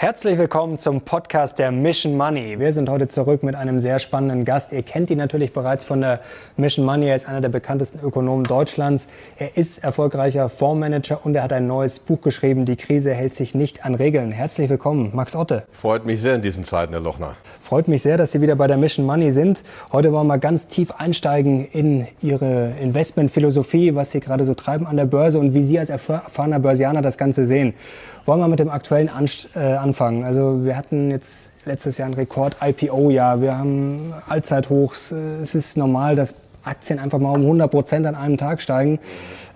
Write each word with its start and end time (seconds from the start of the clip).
Herzlich 0.00 0.38
willkommen 0.38 0.78
zum 0.78 1.00
Podcast 1.00 1.58
der 1.58 1.72
Mission 1.72 2.16
Money. 2.16 2.60
Wir 2.60 2.72
sind 2.72 2.88
heute 2.88 3.08
zurück 3.08 3.42
mit 3.42 3.56
einem 3.56 3.80
sehr 3.80 3.98
spannenden 3.98 4.44
Gast. 4.44 4.70
Ihr 4.70 4.84
kennt 4.84 5.10
ihn 5.10 5.18
natürlich 5.18 5.52
bereits 5.52 5.84
von 5.84 6.00
der 6.00 6.20
Mission 6.56 6.86
Money. 6.86 7.08
Er 7.08 7.16
ist 7.16 7.28
einer 7.28 7.40
der 7.40 7.48
bekanntesten 7.48 7.98
Ökonomen 7.98 8.44
Deutschlands. 8.44 9.08
Er 9.38 9.56
ist 9.56 9.82
erfolgreicher 9.82 10.48
Fondsmanager 10.50 11.26
und 11.26 11.34
er 11.34 11.42
hat 11.42 11.52
ein 11.52 11.66
neues 11.66 11.98
Buch 11.98 12.20
geschrieben. 12.20 12.64
Die 12.64 12.76
Krise 12.76 13.12
hält 13.12 13.34
sich 13.34 13.56
nicht 13.56 13.84
an 13.84 13.96
Regeln. 13.96 14.30
Herzlich 14.30 14.70
willkommen, 14.70 15.10
Max 15.14 15.34
Otte. 15.34 15.64
Freut 15.72 16.06
mich 16.06 16.20
sehr 16.20 16.36
in 16.36 16.42
diesen 16.42 16.62
Zeiten, 16.62 16.92
Herr 16.92 17.02
Lochner. 17.02 17.34
Freut 17.60 17.88
mich 17.88 18.02
sehr, 18.02 18.16
dass 18.16 18.30
Sie 18.30 18.40
wieder 18.40 18.54
bei 18.54 18.68
der 18.68 18.76
Mission 18.76 19.04
Money 19.04 19.32
sind. 19.32 19.64
Heute 19.90 20.12
wollen 20.12 20.28
wir 20.28 20.38
ganz 20.38 20.68
tief 20.68 20.92
einsteigen 20.92 21.66
in 21.72 22.06
Ihre 22.22 22.70
Investmentphilosophie, 22.80 23.96
was 23.96 24.12
Sie 24.12 24.20
gerade 24.20 24.44
so 24.44 24.54
treiben 24.54 24.86
an 24.86 24.96
der 24.96 25.06
Börse 25.06 25.40
und 25.40 25.54
wie 25.54 25.62
Sie 25.64 25.76
als 25.76 25.90
erfahrener 25.90 26.60
Börsianer 26.60 27.02
das 27.02 27.18
Ganze 27.18 27.44
sehen. 27.44 27.74
Wollen 28.26 28.40
wir 28.40 28.48
mit 28.48 28.60
dem 28.60 28.68
aktuellen 28.68 29.08
Anst 29.08 29.48
äh, 29.56 29.87
anfangen? 29.88 30.24
Also 30.24 30.64
wir 30.64 30.76
hatten 30.76 31.10
jetzt 31.10 31.52
letztes 31.64 31.98
Jahr 31.98 32.08
ein 32.08 32.14
Rekord-IPO-Jahr. 32.14 33.40
Wir 33.40 33.56
haben 33.56 34.12
Allzeithochs. 34.28 35.12
Es 35.12 35.54
ist 35.54 35.76
normal, 35.76 36.14
dass 36.14 36.34
Aktien 36.62 36.98
einfach 36.98 37.18
mal 37.18 37.30
um 37.30 37.42
100 37.42 37.70
Prozent 37.70 38.06
an 38.06 38.14
einem 38.14 38.36
Tag 38.36 38.60
steigen. 38.60 38.98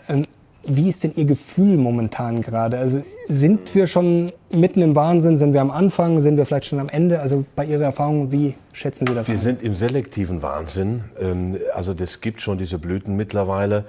Ähm, 0.09 0.27
wie 0.65 0.89
ist 0.89 1.03
denn 1.03 1.13
Ihr 1.17 1.25
Gefühl 1.25 1.77
momentan 1.77 2.41
gerade? 2.41 2.79
Also 2.79 3.03
sind 3.27 3.75
wir 3.75 3.89
schon 3.89 4.33
mitten 4.51 4.81
im 4.81 4.95
Wahnsinn? 4.95 5.37
Sind 5.37 5.55
wir 5.55 5.61
am 5.61 5.73
Anfang? 5.73 6.21
Sind 6.21 6.37
wir 6.37 6.47
vielleicht 6.47 6.67
schon 6.67 6.79
am 6.79 6.89
Ende? 6.89 7.21
Also 7.21 7.45
bei 7.57 7.65
Ihrer 7.65 7.83
Erfahrung, 7.83 8.31
wie 8.31 8.55
schätzen 8.73 9.07
Sie 9.07 9.15
das? 9.15 9.27
Wir 9.27 9.35
an? 9.35 9.41
sind 9.41 9.63
im 9.63 9.75
selektiven 9.75 10.41
Wahnsinn. 10.41 11.05
Ähm, 11.21 11.57
also 11.75 11.95
das 11.95 12.21
gibt 12.21 12.41
schon 12.41 12.59
diese 12.59 12.79
Blüten 12.79 13.17
mittlerweile. 13.17 13.87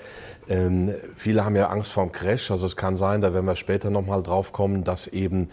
Ähm, 0.49 0.91
viele 1.16 1.45
haben 1.45 1.55
ja 1.55 1.69
Angst 1.69 1.91
vor 1.91 2.05
dem 2.05 2.11
Crash. 2.11 2.49
Also 2.49 2.66
es 2.66 2.75
kann 2.75 2.97
sein, 2.97 3.21
da 3.21 3.33
werden 3.33 3.45
wir 3.45 3.55
später 3.55 3.91
nochmal 3.91 4.23
drauf 4.23 4.52
kommen, 4.52 4.83
dass 4.83 5.05
eben 5.08 5.49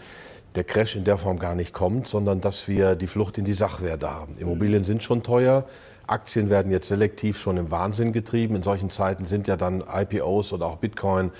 der 0.55 0.63
Crash 0.63 0.95
in 0.95 1.03
der 1.03 1.17
Form 1.17 1.39
gar 1.39 1.55
nicht 1.55 1.73
kommt, 1.73 2.07
sondern 2.07 2.41
dass 2.41 2.67
wir 2.67 2.95
die 2.95 3.07
Flucht 3.07 3.37
in 3.37 3.45
die 3.45 3.53
Sachwerte 3.53 4.11
haben. 4.11 4.37
Immobilien 4.37 4.83
sind 4.83 5.03
schon 5.03 5.23
teuer. 5.23 5.65
Aktien 6.07 6.49
werden 6.49 6.71
jetzt 6.71 6.89
selektiv 6.89 7.39
schon 7.39 7.57
im 7.57 7.71
Wahnsinn 7.71 8.11
getrieben. 8.11 8.55
In 8.55 8.63
solchen 8.63 8.89
Zeiten 8.89 9.25
sind 9.25 9.47
ja 9.47 9.55
dann 9.55 9.81
IPOs 9.81 10.51
oder 10.51 10.65
auch 10.65 10.77
Bitcoin 10.77 11.31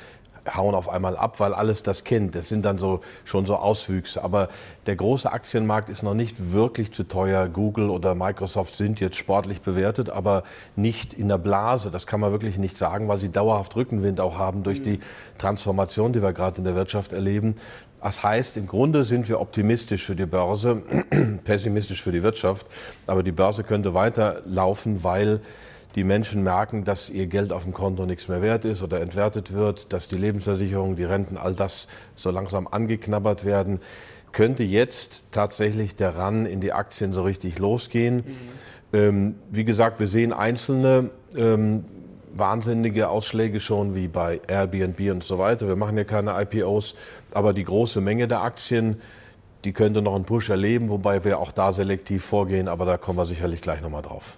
hauen 0.56 0.74
auf 0.74 0.90
einmal 0.90 1.16
ab, 1.16 1.40
weil 1.40 1.54
alles 1.54 1.84
das 1.84 2.04
kennt. 2.04 2.36
Das 2.36 2.48
sind 2.48 2.66
dann 2.66 2.78
so, 2.78 3.02
schon 3.26 3.46
so 3.46 3.56
Auswüchse. 3.56 4.24
Aber 4.24 4.50
der 4.86 4.96
große 4.96 5.32
Aktienmarkt 5.32 5.90
ist 5.90 6.04
noch 6.04 6.14
nicht 6.14 6.52
wirklich 6.52 6.92
zu 6.92 7.04
teuer. 7.04 7.48
Google 7.48 7.90
oder 7.90 8.16
Microsoft 8.16 8.76
sind 8.76 9.00
jetzt 9.00 9.18
sportlich 9.18 9.62
bewertet, 9.62 10.10
aber 10.10 10.44
nicht 10.76 11.14
in 11.14 11.28
der 11.28 11.38
Blase. 11.38 11.92
Das 11.92 12.08
kann 12.08 12.20
man 12.20 12.32
wirklich 12.32 12.58
nicht 12.58 12.78
sagen, 12.78 13.08
weil 13.08 13.20
sie 13.20 13.30
dauerhaft 13.30 13.76
Rückenwind 13.76 14.20
auch 14.20 14.38
haben 14.38 14.64
durch 14.64 14.82
die 14.82 15.00
Transformation, 15.38 16.14
die 16.14 16.22
wir 16.22 16.34
gerade 16.34 16.58
in 16.58 16.64
der 16.64 16.76
Wirtschaft 16.76 17.14
erleben. 17.14 17.56
Das 18.02 18.24
heißt, 18.24 18.58
im 18.58 18.68
Grunde 18.68 19.04
sind 19.04 19.30
wir 19.30 19.40
optimistisch 19.40 20.06
für 20.06 20.16
die 20.16 20.26
Börse, 20.26 20.82
pessimistisch 21.44 22.02
für 22.02 22.12
die 22.12 22.24
Wirtschaft. 22.24 22.66
Aber 23.06 23.22
die 23.22 23.32
Börse 23.32 23.64
könnte 23.64 23.94
weiterlaufen, 23.94 25.04
weil 25.04 25.42
die 25.96 26.04
Menschen 26.04 26.42
merken, 26.44 26.84
dass 26.84 27.10
ihr 27.10 27.28
Geld 27.28 27.52
auf 27.52 27.64
dem 27.64 27.74
Konto 27.74 28.06
nichts 28.06 28.28
mehr 28.28 28.42
wert 28.42 28.66
ist 28.66 28.82
oder 28.82 29.02
entwertet 29.02 29.54
wird, 29.54 29.94
dass 29.94 30.08
die 30.08 30.16
Lebensversicherung, 30.16 30.96
die 30.96 31.04
Renten, 31.04 31.38
all 31.38 31.54
das 31.54 31.88
so 32.16 32.32
langsam 32.32 32.68
angeknabbert 32.68 33.46
werden, 33.46 33.80
könnte 34.32 34.64
jetzt 34.64 35.26
tatsächlich 35.32 35.96
der 35.96 36.16
Run 36.18 36.46
in 36.46 36.62
die 36.62 36.72
Aktien 36.72 37.14
so 37.14 37.24
richtig 37.24 37.60
losgehen. 37.60 38.18
Mhm. 38.18 38.24
Ähm, 38.94 39.36
wie 39.52 39.66
gesagt, 39.66 40.00
wir 40.00 40.08
sehen 40.08 40.34
einzelne 40.34 41.10
ähm, 41.36 41.86
wahnsinnige 42.34 43.10
Ausschläge 43.10 43.60
schon 43.60 43.96
wie 43.96 44.08
bei 44.08 44.40
Airbnb 44.48 45.00
und 45.12 45.24
so 45.24 45.38
weiter. 45.38 45.68
Wir 45.68 45.76
machen 45.76 45.98
ja 45.98 46.04
keine 46.04 46.40
IPOs, 46.42 46.96
aber 47.34 47.54
die 47.54 47.64
große 47.64 48.02
Menge 48.02 48.28
der 48.28 48.42
Aktien, 48.42 49.02
die 49.64 49.74
könnte 49.74 50.02
noch 50.02 50.16
einen 50.16 50.26
Push 50.26 50.50
erleben, 50.50 50.90
wobei 50.90 51.24
wir 51.24 51.40
auch 51.40 51.52
da 51.52 51.74
selektiv 51.74 52.24
vorgehen, 52.24 52.68
aber 52.68 52.86
da 52.86 52.98
kommen 52.98 53.18
wir 53.18 53.26
sicherlich 53.26 53.62
gleich 53.62 53.82
nochmal 53.82 54.02
drauf. 54.02 54.38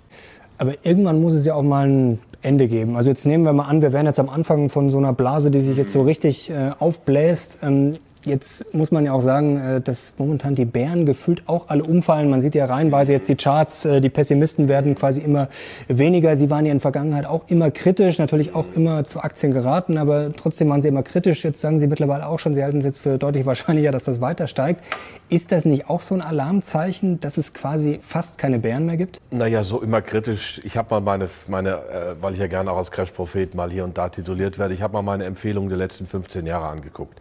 Aber 0.57 0.73
irgendwann 0.83 1.21
muss 1.21 1.33
es 1.33 1.45
ja 1.45 1.55
auch 1.55 1.63
mal 1.63 1.87
ein 1.87 2.19
Ende 2.41 2.67
geben. 2.67 2.95
Also 2.95 3.09
jetzt 3.09 3.25
nehmen 3.25 3.43
wir 3.43 3.53
mal 3.53 3.65
an, 3.65 3.81
wir 3.81 3.93
wären 3.93 4.05
jetzt 4.05 4.19
am 4.19 4.29
Anfang 4.29 4.69
von 4.69 4.89
so 4.89 4.97
einer 4.97 5.13
Blase, 5.13 5.49
die 5.49 5.61
sich 5.61 5.77
jetzt 5.77 5.93
so 5.93 6.01
richtig 6.01 6.49
äh, 6.49 6.71
aufbläst. 6.77 7.59
Ähm, 7.63 7.97
Jetzt 8.25 8.73
muss 8.73 8.91
man 8.91 9.03
ja 9.03 9.11
auch 9.11 9.21
sagen, 9.21 9.57
äh, 9.57 9.81
dass 9.81 10.13
momentan 10.17 10.55
die 10.55 10.63
Bären 10.63 11.05
gefühlt 11.05 11.43
auch 11.47 11.67
alle 11.67 11.83
umfallen. 11.83 12.29
Man 12.29 12.39
sieht 12.39 12.55
ja 12.55 12.65
reihenweise 12.65 13.11
jetzt 13.11 13.27
die 13.27 13.35
Charts, 13.35 13.83
äh, 13.83 13.99
die 13.99 14.09
Pessimisten 14.09 14.69
werden 14.69 14.95
quasi 14.95 15.21
immer 15.21 15.49
weniger. 15.89 16.35
Sie 16.37 16.49
waren 16.49 16.65
ja 16.65 16.71
in 16.71 16.77
der 16.77 16.81
Vergangenheit 16.81 17.25
auch 17.25 17.49
immer 17.49 17.69
kritisch, 17.69 18.19
natürlich 18.19 18.55
auch 18.55 18.65
immer 18.75 19.03
zu 19.03 19.19
Aktien 19.19 19.51
geraten, 19.51 19.97
aber 19.97 20.33
trotzdem 20.35 20.69
waren 20.69 20.81
sie 20.81 20.87
immer 20.87 21.03
kritisch. 21.03 21.43
Jetzt 21.43 21.59
sagen 21.59 21.79
Sie 21.79 21.87
mittlerweile 21.87 22.27
auch 22.27 22.39
schon, 22.39 22.53
Sie 22.53 22.63
halten 22.63 22.77
es 22.77 22.85
jetzt 22.85 22.99
für 22.99 23.17
deutlich 23.17 23.45
wahrscheinlicher, 23.45 23.91
dass 23.91 24.05
das 24.05 24.21
weiter 24.21 24.47
steigt. 24.47 24.81
Ist 25.29 25.51
das 25.51 25.65
nicht 25.65 25.89
auch 25.89 26.01
so 26.01 26.15
ein 26.15 26.21
Alarmzeichen, 26.21 27.19
dass 27.19 27.37
es 27.37 27.53
quasi 27.53 27.99
fast 28.01 28.37
keine 28.37 28.59
Bären 28.59 28.85
mehr 28.85 28.97
gibt? 28.97 29.19
Naja, 29.31 29.63
so 29.63 29.81
immer 29.81 30.01
kritisch. 30.01 30.61
Ich 30.63 30.77
habe 30.77 30.93
mal 30.95 31.01
meine, 31.01 31.29
meine 31.47 31.71
äh, 31.71 32.15
weil 32.21 32.33
ich 32.33 32.39
ja 32.39 32.47
gerne 32.47 32.71
auch 32.71 32.77
als 32.77 32.91
Crash-Prophet 32.91 33.55
mal 33.55 33.69
hier 33.69 33.83
und 33.83 33.97
da 33.97 34.07
tituliert 34.07 34.59
werde, 34.59 34.73
ich 34.73 34.81
habe 34.81 34.93
mal 34.93 35.01
meine 35.01 35.25
Empfehlungen 35.25 35.69
der 35.69 35.77
letzten 35.77 36.05
15 36.05 36.45
Jahre 36.45 36.67
angeguckt. 36.67 37.19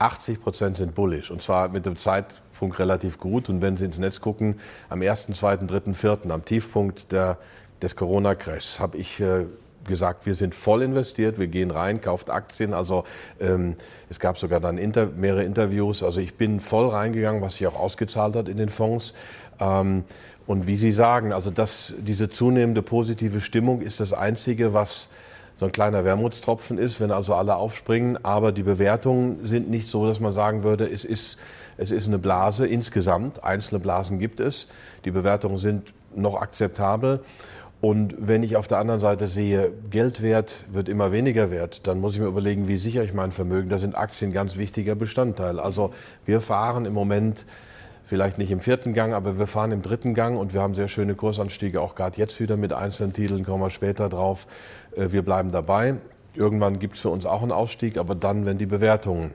80 0.00 0.42
Prozent 0.42 0.76
sind 0.76 0.94
bullish 0.94 1.30
und 1.30 1.42
zwar 1.42 1.68
mit 1.68 1.86
dem 1.86 1.96
Zeitpunkt 1.96 2.78
relativ 2.78 3.18
gut. 3.18 3.48
Und 3.48 3.62
wenn 3.62 3.76
Sie 3.76 3.84
ins 3.84 3.98
Netz 3.98 4.20
gucken, 4.20 4.58
am 4.88 5.02
1., 5.02 5.26
2., 5.26 5.58
3., 5.58 5.94
4., 5.94 6.18
am 6.30 6.44
Tiefpunkt 6.44 7.12
der, 7.12 7.38
des 7.82 7.96
Corona-Crashs, 7.96 8.80
habe 8.80 8.96
ich 8.96 9.20
äh, 9.20 9.46
gesagt, 9.84 10.26
wir 10.26 10.34
sind 10.34 10.54
voll 10.54 10.82
investiert, 10.82 11.38
wir 11.38 11.48
gehen 11.48 11.70
rein, 11.70 12.00
kauft 12.00 12.30
Aktien. 12.30 12.74
Also 12.74 13.04
ähm, 13.40 13.76
es 14.08 14.18
gab 14.18 14.38
sogar 14.38 14.60
dann 14.60 14.78
inter, 14.78 15.06
mehrere 15.06 15.44
Interviews. 15.44 16.02
Also 16.02 16.20
ich 16.20 16.34
bin 16.34 16.60
voll 16.60 16.88
reingegangen, 16.88 17.42
was 17.42 17.56
sich 17.56 17.66
auch 17.66 17.78
ausgezahlt 17.78 18.36
hat 18.36 18.48
in 18.48 18.56
den 18.56 18.68
Fonds. 18.68 19.14
Ähm, 19.58 20.04
und 20.46 20.66
wie 20.66 20.76
Sie 20.76 20.92
sagen, 20.92 21.32
also 21.32 21.50
das, 21.50 21.94
diese 21.98 22.28
zunehmende 22.28 22.82
positive 22.82 23.40
Stimmung 23.40 23.82
ist 23.82 24.00
das 24.00 24.12
Einzige, 24.12 24.72
was 24.72 25.08
so 25.60 25.66
ein 25.66 25.72
kleiner 25.72 26.06
Wermutstropfen 26.06 26.78
ist, 26.78 27.00
wenn 27.00 27.10
also 27.10 27.34
alle 27.34 27.56
aufspringen. 27.56 28.24
Aber 28.24 28.50
die 28.50 28.62
Bewertungen 28.62 29.44
sind 29.44 29.68
nicht 29.68 29.88
so, 29.88 30.06
dass 30.06 30.18
man 30.18 30.32
sagen 30.32 30.62
würde, 30.62 30.88
es 30.88 31.04
ist, 31.04 31.38
es 31.76 31.90
ist 31.90 32.08
eine 32.08 32.18
Blase 32.18 32.66
insgesamt. 32.66 33.44
Einzelne 33.44 33.78
Blasen 33.78 34.18
gibt 34.18 34.40
es. 34.40 34.68
Die 35.04 35.10
Bewertungen 35.10 35.58
sind 35.58 35.92
noch 36.16 36.40
akzeptabel. 36.40 37.20
Und 37.82 38.14
wenn 38.18 38.42
ich 38.42 38.56
auf 38.56 38.68
der 38.68 38.78
anderen 38.78 39.00
Seite 39.00 39.26
sehe, 39.26 39.70
Geldwert 39.90 40.64
wird 40.72 40.88
immer 40.88 41.12
weniger 41.12 41.50
wert, 41.50 41.86
dann 41.86 42.00
muss 42.00 42.14
ich 42.14 42.20
mir 42.20 42.28
überlegen, 42.28 42.66
wie 42.66 42.78
sichere 42.78 43.04
ich 43.04 43.12
mein 43.12 43.30
Vermögen. 43.30 43.68
Da 43.68 43.76
sind 43.76 43.98
Aktien 43.98 44.32
ganz 44.32 44.56
wichtiger 44.56 44.94
Bestandteil. 44.94 45.60
Also 45.60 45.92
wir 46.24 46.40
fahren 46.40 46.86
im 46.86 46.94
Moment 46.94 47.44
vielleicht 48.10 48.38
nicht 48.38 48.50
im 48.50 48.60
vierten 48.60 48.92
Gang, 48.92 49.12
aber 49.12 49.38
wir 49.38 49.46
fahren 49.46 49.70
im 49.70 49.82
dritten 49.82 50.14
Gang 50.14 50.36
und 50.36 50.52
wir 50.52 50.62
haben 50.62 50.74
sehr 50.74 50.88
schöne 50.88 51.14
Kursanstiege, 51.14 51.80
auch 51.80 51.94
gerade 51.94 52.18
jetzt 52.18 52.40
wieder 52.40 52.56
mit 52.56 52.72
einzelnen 52.72 53.12
Titeln, 53.12 53.44
kommen 53.44 53.62
wir 53.62 53.70
später 53.70 54.08
drauf. 54.08 54.48
Äh, 54.96 55.12
wir 55.12 55.22
bleiben 55.22 55.50
dabei. 55.50 55.94
Irgendwann 56.34 56.78
gibt 56.78 56.96
es 56.96 57.00
für 57.00 57.08
uns 57.08 57.26
auch 57.26 57.42
einen 57.42 57.52
Ausstieg, 57.52 57.98
aber 57.98 58.14
dann, 58.14 58.46
wenn 58.46 58.58
die 58.58 58.66
Bewertungen 58.66 59.32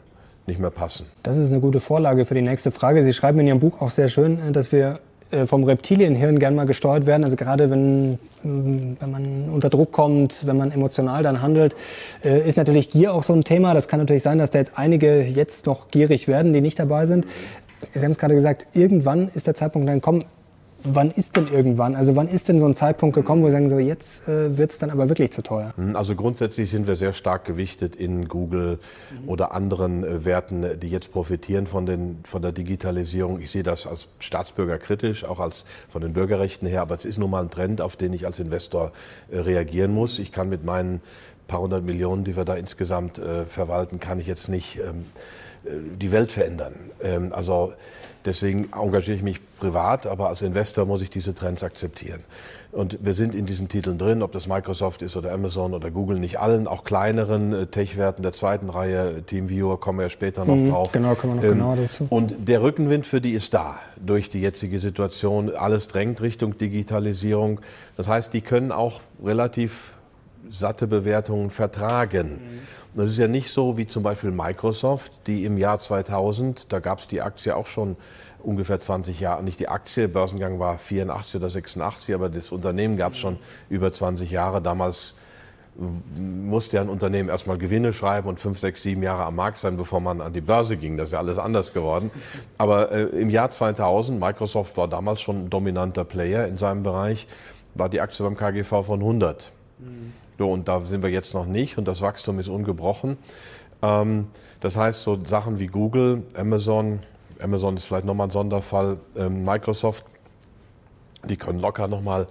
nicht 0.47 0.59
mehr 0.59 0.69
passen. 0.69 1.07
Das 1.23 1.38
ist 1.38 1.51
eine 1.51 1.59
gute 1.59 1.79
Vorlage 1.79 2.25
für 2.25 2.35
die 2.35 2.41
nächste 2.41 2.71
Frage. 2.71 3.03
Sie 3.03 3.13
schreiben 3.13 3.39
in 3.39 3.47
Ihrem 3.47 3.59
Buch 3.59 3.81
auch 3.81 3.91
sehr 3.91 4.07
schön, 4.07 4.39
äh, 4.39 4.51
dass 4.51 4.71
wir 4.71 4.99
äh, 5.31 5.45
vom 5.45 5.63
Reptilienhirn 5.63 6.39
gern 6.39 6.55
mal 6.55 6.66
gesteuert 6.66 7.05
werden. 7.05 7.23
Also 7.23 7.35
gerade 7.35 7.69
wenn, 7.71 8.19
wenn 8.43 9.11
man 9.11 9.49
unter 9.49 9.69
Druck 9.69 9.91
kommt, 9.91 10.45
wenn 10.45 10.55
man 10.55 10.71
emotional 10.71 11.23
dann 11.23 11.41
handelt, 11.41 11.75
ist 12.22 12.57
natürlich 12.57 12.91
Gier 12.91 13.11
auch 13.11 13.23
so 13.23 13.33
ein 13.33 13.43
Thema. 13.43 13.73
Das 13.73 13.87
kann 13.87 13.99
natürlich 13.99 14.22
sein, 14.22 14.37
dass 14.37 14.51
da 14.51 14.59
jetzt 14.59 14.77
einige 14.77 15.23
jetzt 15.23 15.66
noch 15.66 15.87
gierig 15.87 16.27
werden, 16.27 16.53
die 16.53 16.61
nicht 16.61 16.77
dabei 16.77 17.07
sind. 17.07 17.25
Sie 17.91 18.05
haben 18.05 18.11
es 18.11 18.19
gerade 18.19 18.35
gesagt, 18.35 18.67
irgendwann 18.73 19.29
ist 19.29 19.47
der 19.47 19.55
Zeitpunkt 19.55 19.87
dann 19.87 19.95
gekommen. 19.95 20.25
Wann 20.85 21.09
ist 21.09 21.35
denn 21.35 21.47
irgendwann? 21.47 21.96
Also 21.96 22.16
wann 22.16 22.28
ist 22.28 22.47
denn 22.47 22.59
so 22.59 22.66
ein 22.66 22.75
Zeitpunkt 22.75 23.16
gekommen, 23.16 23.41
wo 23.41 23.47
Sie 23.47 23.53
sagen, 23.53 23.69
so 23.69 23.79
jetzt 23.79 24.28
äh, 24.28 24.57
wird 24.57 24.72
es 24.72 24.78
dann 24.78 24.91
aber 24.91 25.09
wirklich 25.09 25.31
zu 25.31 25.41
teuer? 25.41 25.73
Hm, 25.75 25.96
also 25.96 26.16
grundsätzlich 26.16 26.70
sind 26.70 26.87
wir 26.87 26.96
sehr 26.96 27.11
stark 27.14 27.46
gewichtet 27.46 27.96
in 27.96 28.28
Google 28.28 28.79
mhm. 29.11 29.29
oder 29.29 29.52
anderen 29.52 30.03
äh, 30.03 30.26
Werten, 30.26 30.79
die 30.79 30.90
jetzt 30.90 31.11
profitieren 31.11 31.66
von, 31.66 31.85
den, 31.85 32.20
von 32.23 32.41
der 32.41 32.52
Digitalisierung. 32.52 33.40
Ich 33.40 33.52
sehe 33.52 33.64
das 33.64 33.87
als 33.87 34.08
Staatsbürger 34.20 34.78
kritisch, 34.78 35.26
auch 35.26 35.40
als 35.40 35.66
von 35.90 36.02
den 36.02 36.14
Bürgerrechten 36.14 36.67
her, 36.67 36.82
aber 36.82 36.96
es 36.96 37.05
ist 37.05 37.17
nun 37.17 37.32
mal 37.32 37.41
ein 37.41 37.49
Trend, 37.49 37.82
auf 37.82 37.96
den 37.96 38.14
ich 38.14 38.26
als 38.26 38.40
Investor 38.40 38.91
äh, 39.32 39.40
reagieren 39.40 39.91
muss. 39.91 40.20
Ich 40.20 40.32
kann 40.32 40.49
mit 40.49 40.64
meinen 40.64 41.02
paar 41.47 41.59
hundert 41.59 41.84
Millionen, 41.84 42.24
die 42.24 42.36
wir 42.36 42.46
da 42.46 42.56
insgesamt 42.56 43.20
äh, 43.20 43.46
verwalten, 43.46 44.00
kann 44.00 44.20
ich 44.20 44.28
jetzt 44.28 44.50
nicht 44.50 44.80
ähm, 44.80 45.06
äh, 45.66 45.70
die 46.00 46.12
Welt 46.12 46.32
verändern. 46.32 46.74
Ähm, 47.02 47.32
also 47.34 47.74
deswegen 48.26 48.70
engagiere 48.74 49.18
ich 49.18 49.24
mich 49.24 49.40
privat, 49.59 50.08
aber 50.08 50.30
als 50.30 50.42
Investor 50.42 50.86
muss 50.86 51.02
ich 51.02 51.09
diese 51.09 51.36
Trends 51.36 51.64
akzeptieren. 51.64 52.22
Und 52.72 52.97
wir 53.06 53.14
sind 53.14 53.36
in 53.36 53.46
diesen 53.46 53.70
Titeln 53.70 53.97
drin, 53.97 54.22
ob 54.22 54.34
das 54.34 54.47
Microsoft 54.47 55.02
ist 55.02 55.16
oder 55.16 55.32
Amazon 55.32 55.74
oder 55.74 55.92
Google, 55.92 56.20
nicht 56.20 56.40
allen, 56.40 56.68
auch 56.68 56.84
kleineren 56.84 57.53
äh, 57.53 57.68
Tech-Werten 57.68 58.22
der 58.22 58.34
zweiten 58.34 58.70
Reihe, 58.70 59.24
TeamViewer, 59.24 59.80
kommen 59.80 60.00
wir 60.00 60.03
ja 60.03 60.09
später 60.09 60.44
noch 60.44 60.56
mhm, 60.56 60.70
drauf. 60.70 60.92
Genau, 60.92 61.16
kommen 61.16 61.36
wir 61.36 61.42
noch 61.42 61.44
ähm, 61.44 61.59
genauer 61.59 61.76
dazu. 61.78 62.08
Und 62.09 62.47
der 62.50 62.62
Rückenwind 62.62 63.06
für 63.06 63.22
die 63.22 63.32
ist 63.32 63.53
da 63.53 63.80
durch 64.03 64.30
die 64.30 64.42
jetzige 64.42 64.80
Situation. 64.80 65.56
Alles 65.56 65.88
drängt 65.88 66.22
Richtung 66.22 66.58
Digitalisierung. 66.58 67.62
Das 67.96 68.08
heißt, 68.08 68.34
die 68.34 68.42
können 68.42 68.74
auch 68.74 69.00
relativ 69.24 69.94
satte 70.50 70.88
Bewertungen 70.88 71.50
vertragen. 71.50 72.30
Mhm. 72.94 73.00
Das 73.02 73.09
ist 73.09 73.18
ja 73.18 73.28
nicht 73.28 73.52
so 73.52 73.78
wie 73.78 73.88
zum 73.88 74.03
Beispiel 74.03 74.32
Microsoft, 74.32 75.28
die 75.28 75.44
im 75.44 75.58
Jahr 75.58 75.80
2000, 75.80 76.72
da 76.72 76.80
gab 76.80 77.00
es 77.00 77.08
die 77.08 77.22
Aktie 77.22 77.56
auch 77.56 77.68
schon 77.68 77.97
ungefähr 78.42 78.80
20 78.80 79.20
Jahre, 79.20 79.44
nicht 79.44 79.59
die 79.59 79.68
Aktie, 79.68 80.08
Börsengang 80.08 80.59
war 80.59 80.78
84 80.78 81.36
oder 81.36 81.50
86, 81.50 82.16
aber 82.16 82.30
das 82.30 82.52
Unternehmen 82.52 82.96
gab 82.96 83.14
es 83.14 83.18
schon 83.18 83.38
über 83.70 83.92
20 83.92 84.32
Jahre. 84.32 84.62
Damals 84.62 85.16
musste 86.18 86.78
ja 86.78 86.82
ein 86.82 86.90
Unternehmen 86.90 87.28
erstmal 87.28 87.58
Gewinne 87.58 87.92
schreiben 87.92 88.30
und 88.30 88.40
fünf, 88.40 88.59
sechs, 88.59 88.82
sieben 88.82 89.03
Jahre 89.03 89.26
am 89.26 89.36
Markt 89.36 89.58
sein, 89.58 89.76
bevor 89.76 90.00
man 90.00 90.22
an 90.22 90.32
die 90.32 90.42
Börse 90.42 90.78
ging. 90.78 90.96
Das 90.96 91.09
ist 91.09 91.14
ja 91.14 91.20
alles 91.20 91.38
anders 91.38 91.74
geworden. 91.74 92.12
Aber 92.58 92.92
äh, 92.92 93.03
im 93.03 93.30
Jahr 93.30 93.52
2000, 93.52 94.20
Microsoft 94.20 94.78
war 94.78 94.88
damals 94.88 95.22
schon 95.22 95.46
ein 95.46 95.50
dominanter 95.50 96.06
Player 96.06 96.47
in 96.47 96.58
seinem 96.58 96.84
Bereich, 96.84 97.28
war 97.74 97.90
die 97.90 98.00
Aktie 98.00 98.24
beim 98.24 98.38
KGV 98.38 98.86
von 98.86 99.02
100. 99.02 99.52
Mhm. 99.80 100.14
So, 100.37 100.52
und 100.52 100.67
da 100.67 100.82
sind 100.82 101.02
wir 101.03 101.09
jetzt 101.09 101.34
noch 101.34 101.46
nicht 101.46 101.78
und 101.78 101.87
das 101.87 102.02
Wachstum 102.02 102.40
ist 102.40 102.49
ungebrochen. 102.49 103.17
Ähm, 103.82 104.28
das 104.59 104.76
heißt, 104.78 105.03
so 105.03 105.23
Sachen 105.23 105.59
wie 105.59 105.67
Google, 105.67 106.23
Amazon, 106.35 106.99
Amazon 107.41 107.78
ist 107.78 107.85
vielleicht 107.85 108.05
nochmal 108.05 108.28
ein 108.28 108.32
Sonderfall, 108.32 108.99
ähm, 109.16 109.46
Microsoft, 109.46 110.05
die 111.28 111.37
können 111.37 111.59
locker 111.59 111.87
nochmal 111.87 112.28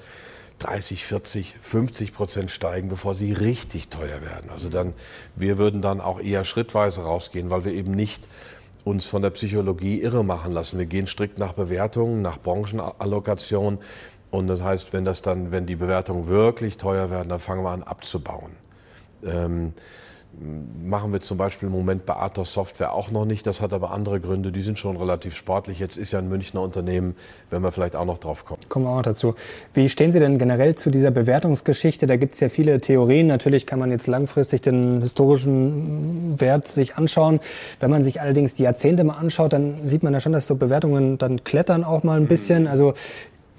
30, 0.58 1.04
40, 1.04 1.56
50 1.60 2.14
Prozent 2.14 2.50
steigen, 2.50 2.88
bevor 2.88 3.14
sie 3.14 3.32
richtig 3.32 3.88
teuer 3.88 4.22
werden. 4.22 4.50
Also 4.50 4.68
dann, 4.68 4.94
wir 5.36 5.58
würden 5.58 5.82
dann 5.82 6.00
auch 6.00 6.20
eher 6.20 6.44
schrittweise 6.44 7.02
rausgehen, 7.02 7.50
weil 7.50 7.64
wir 7.64 7.72
eben 7.72 7.90
nicht 7.90 8.26
uns 8.84 9.06
von 9.06 9.22
der 9.22 9.30
Psychologie 9.30 10.00
irre 10.00 10.24
machen 10.24 10.52
lassen. 10.52 10.78
Wir 10.78 10.86
gehen 10.86 11.06
strikt 11.06 11.38
nach 11.38 11.54
Bewertungen, 11.54 12.22
nach 12.22 12.38
Branchenallokation. 12.38 13.78
Und 14.34 14.48
das 14.48 14.60
heißt, 14.60 14.92
wenn 14.92 15.04
das 15.04 15.22
dann, 15.22 15.52
wenn 15.52 15.64
die 15.64 15.76
Bewertungen 15.76 16.26
wirklich 16.26 16.76
teuer 16.76 17.08
werden, 17.08 17.28
dann 17.28 17.38
fangen 17.38 17.62
wir 17.62 17.70
an 17.70 17.84
abzubauen. 17.84 18.50
Ähm, 19.24 19.74
machen 20.82 21.12
wir 21.12 21.20
zum 21.20 21.38
Beispiel 21.38 21.68
im 21.68 21.72
Moment 21.72 22.04
bei 22.04 22.16
Athos 22.16 22.52
Software 22.52 22.94
auch 22.94 23.12
noch 23.12 23.26
nicht. 23.26 23.46
Das 23.46 23.60
hat 23.60 23.72
aber 23.72 23.92
andere 23.92 24.18
Gründe. 24.18 24.50
Die 24.50 24.62
sind 24.62 24.80
schon 24.80 24.96
relativ 24.96 25.36
sportlich. 25.36 25.78
Jetzt 25.78 25.96
ist 25.96 26.12
ja 26.12 26.18
ein 26.18 26.28
Münchner 26.28 26.62
Unternehmen, 26.62 27.14
wenn 27.50 27.62
wir 27.62 27.70
vielleicht 27.70 27.94
auch 27.94 28.06
noch 28.06 28.18
drauf 28.18 28.44
kommen. 28.44 28.58
Kommen 28.68 28.86
wir 28.86 28.98
auch 28.98 29.02
dazu. 29.02 29.36
Wie 29.72 29.88
stehen 29.88 30.10
Sie 30.10 30.18
denn 30.18 30.36
generell 30.36 30.74
zu 30.74 30.90
dieser 30.90 31.12
Bewertungsgeschichte? 31.12 32.08
Da 32.08 32.16
gibt 32.16 32.34
es 32.34 32.40
ja 32.40 32.48
viele 32.48 32.80
Theorien. 32.80 33.28
Natürlich 33.28 33.66
kann 33.66 33.78
man 33.78 33.92
jetzt 33.92 34.08
langfristig 34.08 34.62
den 34.62 35.00
historischen 35.00 36.40
Wert 36.40 36.66
sich 36.66 36.96
anschauen. 36.96 37.38
Wenn 37.78 37.90
man 37.90 38.02
sich 38.02 38.20
allerdings 38.20 38.54
die 38.54 38.64
Jahrzehnte 38.64 39.04
mal 39.04 39.14
anschaut, 39.14 39.52
dann 39.52 39.86
sieht 39.86 40.02
man 40.02 40.12
ja 40.12 40.18
schon, 40.18 40.32
dass 40.32 40.48
so 40.48 40.56
Bewertungen 40.56 41.18
dann 41.18 41.44
klettern 41.44 41.84
auch 41.84 42.02
mal 42.02 42.16
ein 42.16 42.26
bisschen. 42.26 42.66
Also 42.66 42.94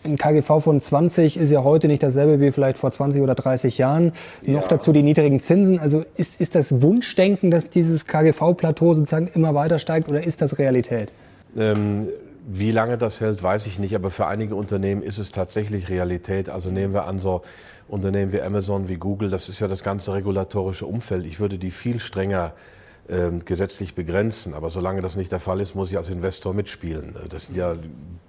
ein 0.06 0.18
KGV 0.18 0.60
von 0.62 0.80
20 0.80 1.38
ist 1.38 1.52
ja 1.52 1.64
heute 1.64 1.88
nicht 1.88 2.04
dasselbe 2.04 2.40
wie 2.40 2.52
vielleicht 2.52 2.78
vor 2.78 2.92
20 2.92 3.22
oder 3.22 3.36
30 3.36 3.78
Jahren. 3.78 4.14
Ja. 4.44 4.54
Noch 4.54 4.68
dazu 4.68 4.94
die 4.94 5.04
niedrigen 5.04 5.40
Zinsen. 5.40 5.80
Also 5.80 6.04
ist, 6.16 6.40
ist 6.40 6.56
das 6.56 6.82
Wunschdenken, 6.82 7.52
dass 7.52 7.70
dieses 7.70 8.06
KGV-Plateau 8.06 8.94
sozusagen 8.94 9.28
immer 9.34 9.54
weiter 9.56 9.80
steigt 9.80 10.08
oder 10.08 10.24
ist 10.24 10.42
das 10.42 10.58
Realität? 10.60 11.12
Ähm, 11.58 12.08
wie 12.48 12.72
lange 12.72 12.98
das 12.98 13.22
hält, 13.22 13.42
weiß 13.42 13.66
ich 13.68 13.80
nicht. 13.80 13.96
Aber 13.96 14.12
für 14.12 14.28
einige 14.28 14.56
Unternehmen 14.56 15.02
ist 15.02 15.18
es 15.18 15.32
tatsächlich 15.32 15.90
Realität. 15.90 16.50
Also 16.50 16.70
nehmen 16.70 16.94
wir 16.94 17.06
an, 17.06 17.20
so 17.20 17.42
Unternehmen 17.88 18.32
wie 18.32 18.42
Amazon, 18.42 18.88
wie 18.88 18.96
Google, 18.96 19.30
das 19.30 19.50
ist 19.50 19.60
ja 19.60 19.68
das 19.68 19.84
ganze 19.84 20.14
regulatorische 20.14 20.86
Umfeld. 20.86 21.26
Ich 21.26 21.40
würde 21.40 21.58
die 21.58 21.72
viel 21.72 22.00
strenger 22.00 22.46
ähm, 22.48 22.75
gesetzlich 23.08 23.94
begrenzen. 23.94 24.54
Aber 24.54 24.72
solange 24.72 25.02
das 25.02 25.16
nicht 25.16 25.32
der 25.32 25.40
Fall 25.40 25.62
ist, 25.62 25.76
muss 25.76 25.92
ich 25.92 25.98
als 25.98 26.10
Investor 26.10 26.54
mitspielen. 26.54 27.16
Das 27.30 27.44
sind 27.44 27.56
ja 27.56 27.76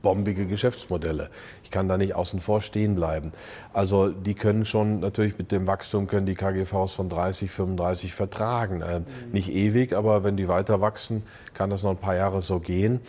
bombige 0.03 0.47
Geschäftsmodelle. 0.47 1.31
Ich 1.65 1.71
kann 1.71 1.89
da 1.89 1.97
nicht 1.97 2.15
außen 2.15 2.41
vor 2.41 2.61
stehen 2.61 2.95
bleiben. 2.95 3.33
Also 3.73 4.09
die 4.11 4.35
können 4.35 4.65
schon 4.65 5.01
natürlich 5.01 5.39
mit 5.39 5.51
dem 5.51 5.67
Wachstum 5.67 6.07
können 6.07 6.27
die 6.27 6.35
KGVs 6.35 6.93
von 6.93 7.09
30, 7.09 7.51
35 7.51 8.15
vertragen. 8.15 8.83
Äh. 8.83 9.01
Nicht 9.33 9.51
ewig, 9.51 9.95
aber 9.95 10.23
wenn 10.25 10.37
die 10.37 10.47
weiter 10.47 10.81
wachsen, 10.81 11.23
kann 11.55 11.71
das 11.71 11.83
noch 11.83 11.91
ein 11.91 11.97
paar 11.97 12.15
Jahre 12.15 12.43
so 12.43 12.61
gehen. 12.61 13.01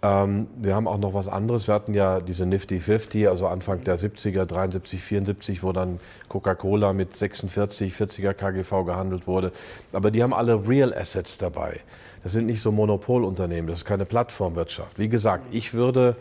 Ähm, 0.00 0.46
wir 0.56 0.76
haben 0.76 0.86
auch 0.86 0.98
noch 0.98 1.14
was 1.14 1.26
anderes. 1.26 1.66
Wir 1.66 1.74
hatten 1.74 1.92
ja 1.92 2.20
diese 2.20 2.46
Nifty 2.46 2.78
50, 2.78 3.28
also 3.28 3.48
Anfang 3.48 3.82
der 3.82 3.98
70er, 3.98 4.44
73, 4.44 5.02
74, 5.02 5.62
wo 5.62 5.72
dann 5.72 5.98
Coca-Cola 6.28 6.92
mit 6.92 7.16
46, 7.16 7.92
40er 7.94 8.32
KGV 8.32 8.84
gehandelt 8.84 9.26
wurde. 9.26 9.52
Aber 9.92 10.10
die 10.10 10.22
haben 10.22 10.32
alle 10.32 10.68
Real 10.68 10.94
Assets 10.94 11.38
dabei. 11.38 11.80
Das 12.22 12.32
sind 12.32 12.46
nicht 12.46 12.60
so 12.60 12.70
Monopolunternehmen, 12.72 13.68
das 13.68 13.78
ist 13.78 13.84
keine 13.84 14.04
Plattformwirtschaft. 14.04 14.98
Wie 14.98 15.08
gesagt, 15.08 15.46
ich 15.52 15.74
würde, 15.74 16.16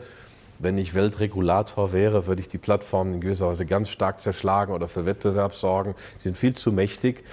wenn 0.60 0.78
ich 0.78 0.94
Weltregulator 0.94 1.92
wäre, 1.92 2.28
würde 2.28 2.42
ich 2.42 2.48
die 2.48 2.60
Plattformen 2.60 3.16
in 3.16 3.22
gewisser 3.22 3.48
Weise 3.48 3.66
ganz 3.66 3.90
stark 3.90 4.22
zerschlagen 4.22 4.74
oder 4.74 4.88
für 4.88 5.06
Wettbewerb 5.06 5.54
sorgen. 5.54 5.96
Die 6.20 6.24
sind 6.24 6.38
viel 6.38 6.56
zu 6.56 6.72
mächtig. 6.72 7.24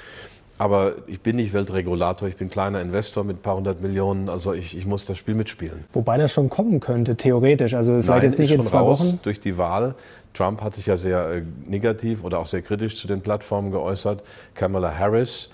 Aber 0.57 0.95
ich 1.09 1.21
bin 1.21 1.37
nicht 1.37 1.53
Weltregulator, 1.53 2.29
ich 2.29 2.37
bin 2.37 2.49
kleiner 2.49 2.81
Investor 2.81 3.25
mit 3.25 3.39
ein 3.39 3.43
paar 3.43 3.57
hundert 3.57 3.81
Millionen, 3.81 4.29
also 4.29 4.53
ich, 4.53 4.77
ich 4.77 4.87
muss 4.87 5.05
das 5.05 5.19
Spiel 5.19 5.35
mitspielen. 5.35 5.85
Wobei 5.93 6.17
das 6.17 6.33
schon 6.33 6.49
kommen 6.49 6.79
könnte, 6.79 7.17
theoretisch. 7.17 7.75
Also 7.75 7.95
vielleicht 7.95 8.09
Nein, 8.09 8.23
jetzt 8.23 8.39
nicht 8.39 8.53
in 8.53 8.63
zwei 8.63 8.79
raus 8.79 9.01
Wochen. 9.01 9.19
Durch 9.23 9.41
die 9.41 9.59
Wahl. 9.59 9.97
Trump 10.33 10.63
hat 10.63 10.75
sich 10.75 10.87
ja 10.87 10.97
sehr 10.97 11.29
äh, 11.29 11.43
negativ 11.67 12.23
oder 12.23 12.39
auch 12.39 12.47
sehr 12.47 12.63
kritisch 12.63 12.97
zu 12.97 13.09
den 13.09 13.21
Plattformen 13.21 13.73
geäußert. 13.73 14.23
Kamala 14.55 14.97
Harris, 14.97 15.49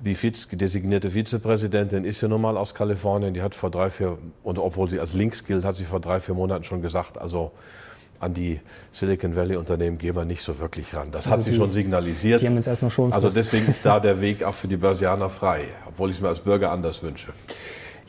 die 0.00 0.14
Vize, 0.14 0.56
designierte 0.56 1.10
Vizepräsidentin, 1.10 2.04
ist 2.04 2.22
ja 2.22 2.28
nun 2.28 2.40
mal 2.40 2.56
aus 2.56 2.74
Kalifornien. 2.74 3.34
Die 3.34 3.42
hat 3.42 3.54
vor 3.54 3.70
drei, 3.70 3.90
vier, 3.90 4.16
und 4.42 4.58
obwohl 4.58 4.88
sie 4.88 5.00
als 5.00 5.12
links 5.12 5.44
gilt, 5.44 5.64
hat 5.64 5.76
sie 5.76 5.84
vor 5.84 6.00
drei, 6.00 6.20
vier 6.20 6.34
Monaten 6.34 6.64
schon 6.64 6.80
gesagt, 6.80 7.18
also 7.18 7.52
an 8.20 8.34
die 8.34 8.60
Silicon 8.92 9.34
Valley 9.34 9.56
Unternehmen 9.56 9.98
gehen 9.98 10.14
wir 10.14 10.24
nicht 10.24 10.42
so 10.42 10.58
wirklich 10.58 10.94
ran. 10.94 11.10
Das 11.10 11.26
also 11.26 11.38
hat 11.38 11.42
sie 11.42 11.50
die, 11.52 11.56
schon 11.56 11.70
signalisiert. 11.70 12.42
Die 12.42 12.46
haben 12.46 12.54
jetzt 12.54 12.68
erst 12.68 12.82
noch 12.82 12.90
schon 12.90 13.12
also 13.12 13.30
deswegen 13.30 13.68
ist 13.68 13.84
da 13.84 13.98
der 13.98 14.20
Weg 14.20 14.44
auch 14.44 14.54
für 14.54 14.68
die 14.68 14.76
Börsianer 14.76 15.30
frei, 15.30 15.64
obwohl 15.88 16.10
ich 16.10 16.16
es 16.16 16.22
mir 16.22 16.28
als 16.28 16.40
Bürger 16.40 16.70
anders 16.70 17.02
wünsche. 17.02 17.32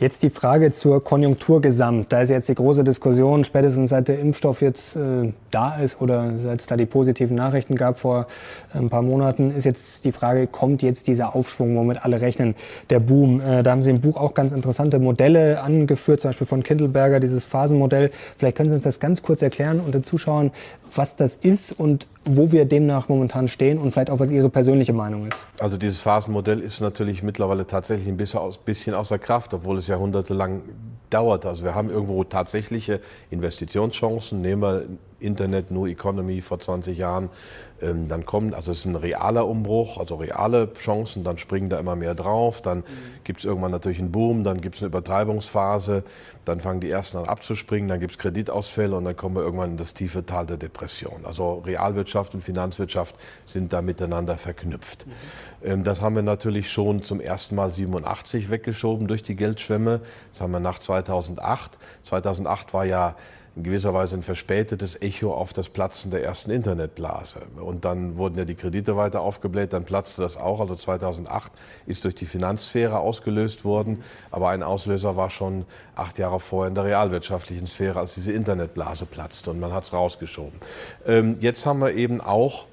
Jetzt 0.02 0.24
die 0.24 0.32
Frage 0.32 0.72
zur 0.72 1.04
Konjunktur 1.04 1.62
gesamt. 1.62 2.12
Da 2.12 2.22
ist 2.22 2.30
jetzt 2.30 2.50
die 2.50 2.56
große 2.56 2.84
Diskussion, 2.84 3.44
spätestens 3.44 3.92
seit 3.92 4.08
der 4.08 4.18
Impfstoff 4.18 4.64
jetzt 4.64 4.96
äh, 4.96 5.32
da 5.52 5.76
ist 5.76 6.02
oder 6.02 6.40
seit 6.40 6.60
es 6.60 6.66
da 6.66 6.76
die 6.76 6.88
positiven 6.88 7.36
Nachrichten 7.36 7.76
gab 7.76 8.00
vor 8.00 8.26
äh, 8.74 8.80
ein 8.80 8.90
paar 8.90 9.04
Monaten, 9.04 9.52
ist 9.52 9.66
jetzt 9.66 10.04
die 10.04 10.12
Frage, 10.12 10.48
kommt 10.48 10.82
jetzt 10.82 11.06
dieser 11.06 11.36
Aufschwung, 11.36 11.76
womit 11.78 12.04
alle 12.04 12.20
rechnen, 12.20 12.56
der 12.90 13.00
Boom? 13.00 13.42
Äh, 13.42 13.62
da 13.62 13.70
haben 13.70 13.84
Sie 13.84 13.92
im 13.92 14.02
Buch 14.02 14.18
auch 14.18 14.34
ganz 14.34 14.54
interessante 14.54 14.98
Modelle 14.98 15.62
angeführt, 15.62 16.20
zum 16.20 16.30
Beispiel 16.30 16.48
von 16.48 16.64
Kindleberger, 16.64 17.20
dieses 17.20 17.46
Phasenmodell. 17.46 18.10
Vielleicht 18.40 18.58
können 18.58 18.70
Sie 18.70 18.76
uns 18.76 18.86
das 18.86 19.00
ganz 19.00 19.22
kurz 19.22 19.44
erklären 19.44 19.80
und 19.80 19.94
den 19.94 20.04
Zuschauern, 20.04 20.50
was 20.96 21.16
das 21.16 21.36
ist 21.36 21.74
und 21.80 22.08
wo 22.26 22.52
wir 22.52 22.66
demnach 22.66 23.10
momentan 23.10 23.48
stehen 23.48 23.78
und 23.78 23.92
vielleicht 23.92 24.10
auch, 24.10 24.20
was 24.20 24.32
Ihre 24.32 24.50
persönliche 24.50 24.94
Meinung 24.94 25.28
ist. 25.28 25.46
Also 25.60 25.78
dieses 25.78 26.02
Phasenmodell 26.02 26.60
ist 26.60 26.82
natürlich 26.82 27.24
mittlerweile 27.24 27.66
tatsächlich 27.66 28.08
ein 28.08 28.18
bisschen 28.18 28.94
außer 28.94 29.18
Kraft, 29.18 29.54
obwohl 29.54 29.78
es 29.78 29.88
jahrhundertelang 29.88 30.62
dauert. 31.10 31.46
Also 31.46 31.64
wir 31.64 31.76
haben 31.76 31.90
irgendwo 31.90 32.24
tatsächliche 32.24 33.02
Investitionschancen. 33.32 34.42
Nehmen 34.42 34.62
wir 34.62 34.86
Internet, 35.20 35.72
New 35.72 35.88
Economy 35.88 36.42
vor 36.42 36.60
20 36.60 36.98
Jahren. 36.98 37.30
Ähm, 37.82 38.08
dann 38.08 38.26
kommt, 38.26 38.54
also 38.54 38.72
es 38.72 38.80
ist 38.80 38.86
ein 38.86 38.96
realer 38.96 39.48
Umbruch, 39.48 39.98
also 39.98 40.16
reale 40.16 40.72
Chancen, 40.74 41.24
dann 41.24 41.38
springen 41.38 41.70
da 41.70 41.80
immer 41.80 41.96
mehr 41.96 42.16
drauf. 42.16 42.62
Dann 42.62 42.80
mhm. 42.80 42.84
gibt 43.24 43.40
es 43.40 43.46
irgendwann 43.46 43.72
natürlich 43.72 44.00
einen 44.00 44.12
Boom, 44.12 44.44
dann 44.44 44.62
gibt 44.62 44.76
es 44.76 44.82
eine 44.82 44.88
Übertreibungsphase, 44.88 46.04
dann 46.46 46.60
fangen 46.60 46.80
die 46.80 46.90
ersten 46.90 47.18
an 47.18 47.26
abzuspringen, 47.26 47.90
dann 47.90 48.00
gibt 48.00 48.12
es 48.14 48.18
Kreditausfälle 48.18 48.96
und 48.96 49.06
dann 49.06 49.16
kommen 49.16 49.36
wir 49.36 49.44
irgendwann 49.44 49.72
in 49.72 49.78
das 49.78 49.94
tiefe 49.94 50.26
Tal 50.26 50.46
der 50.46 50.58
Depression. 50.58 51.26
Also 51.26 51.64
Realwirtschaft 51.66 52.34
und 52.34 52.42
Finanzwirtschaft 52.42 53.16
sind 53.46 53.74
da 53.74 53.82
miteinander 53.82 54.38
verknüpft. 54.38 55.08
Mhm. 55.08 55.12
Ähm, 55.64 55.84
das 55.84 56.02
haben 56.02 56.16
wir 56.16 56.24
natürlich 56.24 56.72
schon 56.72 57.04
zum 57.04 57.20
ersten 57.20 57.56
Mal 57.56 57.72
87 57.72 58.50
weggeschoben 58.50 59.08
durch 59.08 59.24
die 59.24 59.36
Geldschwemme. 59.36 60.02
Das 60.34 60.42
haben 60.42 60.52
wir 60.52 60.60
nach 60.60 60.80
2008. 60.80 61.78
2008 62.04 62.74
war 62.74 62.86
ja 62.86 63.16
in 63.56 63.64
gewisser 63.64 63.94
Weise 63.94 64.16
ein 64.16 64.24
verspätetes 64.24 65.02
Echo 65.02 65.34
auf 65.34 65.52
das 65.52 65.68
Platzen 65.68 66.10
der 66.10 66.24
ersten 66.24 66.52
Internetblase. 66.52 67.40
Und 67.58 67.84
dann 67.84 68.16
wurden 68.16 68.38
ja 68.38 68.46
die 68.46 68.56
Kredite 68.56 68.96
weiter 68.96 69.22
aufgebläht, 69.22 69.74
dann 69.74 69.84
platzte 69.84 70.22
das 70.22 70.38
auch. 70.38 70.62
Also 70.62 70.76
2008 70.76 71.52
ist 71.86 72.06
durch 72.06 72.16
die 72.16 72.26
Finanzsphäre 72.26 73.00
ausgelöst 73.00 73.66
worden, 73.66 74.04
aber 74.32 74.50
ein 74.50 74.64
Auslöser 74.64 75.18
war 75.18 75.30
schon 75.30 75.66
acht 75.96 76.18
Jahre 76.18 76.40
vorher 76.40 76.70
in 76.70 76.76
der 76.76 76.86
realwirtschaftlichen 76.86 77.68
Sphäre, 77.68 78.00
als 78.00 78.16
diese 78.16 78.32
Internetblase 78.32 79.06
platzte 79.06 79.52
und 79.52 79.60
man 79.60 79.74
hat 79.74 79.84
es 79.84 79.92
rausgeschoben. 79.92 80.58
Ähm, 81.06 81.36
jetzt 81.42 81.66
haben 81.66 81.80
wir 81.80 81.94
eben 81.94 82.22
auch 82.22 82.68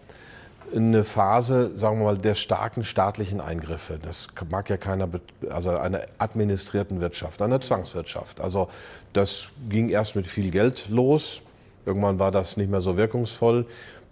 eine 0.74 1.04
Phase, 1.04 1.76
sagen 1.76 1.98
wir 1.98 2.04
mal, 2.04 2.18
der 2.18 2.34
starken 2.34 2.84
staatlichen 2.84 3.40
Eingriffe. 3.40 3.98
Das 4.00 4.28
mag 4.50 4.68
ja 4.70 4.76
keiner, 4.76 5.08
also 5.50 5.70
einer 5.70 6.02
administrierten 6.18 7.00
Wirtschaft, 7.00 7.42
einer 7.42 7.60
Zwangswirtschaft. 7.60 8.40
Also 8.40 8.68
das 9.12 9.48
ging 9.68 9.88
erst 9.88 10.16
mit 10.16 10.26
viel 10.26 10.50
Geld 10.50 10.88
los. 10.88 11.42
Irgendwann 11.86 12.18
war 12.18 12.30
das 12.30 12.56
nicht 12.56 12.70
mehr 12.70 12.82
so 12.82 12.96
wirkungsvoll. 12.96 13.66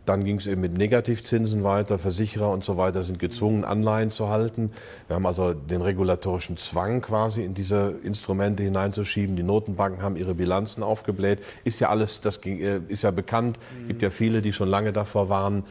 Dann 0.07 0.25
ging 0.25 0.39
es 0.39 0.47
eben 0.47 0.61
mit 0.61 0.79
Negativzinsen 0.79 1.65
weiter. 1.65 1.99
Versicherer 1.99 2.51
und 2.51 2.65
so 2.65 2.77
weiter 2.77 3.03
sind 3.03 3.19
gezwungen, 3.19 3.65
Anleihen 3.65 4.13
zu 4.13 4.29
halten. 4.29 4.71
Wir 5.09 5.17
haben 5.17 5.27
also 5.27 5.53
den 5.53 5.83
regulatorischen 5.83 6.57
Zwang 6.57 7.01
quasi 7.01 7.43
in 7.43 7.55
diese 7.55 7.97
Instrumente 8.05 8.63
hineinzuschieben. 8.63 9.35
Die 9.35 9.43
Notenbanken 9.43 10.03
haben 10.03 10.17
ihre 10.17 10.35
Bilanzen 10.35 10.85
aufgebläht. 10.85 11.41
Ist 11.65 11.81
ja 11.81 11.91
alles, 11.91 12.21
das 12.21 12.39
äh, 12.47 12.81
ist 12.89 13.03
ja 13.03 13.11
bekannt. 13.11 13.59
Es 13.83 13.89
gibt 13.89 14.03
ja 14.03 14.11
viele, 14.11 14.43
die 14.43 14.53
schon 14.53 14.69
lange 14.69 14.93
davor 14.93 15.29
waren. 15.29 15.65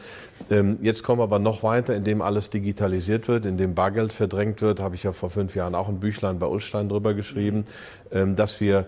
Ähm, 0.50 0.78
jetzt 0.82 1.02
kommen 1.02 1.18
wir 1.18 1.24
aber 1.24 1.38
noch 1.38 1.62
weiter, 1.62 1.94
indem 1.94 2.20
alles 2.20 2.50
digitalisiert 2.50 3.28
wird, 3.28 3.46
indem 3.46 3.74
Bargeld 3.74 4.12
verdrängt 4.12 4.60
wird. 4.60 4.80
Habe 4.80 4.96
ich 4.96 5.02
ja 5.02 5.12
vor 5.12 5.30
fünf 5.30 5.56
Jahren 5.56 5.74
auch 5.74 5.88
ein 5.88 5.98
Büchlein 5.98 6.38
bei 6.38 6.46
Ulstein 6.46 6.90
drüber 6.90 7.14
geschrieben, 7.14 7.64
ähm, 8.12 8.36
dass 8.36 8.60
wir 8.60 8.86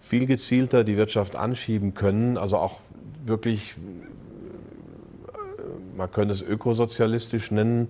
viel 0.00 0.26
gezielter 0.26 0.82
die 0.82 0.96
Wirtschaft 0.96 1.36
anschieben 1.36 1.94
können, 1.94 2.36
also 2.36 2.58
auch 2.58 2.80
wirklich 3.24 3.76
man 5.96 6.10
könnte 6.10 6.32
es 6.32 6.42
ökosozialistisch 6.42 7.50
nennen, 7.50 7.88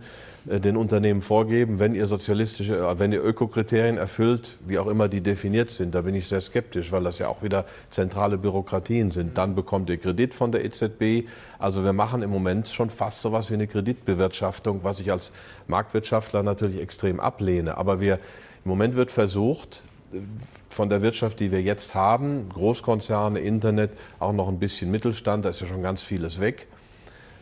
äh, 0.49 0.61
den 0.61 0.77
Unternehmen 0.77 1.23
vorgeben, 1.23 1.79
wenn 1.79 1.95
ihr 1.95 2.07
sozialistische, 2.07 2.77
äh, 2.77 2.99
wenn 2.99 3.13
ihr 3.13 3.23
Ökokriterien 3.25 3.97
erfüllt, 3.97 4.57
wie 4.67 4.79
auch 4.79 4.87
immer 4.87 5.09
die 5.09 5.21
definiert 5.21 5.71
sind, 5.71 5.95
da 5.95 6.03
bin 6.03 6.15
ich 6.15 6.29
sehr 6.29 6.41
skeptisch, 6.41 6.93
weil 6.93 7.03
das 7.03 7.19
ja 7.19 7.29
auch 7.29 7.43
wieder 7.43 7.65
zentrale 7.91 8.39
Bürokratien 8.39 9.11
sind. 9.11 9.39
Dann 9.39 9.55
bekommt 9.55 9.89
ihr 9.91 9.99
Kredit 9.99 10.35
von 10.35 10.53
der 10.53 10.65
EZB. 10.65 11.29
Also 11.59 11.85
wir 11.85 11.93
machen 11.93 12.23
im 12.23 12.31
Moment 12.31 12.69
schon 12.69 12.91
fast 12.91 13.23
so 13.23 13.33
was 13.33 13.51
wie 13.51 13.55
eine 13.55 13.67
Kreditbewirtschaftung, 13.67 14.81
was 14.83 15.01
ich 15.01 15.11
als 15.11 15.33
Marktwirtschaftler 15.67 16.43
natürlich 16.43 16.81
extrem 16.81 17.21
ablehne. 17.21 17.77
Aber 17.79 18.01
wir, 18.01 18.15
im 18.65 18.71
Moment 18.71 18.97
wird 18.97 19.11
versucht, 19.11 19.83
äh, 20.13 20.19
von 20.69 20.91
der 20.91 21.03
Wirtschaft, 21.03 21.39
die 21.39 21.53
wir 21.53 21.63
jetzt 21.63 21.95
haben, 21.95 22.49
Großkonzerne, 22.49 23.39
Internet, 23.39 23.93
auch 24.19 24.33
noch 24.33 24.49
ein 24.49 24.59
bisschen 24.59 24.91
Mittelstand, 24.91 25.45
da 25.45 25.51
ist 25.51 25.61
ja 25.61 25.69
schon 25.69 25.83
ganz 25.83 26.03
vieles 26.03 26.41
weg, 26.41 26.67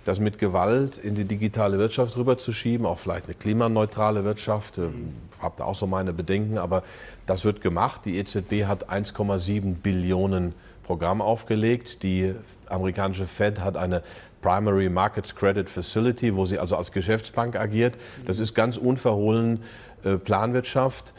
das 0.05 0.19
mit 0.19 0.39
Gewalt 0.39 0.99
in 0.99 1.15
die 1.15 1.25
digitale 1.25 1.79
Wirtschaft 1.79 2.17
rüberzuschieben, 2.17 2.87
auch 2.87 2.99
vielleicht 2.99 3.27
eine 3.27 3.35
klimaneutrale 3.35 4.25
Wirtschaft. 4.25 4.79
Ähm, 4.79 5.15
habe 5.41 5.55
da 5.59 5.65
auch 5.65 5.75
so 5.75 5.87
meine 5.87 6.13
Bedenken, 6.13 6.59
aber 6.59 6.83
das 7.27 7.45
wird 7.45 7.61
gemacht. 7.61 8.03
Die 8.05 8.19
EZB 8.19 8.67
hat 8.67 8.91
1,7 8.91 9.75
Billionen 9.75 10.55
Programm 10.85 11.23
aufgelegt. 11.23 12.03
Die 12.03 12.35
amerikanische 12.69 13.27
Fed 13.27 13.61
hat 13.61 13.77
eine 13.77 14.03
Primary 14.41 14.89
Markets 14.89 15.35
Credit 15.35 15.71
Facility, 15.71 16.35
wo 16.35 16.45
sie 16.45 16.59
also 16.59 16.77
als 16.77 16.91
Geschäftsbank 16.93 17.57
agiert. 17.57 17.95
Das 18.27 18.41
ist 18.41 18.55
ganz 18.55 18.77
unverhohlen 18.77 19.63
äh, 20.05 20.17
Planwirtschaft 20.17 21.13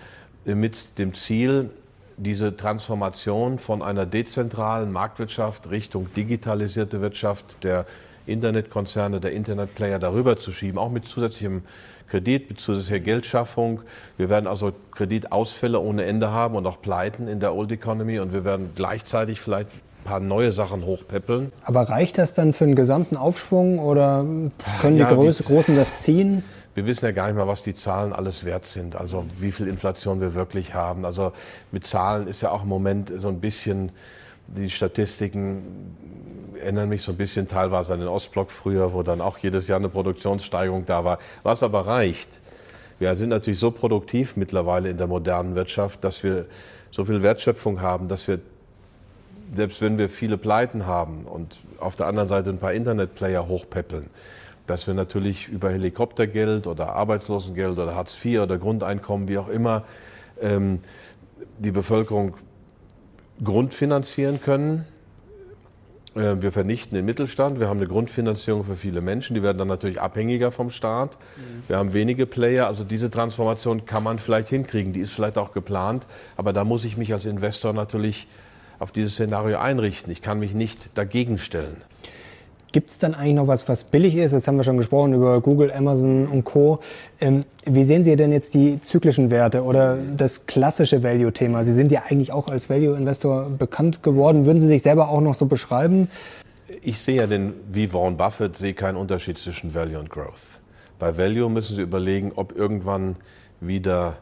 äh, 0.46 0.56
mit 0.56 0.98
dem 0.98 1.14
Ziel, 1.14 1.70
diese 2.18 2.56
Transformation 2.56 3.58
von 3.58 3.82
einer 3.82 4.06
dezentralen 4.06 4.92
Marktwirtschaft 4.92 5.72
Richtung 5.72 6.14
digitalisierte 6.16 7.02
Wirtschaft 7.02 7.64
der 7.64 7.86
Internetkonzerne, 8.26 9.20
der 9.20 9.34
Internetplayer 9.34 10.00
darüber 10.00 10.38
zu 10.38 10.52
schieben, 10.52 10.78
auch 10.78 10.90
mit 10.90 11.06
zusätzlichem 11.06 11.64
Kredit, 12.08 12.50
mit 12.50 12.60
zusätzlicher 12.60 13.00
Geldschaffung. 13.00 13.82
Wir 14.18 14.30
werden 14.30 14.48
also 14.48 14.72
Kreditausfälle 14.92 15.80
ohne 15.80 16.06
Ende 16.06 16.32
haben 16.32 16.56
und 16.56 16.66
auch 16.68 16.82
Pleiten 16.82 17.28
in 17.28 17.40
der 17.40 17.56
Old 17.56 17.72
Economy 17.72 18.20
und 18.20 18.34
wir 18.34 18.46
werden 18.46 18.72
gleichzeitig 18.76 19.42
vielleicht 19.42 19.70
ein 19.70 20.04
paar 20.04 20.20
neue 20.20 20.52
Sachen 20.52 20.86
hochpeppeln. 20.86 21.52
Aber 21.64 21.90
reicht 21.90 22.18
das 22.18 22.34
dann 22.34 22.54
für 22.54 22.66
einen 22.66 22.76
gesamten 22.76 23.18
Aufschwung 23.18 23.80
oder 23.80 24.26
können 24.82 24.96
die 24.96 25.02
ja, 25.02 25.12
Groß 25.12 25.44
Großen 25.46 25.76
das 25.76 25.98
ziehen? 26.04 26.44
Wir 26.76 26.86
wissen 26.86 27.06
ja 27.06 27.12
gar 27.12 27.28
nicht 27.28 27.36
mal, 27.36 27.48
was 27.48 27.64
die 27.64 27.76
Zahlen 27.76 28.14
alles 28.14 28.46
wert 28.46 28.66
sind, 28.66 28.96
also 28.96 29.26
wie 29.40 29.52
viel 29.52 29.68
Inflation 29.68 30.22
wir 30.22 30.34
wirklich 30.34 30.74
haben. 30.74 31.06
Also 31.06 31.32
mit 31.72 31.86
Zahlen 31.86 32.28
ist 32.28 32.42
ja 32.42 32.52
auch 32.52 32.64
im 32.64 32.70
Moment 32.70 33.12
so 33.16 33.30
ein 33.30 33.40
bisschen 33.40 33.92
die 34.48 34.70
Statistiken 34.70 35.96
erinnern 36.64 36.90
mich 36.90 37.04
so 37.04 37.12
ein 37.12 37.18
bisschen 37.18 37.48
teilweise 37.48 37.94
an 37.94 38.00
den 38.00 38.08
Ostblock 38.08 38.52
früher, 38.52 38.94
wo 38.94 39.04
dann 39.04 39.22
auch 39.22 39.38
jedes 39.38 39.68
Jahr 39.68 39.80
eine 39.80 39.90
Produktionssteigerung 39.90 40.86
da 40.86 41.04
war. 41.04 41.20
Was 41.44 41.64
aber 41.64 41.86
reicht, 41.86 42.40
wir 43.00 43.16
sind 43.16 43.30
natürlich 43.30 43.60
so 43.60 43.72
produktiv 43.72 44.38
mittlerweile 44.38 44.90
in 44.90 44.98
der 44.98 45.08
modernen 45.08 45.56
Wirtschaft, 45.56 46.04
dass 46.04 46.24
wir 46.24 46.46
so 46.92 47.06
viel 47.06 47.22
Wertschöpfung 47.22 47.82
haben, 47.82 48.08
dass 48.08 48.28
wir, 48.28 48.40
selbst 49.54 49.82
wenn 49.82 49.98
wir 49.98 50.10
viele 50.10 50.38
Pleiten 50.38 50.86
haben 50.86 51.26
und 51.26 51.60
auf 51.80 51.96
der 51.96 52.08
anderen 52.08 52.30
Seite 52.30 52.50
ein 52.50 52.60
paar 52.60 52.74
Internetplayer 52.74 53.48
hochpäppeln, 53.48 54.10
dass 54.68 54.88
wir 54.88 54.94
natürlich 54.94 55.50
über 55.50 55.70
Helikoptergeld 55.70 56.68
oder 56.68 56.94
Arbeitslosengeld 56.94 57.78
oder 57.78 57.96
Hartz 57.96 58.24
IV 58.24 58.42
oder 58.42 58.58
Grundeinkommen, 58.58 59.28
wie 59.28 59.38
auch 59.38 59.50
immer, 59.50 59.84
ähm, 60.42 60.80
die 61.60 61.72
Bevölkerung 61.72 62.36
grundfinanzieren 63.44 64.40
können 64.40 64.86
wir 66.16 66.52
vernichten 66.52 66.96
den 66.96 67.06
Mittelstand. 67.06 67.60
Wir 67.60 67.70
haben 67.70 67.80
eine 67.80 67.88
Grundfinanzierung 67.88 68.64
für 68.64 68.76
viele 68.76 69.02
Menschen. 69.02 69.34
Die 69.34 69.42
werden 69.42 69.58
dann 69.58 69.68
natürlich 69.68 70.00
abhängiger 70.00 70.52
vom 70.52 70.70
Staat. 70.70 71.18
Mhm. 71.38 71.64
Wir 71.68 71.78
haben 71.78 71.94
wenige 71.94 72.28
Player. 72.28 72.68
Also 72.68 72.84
diese 72.84 73.10
Transformation 73.10 73.86
kann 73.86 74.04
man 74.04 74.20
vielleicht 74.20 74.50
hinkriegen. 74.50 74.94
Die 74.94 75.00
ist 75.00 75.12
vielleicht 75.12 75.40
auch 75.40 75.54
geplant. 75.54 76.06
Aber 76.38 76.54
da 76.54 76.64
muss 76.64 76.86
ich 76.86 76.98
mich 76.98 77.14
als 77.14 77.26
Investor 77.26 77.74
natürlich 77.74 78.28
auf 78.78 78.92
dieses 78.92 79.14
Szenario 79.14 79.58
einrichten. 79.58 80.12
Ich 80.12 80.22
kann 80.22 80.40
mich 80.40 80.54
nicht 80.54 80.90
dagegen 80.96 81.38
stellen. 81.40 81.78
Gibt 82.74 82.90
es 82.90 82.98
dann 82.98 83.14
eigentlich 83.14 83.36
noch 83.36 83.48
was, 83.48 83.70
was 83.70 83.84
billig 83.84 84.16
ist? 84.16 84.32
Jetzt 84.32 84.48
haben 84.48 84.58
wir 84.58 84.64
schon 84.64 84.78
gesprochen 84.78 85.14
über 85.14 85.40
Google, 85.42 85.72
Amazon 85.72 86.26
und 86.26 86.44
Co. 86.44 86.80
Ähm, 87.22 87.46
wie 87.66 87.84
sehen 87.84 88.02
Sie 88.02 88.16
denn 88.16 88.32
jetzt 88.32 88.56
die 88.56 88.82
zyklischen 88.82 89.30
Werte 89.30 89.64
oder 89.64 90.00
das 90.18 90.48
klassische 90.48 91.04
Value-Thema? 91.04 91.64
Sie 91.64 91.72
sind 91.72 91.92
ja 91.92 92.02
eigentlich 92.10 92.32
auch 92.32 92.48
als 92.48 92.72
Value-Investor 92.72 93.52
bekannt 93.52 94.02
geworden. 94.02 94.48
Würden 94.48 94.60
Sie 94.60 94.66
sich 94.66 94.82
selber 94.82 95.10
auch 95.10 95.22
noch 95.22 95.36
so 95.36 95.46
beschreiben? 95.46 96.10
Ich 96.82 97.00
sehe 97.00 97.18
ja 97.18 97.28
den, 97.28 97.54
wie 97.72 97.94
Warren 97.94 98.18
Buffett, 98.18 98.58
sehe 98.58 98.74
keinen 98.74 98.98
Unterschied 98.98 99.38
zwischen 99.38 99.76
Value 99.76 100.00
und 100.00 100.10
Growth. 100.10 100.60
Bei 100.98 101.16
Value 101.16 101.52
müssen 101.52 101.76
Sie 101.76 101.84
überlegen, 101.84 102.32
ob 102.34 102.58
irgendwann 102.58 103.18
wieder 103.62 104.18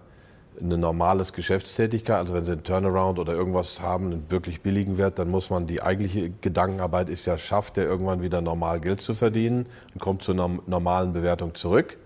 eine 0.61 0.77
normales 0.77 1.33
Geschäftstätigkeit, 1.33 2.17
also 2.17 2.33
wenn 2.33 2.45
Sie 2.45 2.51
einen 2.51 2.63
Turnaround 2.63 3.19
oder 3.19 3.33
irgendwas 3.33 3.81
haben, 3.81 4.05
einen 4.05 4.25
wirklich 4.29 4.61
billigen 4.61 4.97
Wert, 4.97 5.19
dann 5.19 5.29
muss 5.29 5.49
man 5.49 5.67
die 5.67 5.81
eigentliche 5.81 6.29
Gedankenarbeit 6.41 7.09
ist 7.09 7.25
ja, 7.25 7.37
schafft 7.37 7.77
der 7.77 7.85
irgendwann 7.85 8.21
wieder 8.21 8.41
normal 8.41 8.79
Geld 8.79 9.01
zu 9.01 9.13
verdienen 9.13 9.65
und 9.93 10.01
kommt 10.01 10.23
zur 10.23 10.35
normalen 10.35 11.13
Bewertung 11.13 11.55
zurück. 11.55 11.97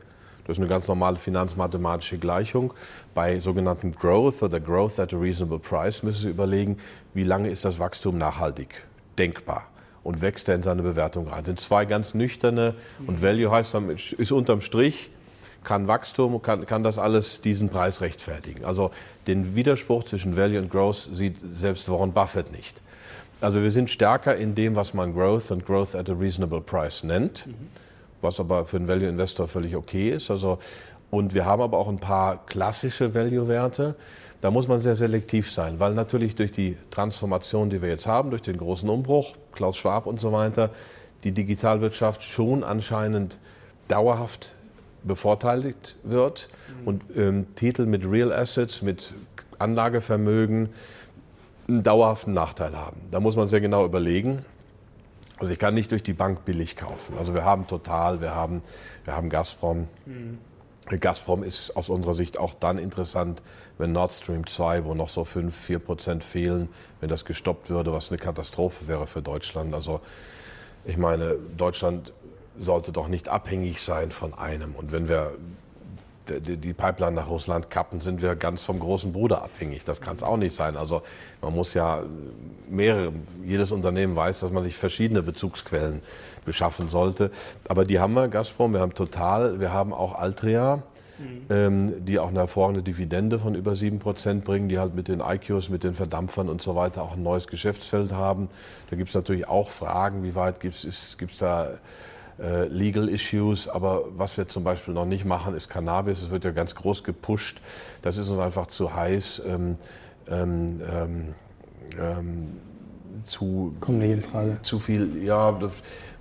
Das 0.46 0.58
ist 0.58 0.62
eine 0.62 0.70
ganz 0.70 0.88
normale 0.88 1.18
finanzmathematische 1.18 2.20
Gleichung. 2.20 2.74
Bei 3.16 3.40
sogenannten 3.40 3.94
Growth 3.94 4.44
oder 4.44 4.60
Growth 4.60 5.00
at 5.00 5.14
a 5.14 5.18
reasonable 5.18 5.60
price 5.60 6.04
müssen 6.04 6.22
Sie 6.24 6.30
überlegen, 6.30 6.78
wie 7.14 7.24
lange 7.24 7.50
ist 7.50 7.66
das 7.66 7.80
Wachstum 7.80 8.18
nachhaltig, 8.18 8.86
denkbar 9.18 9.68
und 10.04 10.22
wächst 10.22 10.48
er 10.48 10.56
in 10.56 10.62
seine 10.62 10.84
Bewertung 10.84 11.28
rein. 11.28 11.40
Das 11.40 11.46
sind 11.48 11.60
zwei 11.60 11.86
ganz 11.86 12.14
nüchterne 12.14 12.76
und 13.08 13.24
Value 13.24 13.50
heißt, 13.50 13.76
ist 14.18 14.32
unterm 14.32 14.62
Strich 14.62 15.10
kann 15.66 15.88
Wachstum, 15.88 16.42
kann, 16.42 16.66
kann 16.66 16.84
das 16.84 16.98
alles 16.98 17.42
diesen 17.42 17.70
Preis 17.70 18.00
rechtfertigen. 18.00 18.64
Also 18.64 18.92
den 19.28 19.56
Widerspruch 19.56 20.06
zwischen 20.06 20.36
Value 20.36 20.60
und 20.60 20.72
Growth 20.72 21.10
sieht 21.12 21.38
selbst 21.54 21.90
Warren 21.90 22.14
Buffett 22.14 22.52
nicht. 22.52 22.82
Also 23.42 23.62
wir 23.62 23.72
sind 23.72 23.90
stärker 23.90 24.36
in 24.36 24.56
dem, 24.56 24.76
was 24.76 24.94
man 24.94 25.14
Growth 25.14 25.52
und 25.52 25.66
Growth 25.66 25.96
at 25.96 26.10
a 26.10 26.14
reasonable 26.14 26.62
price 26.62 27.04
nennt, 27.04 27.46
mhm. 27.48 27.54
was 28.22 28.40
aber 28.40 28.66
für 28.66 28.78
einen 28.78 28.88
Value 28.88 29.08
Investor 29.08 29.48
völlig 29.48 29.76
okay 29.76 30.12
ist. 30.12 30.32
Also, 30.32 30.60
und 31.12 31.34
wir 31.34 31.46
haben 31.46 31.62
aber 31.62 31.78
auch 31.78 31.88
ein 31.88 32.00
paar 32.00 32.46
klassische 32.46 33.14
Value-Werte. 33.14 33.96
Da 34.42 34.52
muss 34.52 34.68
man 34.68 34.80
sehr 34.80 34.96
selektiv 34.96 35.52
sein, 35.52 35.80
weil 35.80 35.94
natürlich 35.94 36.36
durch 36.36 36.52
die 36.52 36.78
Transformation, 36.92 37.70
die 37.70 37.82
wir 37.82 37.90
jetzt 37.90 38.08
haben, 38.08 38.30
durch 38.30 38.42
den 38.42 38.58
großen 38.58 38.90
Umbruch, 38.90 39.36
Klaus 39.52 39.78
Schwab 39.78 40.08
und 40.08 40.20
so 40.20 40.32
weiter, 40.32 40.72
die 41.24 41.32
Digitalwirtschaft 41.32 42.24
schon 42.24 42.64
anscheinend 42.64 43.38
dauerhaft 43.88 44.55
bevorteiligt 45.06 45.96
wird 46.04 46.50
mhm. 46.82 46.88
und 46.88 47.04
ähm, 47.16 47.56
Titel 47.56 47.86
mit 47.86 48.06
Real 48.06 48.34
Assets, 48.34 48.82
mit 48.82 49.14
Anlagevermögen 49.60 50.70
einen 51.68 51.84
dauerhaften 51.84 52.34
Nachteil 52.34 52.76
haben. 52.76 53.02
Da 53.12 53.20
muss 53.20 53.36
man 53.36 53.48
sehr 53.48 53.62
genau 53.62 53.86
überlegen. 53.86 54.44
Also 55.38 55.52
ich 55.52 55.60
kann 55.60 55.74
nicht 55.74 55.92
durch 55.92 56.04
die 56.04 56.14
Bank 56.14 56.46
billig 56.46 56.76
kaufen. 56.76 57.18
Also 57.18 57.34
wir 57.34 57.44
haben 57.44 57.68
Total, 57.68 58.22
wir 58.22 58.36
haben, 58.36 58.62
wir 59.04 59.16
haben 59.16 59.30
Gazprom. 59.30 59.88
Mhm. 60.06 60.38
Gazprom 61.00 61.44
ist 61.44 61.76
aus 61.76 61.90
unserer 61.90 62.14
Sicht 62.14 62.40
auch 62.40 62.54
dann 62.54 62.78
interessant, 62.78 63.42
wenn 63.78 63.92
Nord 63.92 64.14
Stream 64.14 64.46
2, 64.46 64.86
wo 64.86 64.94
noch 64.94 65.10
so 65.10 65.24
5, 65.24 65.56
4 65.56 65.80
Prozent 65.80 66.24
fehlen, 66.24 66.70
wenn 67.02 67.10
das 67.10 67.26
gestoppt 67.26 67.70
würde, 67.70 67.92
was 67.92 68.12
eine 68.12 68.20
Katastrophe 68.20 68.88
wäre 68.88 69.08
für 69.08 69.22
Deutschland. 69.22 69.74
Also 69.74 70.00
ich 70.86 70.98
meine, 70.98 71.38
Deutschland 71.58 72.14
sollte 72.60 72.92
doch 72.92 73.08
nicht 73.08 73.30
abhängig 73.30 73.82
sein 73.82 74.12
von 74.12 74.34
einem. 74.34 74.76
Und 74.76 74.92
wenn 74.92 75.08
wir 75.08 75.34
die 76.30 76.74
Pipeline 76.74 77.16
nach 77.16 77.30
Russland 77.30 77.70
kappen, 77.70 78.02
sind 78.02 78.22
wir 78.22 78.36
ganz 78.36 78.62
vom 78.62 78.80
großen 78.80 79.12
Bruder 79.12 79.44
abhängig. 79.44 79.86
Das 79.86 80.02
kann 80.02 80.16
es 80.16 80.24
auch 80.24 80.38
nicht 80.38 80.56
sein. 80.56 80.76
Also 80.78 81.02
man 81.42 81.54
muss 81.54 81.74
ja 81.74 82.04
mehrere, 82.70 83.12
jedes 83.44 83.72
Unternehmen 83.72 84.16
weiß, 84.16 84.40
dass 84.40 84.52
man 84.52 84.64
sich 84.64 84.76
verschiedene 84.76 85.22
Bezugsquellen 85.22 86.02
beschaffen 86.46 86.90
sollte. 86.90 87.32
Aber 87.68 87.86
die 87.86 88.00
haben 88.00 88.14
wir, 88.14 88.28
Gazprom, 88.28 88.74
wir 88.74 88.80
haben 88.80 88.94
Total, 88.94 89.60
wir 89.60 89.72
haben 89.72 89.94
auch 89.94 90.16
Altria. 90.16 90.84
Mhm. 91.18 91.46
ähm, 91.50 92.06
die 92.06 92.20
auch 92.20 92.28
eine 92.28 92.40
hervorragende 92.40 92.84
Dividende 92.84 93.40
von 93.40 93.56
über 93.56 93.72
7% 93.72 94.42
bringen, 94.42 94.68
die 94.68 94.80
halt 94.80 94.96
mit 94.96 95.08
den 95.08 95.22
IQs, 95.22 95.70
mit 95.70 95.86
den 95.86 95.94
Verdampfern 95.94 96.50
und 96.50 96.62
so 96.62 96.76
weiter 96.76 97.04
auch 97.04 97.14
ein 97.14 97.24
neues 97.24 97.48
Geschäftsfeld 97.48 98.12
haben. 98.12 98.50
Da 98.90 98.98
gibt 98.98 99.08
es 99.08 99.16
natürlich 99.16 99.48
auch 99.48 99.70
Fragen, 99.70 100.24
wie 100.24 100.36
weit 100.36 100.60
gibt 100.60 100.76
es 100.84 101.18
da 101.40 101.70
äh, 102.42 102.68
Legal 102.68 103.10
Issues, 103.10 103.68
aber 103.68 104.06
was 104.16 104.38
wir 104.38 104.48
zum 104.48 104.64
Beispiel 104.64 104.94
noch 104.94 105.06
nicht 105.06 105.26
machen, 105.26 105.56
ist 105.56 105.70
Cannabis. 105.70 106.22
Es 106.22 106.32
wird 106.32 106.44
ja 106.44 106.52
ganz 106.52 106.76
groß 106.76 107.04
gepusht. 107.04 107.62
Das 108.02 108.18
ist 108.18 108.30
uns 108.30 108.40
einfach 108.40 108.68
zu 108.68 108.94
heiß. 108.94 109.44
Ähm, 109.46 109.78
ähm, 110.30 110.82
ähm, 110.92 111.36
ähm 112.00 112.48
zu, 113.24 113.74
Kommt 113.80 114.00
nicht 114.00 114.12
in 114.12 114.22
Frage. 114.22 114.58
Zu 114.62 114.80
viel, 114.80 115.24
ja, 115.24 115.52
das 115.54 115.72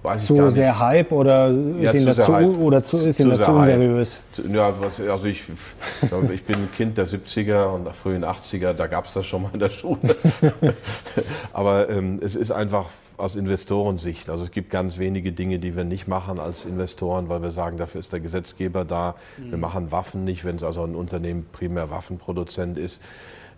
weiß 0.02 0.26
zu 0.26 0.34
ich 0.34 0.38
gar 0.38 0.46
nicht. 0.46 0.54
sehr 0.54 0.78
Hype 0.78 1.12
oder 1.12 1.50
ist 1.50 1.82
ja, 1.82 1.92
Ihnen 1.92 2.06
das 2.06 2.24
zu, 2.24 2.32
oder 2.32 2.82
zu, 2.82 2.98
ist 2.98 3.18
Ihnen 3.20 3.30
das 3.30 3.44
zu 3.44 3.52
unseriös? 3.52 4.20
Ja, 4.52 4.72
was, 4.80 5.00
also 5.00 5.26
ich, 5.26 5.42
ich 6.32 6.44
bin 6.44 6.56
ein 6.56 6.68
Kind 6.74 6.98
der 6.98 7.06
70er 7.06 7.66
und 7.66 7.84
der 7.84 7.94
frühen 7.94 8.24
80er, 8.24 8.72
da 8.72 8.86
gab 8.86 9.06
es 9.06 9.14
das 9.14 9.26
schon 9.26 9.42
mal 9.42 9.50
in 9.52 9.60
der 9.60 9.70
Schule. 9.70 9.98
Aber 11.52 11.88
ähm, 11.88 12.20
es 12.22 12.34
ist 12.34 12.50
einfach 12.50 12.88
aus 13.16 13.36
Investorensicht. 13.36 14.30
Also 14.30 14.44
es 14.44 14.50
gibt 14.50 14.70
ganz 14.70 14.98
wenige 14.98 15.32
Dinge, 15.32 15.58
die 15.58 15.76
wir 15.76 15.84
nicht 15.84 16.08
machen 16.08 16.38
als 16.38 16.64
Investoren, 16.64 17.28
weil 17.28 17.42
wir 17.42 17.50
sagen, 17.50 17.78
dafür 17.78 18.00
ist 18.00 18.12
der 18.12 18.20
Gesetzgeber 18.20 18.84
da. 18.84 19.14
Mhm. 19.38 19.50
Wir 19.50 19.58
machen 19.58 19.92
Waffen 19.92 20.24
nicht, 20.24 20.44
wenn 20.44 20.56
es 20.56 20.62
also 20.62 20.84
ein 20.84 20.94
Unternehmen 20.94 21.46
primär 21.52 21.90
Waffenproduzent 21.90 22.78
ist. 22.78 23.00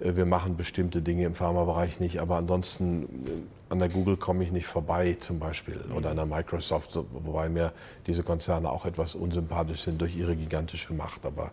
Äh, 0.01 0.17
wir 0.17 0.27
machen 0.27 0.57
bestimmte 0.57 1.03
Dinge 1.03 1.25
im 1.25 1.35
Pharmabereich 1.35 2.01
nicht, 2.01 2.21
aber 2.21 2.37
ansonsten 2.37 3.05
äh, 3.05 3.73
an 3.73 3.79
der 3.79 3.89
Google 3.89 4.17
komme 4.17 4.45
ich 4.45 4.53
nicht 4.53 4.67
vorbei 4.67 5.17
zum 5.19 5.39
Beispiel 5.39 5.81
oder 5.95 6.11
an 6.11 6.17
der 6.17 6.27
Microsoft, 6.27 6.97
wobei 7.13 7.49
mir 7.49 7.73
diese 8.07 8.23
Konzerne 8.23 8.71
auch 8.71 8.87
etwas 8.87 9.15
unsympathisch 9.15 9.83
sind 9.83 10.01
durch 10.01 10.17
ihre 10.17 10.37
gigantische 10.37 10.93
Macht. 10.93 11.27
Aber 11.27 11.51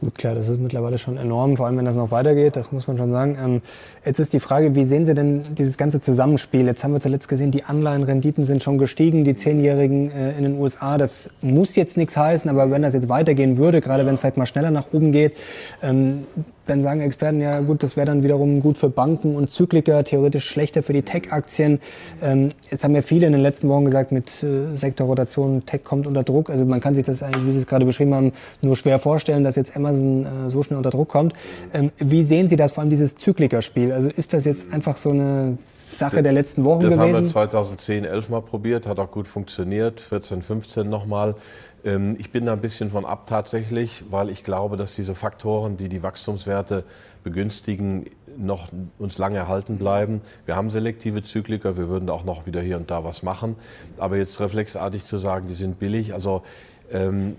Gut, 0.00 0.16
klar, 0.16 0.34
das 0.34 0.48
ist 0.48 0.58
mittlerweile 0.58 0.96
schon 0.96 1.18
enorm, 1.18 1.58
vor 1.58 1.66
allem 1.66 1.76
wenn 1.76 1.84
das 1.84 1.94
noch 1.96 2.10
weitergeht, 2.10 2.56
das 2.56 2.72
muss 2.72 2.86
man 2.86 2.96
schon 2.96 3.10
sagen. 3.10 3.36
Ähm, 3.38 3.62
jetzt 4.02 4.18
ist 4.18 4.32
die 4.32 4.40
Frage, 4.40 4.74
wie 4.74 4.84
sehen 4.84 5.04
Sie 5.04 5.12
denn 5.12 5.54
dieses 5.54 5.76
ganze 5.76 6.00
Zusammenspiel? 6.00 6.64
Jetzt 6.64 6.82
haben 6.82 6.94
wir 6.94 7.00
zuletzt 7.00 7.28
gesehen, 7.28 7.50
die 7.50 7.64
Anleihenrenditen 7.64 8.44
sind 8.44 8.62
schon 8.62 8.78
gestiegen, 8.78 9.24
die 9.24 9.34
Zehnjährigen 9.34 10.10
äh, 10.10 10.38
in 10.38 10.44
den 10.44 10.58
USA. 10.58 10.96
Das 10.96 11.28
muss 11.42 11.76
jetzt 11.76 11.98
nichts 11.98 12.16
heißen, 12.16 12.48
aber 12.48 12.70
wenn 12.70 12.80
das 12.80 12.94
jetzt 12.94 13.10
weitergehen 13.10 13.58
würde, 13.58 13.82
gerade 13.82 14.06
wenn 14.06 14.14
es 14.14 14.20
vielleicht 14.20 14.38
mal 14.38 14.46
schneller 14.46 14.70
nach 14.70 14.86
oben 14.90 15.12
geht, 15.12 15.36
ähm, 15.82 16.24
dann 16.66 16.82
sagen 16.82 17.00
Experten, 17.00 17.40
ja 17.40 17.60
gut, 17.60 17.82
das 17.82 17.96
wäre 17.96 18.06
dann 18.06 18.22
wiederum 18.22 18.60
gut 18.60 18.78
für 18.78 18.88
Banken 18.88 19.34
und 19.34 19.50
Zykliker, 19.50 20.04
theoretisch 20.04 20.46
schlechter 20.46 20.82
für 20.82 20.92
die 20.92 21.02
Tech-Aktien. 21.02 21.80
Ähm, 22.22 22.52
jetzt 22.70 22.84
haben 22.84 22.94
ja 22.94 23.02
viele 23.02 23.26
in 23.26 23.32
den 23.32 23.40
letzten 23.40 23.68
Wochen 23.68 23.84
gesagt, 23.84 24.12
mit 24.12 24.42
äh, 24.42 24.74
Sektorrotation, 24.74 25.66
Tech 25.66 25.82
kommt 25.84 26.06
unter 26.06 26.22
Druck. 26.22 26.50
Also 26.50 26.66
man 26.66 26.80
kann 26.80 26.94
sich 26.94 27.04
das 27.04 27.22
eigentlich, 27.22 27.46
wie 27.46 27.52
Sie 27.52 27.58
es 27.58 27.66
gerade 27.66 27.84
beschrieben 27.84 28.14
haben, 28.14 28.32
nur 28.62 28.76
schwer 28.76 28.98
vorstellen, 28.98 29.44
dass 29.44 29.56
jetzt 29.56 29.76
Amazon 29.76 30.24
äh, 30.24 30.50
so 30.50 30.62
schnell 30.62 30.76
unter 30.76 30.90
Druck 30.90 31.08
kommt. 31.08 31.34
Ähm, 31.72 31.90
wie 31.98 32.22
sehen 32.22 32.48
Sie 32.48 32.56
das, 32.56 32.72
vor 32.72 32.82
allem 32.82 32.90
dieses 32.90 33.16
Zyklikerspiel? 33.16 33.92
Also 33.92 34.08
ist 34.08 34.32
das 34.32 34.44
jetzt 34.44 34.72
einfach 34.72 34.96
so 34.96 35.10
eine 35.10 35.58
Sache 35.96 36.22
der 36.22 36.32
letzten 36.32 36.64
Wochen 36.64 36.82
das 36.82 36.94
gewesen? 36.94 37.24
Das 37.24 37.34
haben 37.34 37.44
wir 37.44 37.50
2010, 37.50 38.04
11 38.04 38.28
Mal 38.30 38.42
probiert, 38.42 38.86
hat 38.86 38.98
auch 38.98 39.10
gut 39.10 39.28
funktioniert, 39.28 40.00
14, 40.00 40.42
15 40.42 40.88
nochmal. 40.88 41.30
Ähm, 41.30 41.36
ich 41.82 42.30
bin 42.30 42.46
da 42.46 42.52
ein 42.52 42.60
bisschen 42.60 42.90
von 42.90 43.06
ab 43.06 43.26
tatsächlich, 43.26 44.04
weil 44.10 44.28
ich 44.28 44.44
glaube, 44.44 44.76
dass 44.76 44.94
diese 44.94 45.14
Faktoren, 45.14 45.78
die 45.78 45.88
die 45.88 46.02
Wachstumswerte 46.02 46.84
begünstigen, 47.24 48.06
noch 48.36 48.68
uns 48.98 49.18
lange 49.18 49.38
erhalten 49.38 49.78
bleiben. 49.78 50.20
Wir 50.46 50.56
haben 50.56 50.70
selektive 50.70 51.22
Zykliker, 51.22 51.76
wir 51.76 51.88
würden 51.88 52.10
auch 52.10 52.24
noch 52.24 52.46
wieder 52.46 52.60
hier 52.60 52.76
und 52.76 52.90
da 52.90 53.02
was 53.04 53.22
machen. 53.22 53.56
Aber 53.98 54.16
jetzt 54.16 54.40
reflexartig 54.40 55.04
zu 55.04 55.18
sagen, 55.18 55.48
die 55.48 55.54
sind 55.54 55.78
billig, 55.78 56.12
also 56.14 56.42
ähm, 56.90 57.36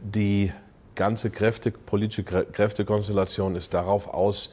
die 0.00 0.52
ganze 0.94 1.30
Kräfte, 1.30 1.70
politische 1.70 2.24
Kräftekonstellation 2.24 3.56
ist 3.56 3.74
darauf 3.74 4.12
aus, 4.12 4.50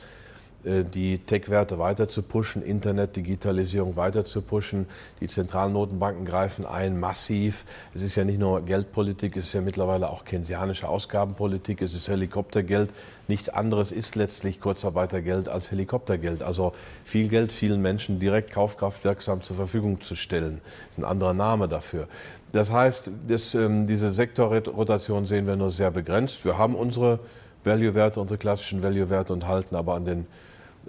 die 0.66 1.20
Tech-Werte 1.20 1.80
weiter 1.80 2.10
zu 2.10 2.22
pushen, 2.22 2.62
Internet, 2.62 3.16
Digitalisierung 3.16 3.96
weiter 3.96 4.26
zu 4.26 4.42
pushen. 4.42 4.88
Die 5.22 5.28
Zentralnotenbanken 5.28 6.26
greifen 6.26 6.66
ein, 6.66 7.00
massiv. 7.00 7.64
Es 7.94 8.02
ist 8.02 8.16
ja 8.16 8.26
nicht 8.26 8.40
nur 8.40 8.66
Geldpolitik, 8.66 9.38
es 9.38 9.48
ist 9.48 9.54
ja 9.54 9.62
mittlerweile 9.62 10.10
auch 10.10 10.26
keynesianische 10.26 10.90
Ausgabenpolitik, 10.90 11.82
es 11.82 11.94
ist 11.94 12.10
Helikoptergeld. 12.10 12.90
Nichts 13.30 13.48
anderes 13.48 13.94
ist 13.94 14.16
letztlich 14.16 14.60
Kurzarbeitergeld 14.60 15.48
als 15.48 15.72
Helikoptergeld. 15.72 16.44
Also 16.44 16.74
viel 17.06 17.30
Geld 17.30 17.54
vielen 17.54 17.82
Menschen 17.82 18.20
direkt 18.20 18.52
kaufkraftwirksam 18.52 19.42
zur 19.42 19.56
Verfügung 19.56 20.02
zu 20.02 20.16
stellen. 20.16 20.60
Das 20.64 20.92
ist 20.92 20.98
ein 20.98 21.10
anderer 21.10 21.34
Name 21.34 21.70
dafür. 21.70 22.08
Das 22.52 22.72
heißt, 22.72 23.12
das, 23.28 23.56
ähm, 23.56 23.88
diese 23.88 24.12
Sektorrotation 24.12 25.26
sehen 25.26 25.48
wir 25.48 25.56
nur 25.56 25.70
sehr 25.70 25.92
begrenzt. 25.92 26.44
Wir 26.44 26.58
haben 26.58 26.76
unsere 26.76 27.20
Value-Werte, 27.64 28.20
unsere 28.20 28.38
klassischen 28.38 28.82
Value-Werte 28.84 29.32
und 29.34 29.48
halten 29.48 29.76
aber 29.76 29.94
an 29.94 30.06
den 30.06 30.28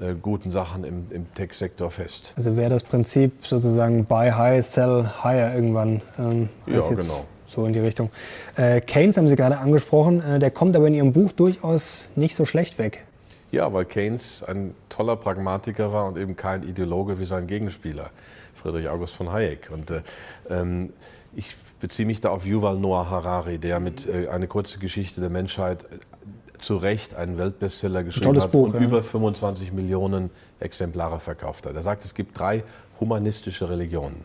äh, 0.00 0.14
guten 0.20 0.50
Sachen 0.50 0.84
im, 0.84 1.06
im 1.10 1.32
Tech-Sektor 1.34 1.90
fest. 1.90 2.32
Also 2.36 2.56
wäre 2.56 2.70
das 2.70 2.82
Prinzip 2.82 3.46
sozusagen 3.46 4.04
buy 4.04 4.30
high, 4.30 4.64
sell 4.64 5.08
higher 5.22 5.54
irgendwann. 5.54 6.00
Ähm, 6.18 6.48
ja, 6.66 6.80
genau. 6.80 7.24
So 7.46 7.66
in 7.66 7.72
die 7.72 7.80
Richtung. 7.80 8.10
Äh, 8.56 8.80
Keynes 8.80 9.16
haben 9.16 9.28
Sie 9.28 9.34
gerade 9.36 9.58
angesprochen, 9.58 10.22
äh, 10.22 10.38
der 10.38 10.50
kommt 10.52 10.76
aber 10.76 10.86
in 10.86 10.94
Ihrem 10.94 11.12
Buch 11.12 11.32
durchaus 11.32 12.08
nicht 12.14 12.36
so 12.36 12.44
schlecht 12.44 12.78
weg. 12.78 13.04
Ja, 13.50 13.72
weil 13.72 13.84
Keynes 13.84 14.44
ein 14.44 14.74
toller 14.88 15.16
Pragmatiker 15.16 15.92
war 15.92 16.06
und 16.06 16.16
eben 16.16 16.36
kein 16.36 16.62
Ideologe 16.62 17.18
wie 17.18 17.24
sein 17.26 17.48
Gegenspieler, 17.48 18.10
Friedrich 18.54 18.88
August 18.88 19.14
von 19.14 19.32
Hayek. 19.32 19.70
Und 19.72 19.90
äh, 19.90 20.02
ähm, 20.48 20.92
ich 21.34 21.56
beziehe 21.80 22.06
mich 22.06 22.20
da 22.20 22.28
auf 22.28 22.46
Yuval 22.46 22.78
Noah 22.78 23.10
Harari, 23.10 23.58
der 23.58 23.80
mit 23.80 24.06
äh, 24.06 24.28
Eine 24.28 24.46
kurze 24.46 24.78
Geschichte 24.78 25.20
der 25.20 25.30
Menschheit 25.30 25.84
zu 26.60 26.76
Recht 26.76 27.14
einen 27.14 27.38
Weltbestseller 27.38 28.04
geschrieben 28.04 28.40
hat 28.40 28.52
Buch, 28.52 28.66
und 28.66 28.74
ja. 28.74 28.80
über 28.80 29.02
25 29.02 29.72
Millionen 29.72 30.30
Exemplare 30.58 31.20
verkauft 31.20 31.66
hat. 31.66 31.74
Er 31.74 31.82
sagt, 31.82 32.04
es 32.04 32.14
gibt 32.14 32.38
drei 32.38 32.62
humanistische 32.98 33.68
Religionen. 33.68 34.24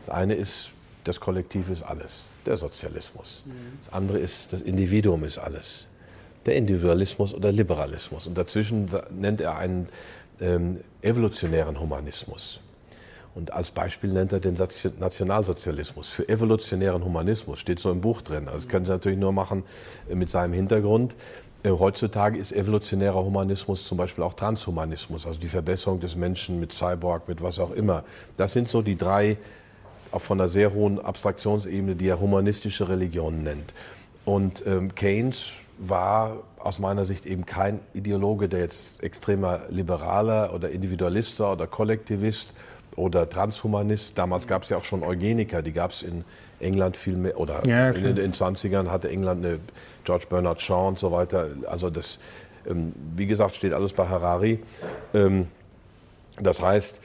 Das 0.00 0.10
eine 0.10 0.34
ist, 0.34 0.70
das 1.04 1.20
Kollektiv 1.20 1.70
ist 1.70 1.82
alles, 1.82 2.26
der 2.46 2.56
Sozialismus. 2.56 3.44
Das 3.82 3.92
andere 3.92 4.18
ist, 4.18 4.52
das 4.52 4.60
Individuum 4.60 5.24
ist 5.24 5.38
alles, 5.38 5.88
der 6.46 6.56
Individualismus 6.56 7.34
oder 7.34 7.50
Liberalismus. 7.52 8.26
Und 8.26 8.36
dazwischen 8.36 8.88
nennt 9.10 9.40
er 9.40 9.56
einen 9.56 9.88
ähm, 10.40 10.80
evolutionären 11.02 11.78
Humanismus. 11.80 12.60
Und 13.34 13.52
als 13.52 13.72
Beispiel 13.72 14.10
nennt 14.12 14.32
er 14.32 14.38
den 14.38 14.54
Nationalsozialismus. 14.54 16.08
Für 16.08 16.28
evolutionären 16.28 17.04
Humanismus 17.04 17.58
steht 17.58 17.80
so 17.80 17.90
im 17.90 18.00
Buch 18.00 18.22
drin. 18.22 18.46
Also 18.46 18.60
das 18.60 18.68
können 18.68 18.86
Sie 18.86 18.92
natürlich 18.92 19.18
nur 19.18 19.32
machen 19.32 19.64
äh, 20.08 20.14
mit 20.14 20.30
seinem 20.30 20.52
Hintergrund. 20.52 21.16
Äh, 21.64 21.70
heutzutage 21.70 22.38
ist 22.38 22.52
evolutionärer 22.52 23.24
Humanismus 23.24 23.86
zum 23.86 23.98
Beispiel 23.98 24.22
auch 24.22 24.34
Transhumanismus, 24.34 25.26
also 25.26 25.40
die 25.40 25.48
Verbesserung 25.48 25.98
des 25.98 26.14
Menschen 26.14 26.60
mit 26.60 26.72
Cyborg, 26.72 27.26
mit 27.26 27.42
was 27.42 27.58
auch 27.58 27.72
immer. 27.72 28.04
Das 28.36 28.52
sind 28.52 28.68
so 28.68 28.82
die 28.82 28.96
drei, 28.96 29.36
auch 30.12 30.20
von 30.20 30.40
einer 30.40 30.48
sehr 30.48 30.72
hohen 30.72 31.00
Abstraktionsebene, 31.00 31.96
die 31.96 32.06
er 32.06 32.20
humanistische 32.20 32.88
Religionen 32.88 33.42
nennt. 33.42 33.74
Und 34.24 34.64
ähm, 34.64 34.94
Keynes 34.94 35.54
war 35.78 36.36
aus 36.58 36.78
meiner 36.78 37.04
Sicht 37.04 37.26
eben 37.26 37.44
kein 37.46 37.80
Ideologe, 37.94 38.48
der 38.48 38.60
jetzt 38.60 39.02
extremer 39.02 39.62
Liberaler 39.70 40.54
oder 40.54 40.70
Individualist 40.70 41.40
war 41.40 41.52
oder 41.52 41.66
Kollektivist 41.66 42.52
oder 42.96 43.28
Transhumanist. 43.28 44.16
Damals 44.16 44.46
gab 44.46 44.62
es 44.62 44.68
ja 44.68 44.76
auch 44.76 44.84
schon 44.84 45.02
Eugeniker, 45.02 45.62
die 45.62 45.72
gab 45.72 45.90
es 45.90 46.02
in 46.02 46.24
England 46.60 46.96
viel 46.96 47.16
mehr. 47.16 47.38
Oder 47.38 47.66
ja, 47.66 47.90
in 47.90 48.16
den 48.16 48.32
20ern 48.32 48.88
hatte 48.90 49.08
England 49.08 49.44
eine 49.44 49.58
George 50.04 50.26
Bernard 50.28 50.60
Shaw 50.60 50.88
und 50.88 50.98
so 50.98 51.12
weiter. 51.12 51.48
Also 51.66 51.90
das, 51.90 52.18
ähm, 52.66 52.92
wie 53.16 53.26
gesagt, 53.26 53.54
steht 53.54 53.72
alles 53.72 53.92
bei 53.92 54.06
Harari. 54.06 54.60
Ähm, 55.12 55.48
das 56.40 56.60
heißt, 56.60 57.00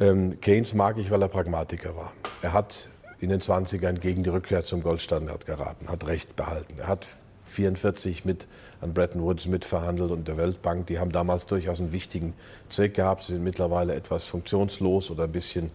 ähm, 0.00 0.40
Keynes 0.40 0.74
mag 0.74 0.98
ich, 0.98 1.10
weil 1.10 1.22
er 1.22 1.28
Pragmatiker 1.28 1.96
war. 1.96 2.12
Er 2.42 2.52
hat 2.52 2.88
in 3.20 3.30
den 3.30 3.40
20ern 3.40 3.98
gegen 3.98 4.22
die 4.22 4.30
Rückkehr 4.30 4.64
zum 4.64 4.82
Goldstandard 4.82 5.46
geraten, 5.46 5.88
hat 5.88 6.06
Recht 6.06 6.36
behalten. 6.36 6.74
Er 6.78 6.88
hat 6.88 7.06
1944 7.46 8.24
mit 8.24 8.46
an 8.80 8.92
Bretton 8.94 9.22
Woods 9.22 9.46
mitverhandelt 9.46 10.10
und 10.10 10.28
der 10.28 10.36
Weltbank. 10.36 10.86
Die 10.86 10.98
haben 10.98 11.12
damals 11.12 11.46
durchaus 11.46 11.80
einen 11.80 11.92
wichtigen 11.92 12.34
Zweck 12.70 12.94
gehabt. 12.94 13.24
Sie 13.24 13.32
sind 13.34 13.44
mittlerweile 13.44 13.94
etwas 13.94 14.26
funktionslos 14.26 15.10
oder 15.10 15.24
ein 15.24 15.32
bisschen 15.32 15.70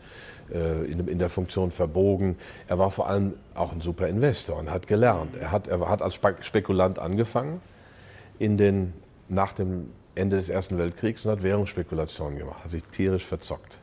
äh, 0.54 0.86
in, 0.86 1.08
in, 1.08 1.20
der 1.20 1.30
Funktion 1.30 1.72
verbogen. 1.72 2.38
Er 2.68 2.78
war 2.78 2.92
vor 2.92 3.08
allem 3.08 3.34
auch 3.56 3.72
ein 3.72 3.82
super 3.82 4.08
Investor 4.08 4.58
und 4.58 4.70
hat 4.70 4.88
gelernt. 4.88 5.36
Er 5.36 5.52
hat, 5.52 5.68
er 5.68 5.88
hat 5.90 6.02
als 6.02 6.20
Spekulant 6.42 7.00
angefangen 7.00 7.62
in 8.40 8.58
den, 8.58 8.94
nach 9.28 9.54
dem 9.54 9.92
Ende 10.16 10.38
des 10.38 10.50
Ersten 10.50 10.78
Weltkriegs 10.78 11.26
und 11.26 11.32
hat 11.32 11.44
Währungsspekulationen 11.44 12.38
gemacht, 12.38 12.64
hat 12.64 12.72
sich 12.72 12.84
tierisch 12.84 13.26
verzockt. 13.26 13.80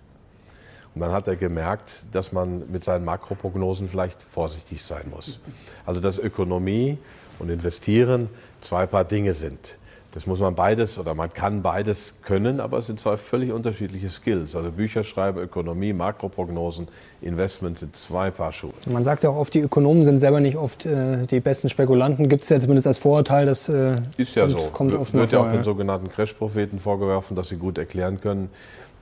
Und 0.94 1.02
dann 1.02 1.12
hat 1.12 1.28
er 1.28 1.36
gemerkt, 1.36 2.06
dass 2.12 2.32
man 2.32 2.70
mit 2.72 2.82
seinen 2.82 3.04
Makroprognosen 3.04 3.86
vielleicht 3.86 4.22
vorsichtig 4.22 4.82
sein 4.82 5.10
muss. 5.10 5.40
Also 5.84 6.00
dass 6.00 6.18
Ökonomie 6.18 6.96
und 7.38 7.50
Investieren 7.50 8.28
zwei 8.60 8.86
Paar 8.86 9.04
Dinge 9.04 9.34
sind. 9.34 9.78
Das 10.16 10.26
muss 10.26 10.40
man 10.40 10.54
beides 10.54 10.98
oder 10.98 11.14
man 11.14 11.30
kann 11.30 11.60
beides 11.60 12.14
können, 12.22 12.58
aber 12.58 12.78
es 12.78 12.86
sind 12.86 12.98
zwei 12.98 13.18
völlig 13.18 13.52
unterschiedliche 13.52 14.08
Skills. 14.08 14.56
Also 14.56 14.70
Bücher 14.70 15.04
schreiben, 15.04 15.38
Ökonomie, 15.40 15.92
Makroprognosen, 15.92 16.88
Investment 17.20 17.78
sind 17.78 17.94
zwei 17.98 18.30
Paar 18.30 18.50
Schuhe. 18.50 18.72
Man 18.88 19.04
sagt 19.04 19.24
ja 19.24 19.28
auch 19.28 19.36
oft, 19.36 19.52
die 19.52 19.60
Ökonomen 19.60 20.06
sind 20.06 20.18
selber 20.18 20.40
nicht 20.40 20.56
oft 20.56 20.86
äh, 20.86 21.26
die 21.26 21.40
besten 21.40 21.68
Spekulanten. 21.68 22.30
Gibt 22.30 22.44
es 22.44 22.48
ja 22.48 22.58
zumindest 22.58 22.86
als 22.86 22.96
Vorurteil, 22.96 23.44
das 23.44 23.68
äh, 23.68 23.98
ist 24.16 24.34
ja 24.34 24.46
kommt, 24.46 24.58
so. 24.58 24.68
kommt 24.68 24.94
oft 24.94 25.12
Wird 25.12 25.32
ja 25.32 25.40
auch 25.40 25.50
den 25.50 25.64
sogenannten 25.64 26.10
Crash-Propheten 26.10 26.78
vorgeworfen, 26.78 27.36
dass 27.36 27.50
sie 27.50 27.56
gut 27.56 27.76
erklären 27.76 28.18
können. 28.18 28.48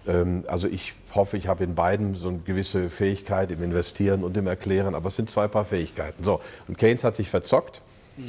Ähm, 0.09 0.43
also 0.49 0.67
ich 0.67 0.95
hoffe, 1.15 1.37
ich 1.37 1.47
habe 1.47 1.63
in 1.63 1.77
beiden 1.77 2.17
so 2.17 2.27
eine 2.27 2.39
gewisse 2.39 2.89
Fähigkeit 2.89 3.53
im 3.53 3.63
Investieren 3.63 4.25
und 4.25 4.37
im 4.37 4.49
Erklären, 4.49 4.97
aber 4.97 5.07
es 5.07 5.15
sind 5.15 5.31
zwei 5.31 5.47
Paar 5.47 5.65
Fähigkeiten. 5.65 6.25
So, 6.25 6.41
und 6.67 6.77
Keynes 6.77 7.05
hat 7.05 7.15
sich 7.15 7.31
verzockt. 7.31 7.83
Mhm. 8.17 8.25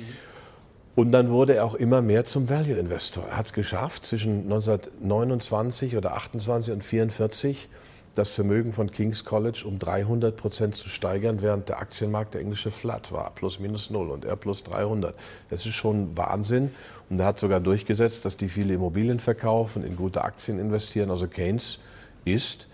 Und 0.96 1.12
dann 1.12 1.30
wurde 1.30 1.56
er 1.56 1.66
auch 1.66 1.76
immer 1.76 2.02
mehr 2.02 2.24
zum 2.24 2.50
Value 2.50 2.78
Investor. 2.78 3.26
Er 3.28 3.38
hat 3.38 3.48
es 3.48 3.54
geschafft, 3.54 4.06
zwischen 4.06 4.44
1929 4.44 5.98
oder 5.98 6.16
28 6.16 6.74
und 6.74 6.84
44 6.84 7.68
das 8.16 8.30
Vermögen 8.30 8.72
von 8.72 8.90
King's 8.90 9.26
College 9.26 9.64
um 9.68 9.78
300 9.78 10.38
Prozent 10.38 10.76
zu 10.76 10.88
steigern, 10.88 11.42
während 11.42 11.68
der 11.68 11.80
Aktienmarkt 11.80 12.34
der 12.34 12.42
englische 12.42 12.72
flat 12.72 13.12
war, 13.12 13.32
plus 13.36 13.60
minus 13.60 13.90
null 13.90 14.10
und 14.10 14.24
er 14.24 14.38
plus 14.38 14.64
300. 14.64 15.14
Das 15.50 15.66
ist 15.66 15.76
schon 15.76 16.16
Wahnsinn. 16.16 16.72
Und 17.10 17.20
er 17.20 17.26
hat 17.28 17.40
sogar 17.40 17.60
durchgesetzt, 17.60 18.24
dass 18.24 18.38
die 18.38 18.48
viele 18.48 18.74
Immobilien 18.74 19.20
verkaufen, 19.20 19.84
in 19.84 19.98
gute 19.98 20.24
Aktien 20.24 20.60
investieren. 20.60 21.12
Also 21.12 21.28
Keynes 21.28 21.80
ist 22.24 22.68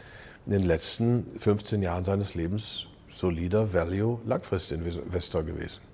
in 0.45 0.51
den 0.51 0.63
letzten 0.63 1.25
15 1.39 1.81
Jahren 1.81 2.03
seines 2.03 2.35
Lebens 2.35 2.85
solider 3.11 3.73
Value-Langfristinvestor 3.73 5.43
gewesen. 5.43 5.90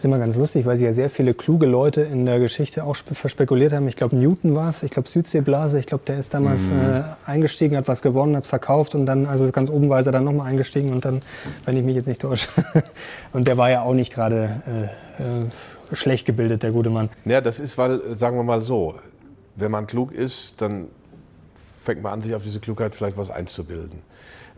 Ist 0.00 0.06
immer 0.06 0.18
ganz 0.18 0.34
lustig, 0.34 0.64
weil 0.64 0.78
sie 0.78 0.86
ja 0.86 0.94
sehr 0.94 1.10
viele 1.10 1.34
kluge 1.34 1.66
Leute 1.66 2.00
in 2.00 2.24
der 2.24 2.40
Geschichte 2.40 2.84
auch 2.84 2.96
verspekuliert 2.96 3.74
haben. 3.74 3.86
Ich 3.86 3.96
glaube, 3.96 4.16
Newton 4.16 4.54
war 4.54 4.70
es, 4.70 4.82
ich 4.82 4.90
glaube, 4.90 5.10
Südseeblase, 5.10 5.78
ich 5.78 5.84
glaube, 5.84 6.04
der 6.06 6.18
ist 6.18 6.32
damals 6.32 6.62
mhm. 6.62 6.80
äh, 6.80 7.02
eingestiegen, 7.26 7.76
hat 7.76 7.86
was 7.86 8.00
gewonnen, 8.00 8.34
hat 8.34 8.44
es 8.44 8.48
verkauft 8.48 8.94
und 8.94 9.04
dann, 9.04 9.26
also 9.26 9.52
ganz 9.52 9.68
oben 9.68 9.90
war 9.90 9.98
er 9.98 10.10
dann 10.10 10.24
nochmal 10.24 10.46
eingestiegen 10.46 10.94
und 10.94 11.04
dann, 11.04 11.20
wenn 11.66 11.76
ich 11.76 11.82
mich 11.82 11.96
jetzt 11.96 12.06
nicht 12.06 12.22
täusche. 12.22 12.48
und 13.34 13.46
der 13.46 13.58
war 13.58 13.70
ja 13.70 13.82
auch 13.82 13.92
nicht 13.92 14.10
gerade 14.10 14.62
äh, 15.18 15.22
äh, 15.22 15.94
schlecht 15.94 16.24
gebildet, 16.24 16.62
der 16.62 16.70
gute 16.70 16.88
Mann. 16.88 17.10
Ja, 17.26 17.42
das 17.42 17.60
ist, 17.60 17.76
weil, 17.76 18.16
sagen 18.16 18.38
wir 18.38 18.42
mal 18.42 18.62
so, 18.62 18.94
wenn 19.56 19.70
man 19.70 19.86
klug 19.86 20.12
ist, 20.12 20.62
dann 20.62 20.86
fängt 21.84 22.02
man 22.02 22.14
an, 22.14 22.22
sich 22.22 22.34
auf 22.34 22.42
diese 22.42 22.58
Klugheit 22.60 22.94
vielleicht 22.94 23.18
was 23.18 23.30
einzubilden. 23.30 24.00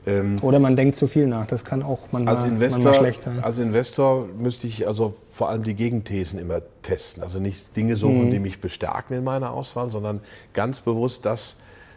Ähm, 0.07 0.39
Oder 0.43 0.59
man 0.59 0.75
denkt 0.75 0.97
zu 0.97 1.07
viel 1.07 1.27
nach. 1.27 1.47
Das 1.47 1.65
kann 1.65 1.83
auch 1.83 2.09
manchmal, 2.11 2.37
als 2.37 2.45
Investor, 2.45 2.85
manchmal 2.85 2.95
schlecht 2.95 3.23
sein. 3.23 3.43
Als 3.43 3.59
Investor 3.59 4.27
müsste 4.39 4.67
ich 4.67 4.87
also 4.87 5.15
vor 5.31 5.49
allem 5.49 5.63
die 5.63 5.75
Gegenthesen 5.75 6.39
immer 6.39 6.61
testen. 6.83 7.23
Also 7.23 7.39
nicht 7.39 7.77
Dinge 7.77 7.97
suchen, 7.97 8.27
mhm. 8.27 8.31
die 8.31 8.39
mich 8.41 8.61
bestärken 8.61 9.17
in 9.17 9.25
meiner 9.25 9.53
Auswahl, 9.53 9.89
sondern 9.91 10.21
ganz 10.55 10.81
bewusst 10.81 11.25
das 11.25 11.57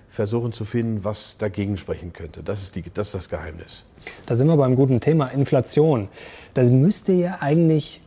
versuchen 0.09 0.53
zu 0.53 0.65
finden, 0.65 1.03
was 1.03 1.37
dagegen 1.37 1.77
sprechen 1.77 2.13
könnte. 2.13 2.41
Das 2.43 2.61
ist, 2.61 2.75
die, 2.75 2.83
das, 2.83 3.07
ist 3.07 3.15
das 3.15 3.29
Geheimnis. 3.29 3.83
Da 4.25 4.35
sind 4.35 4.47
wir 4.47 4.55
beim 4.55 4.75
guten 4.75 4.99
Thema 4.99 5.27
Inflation. 5.27 6.07
Das 6.53 6.69
müsste 6.69 7.11
ja 7.11 7.37
eigentlich 7.41 8.01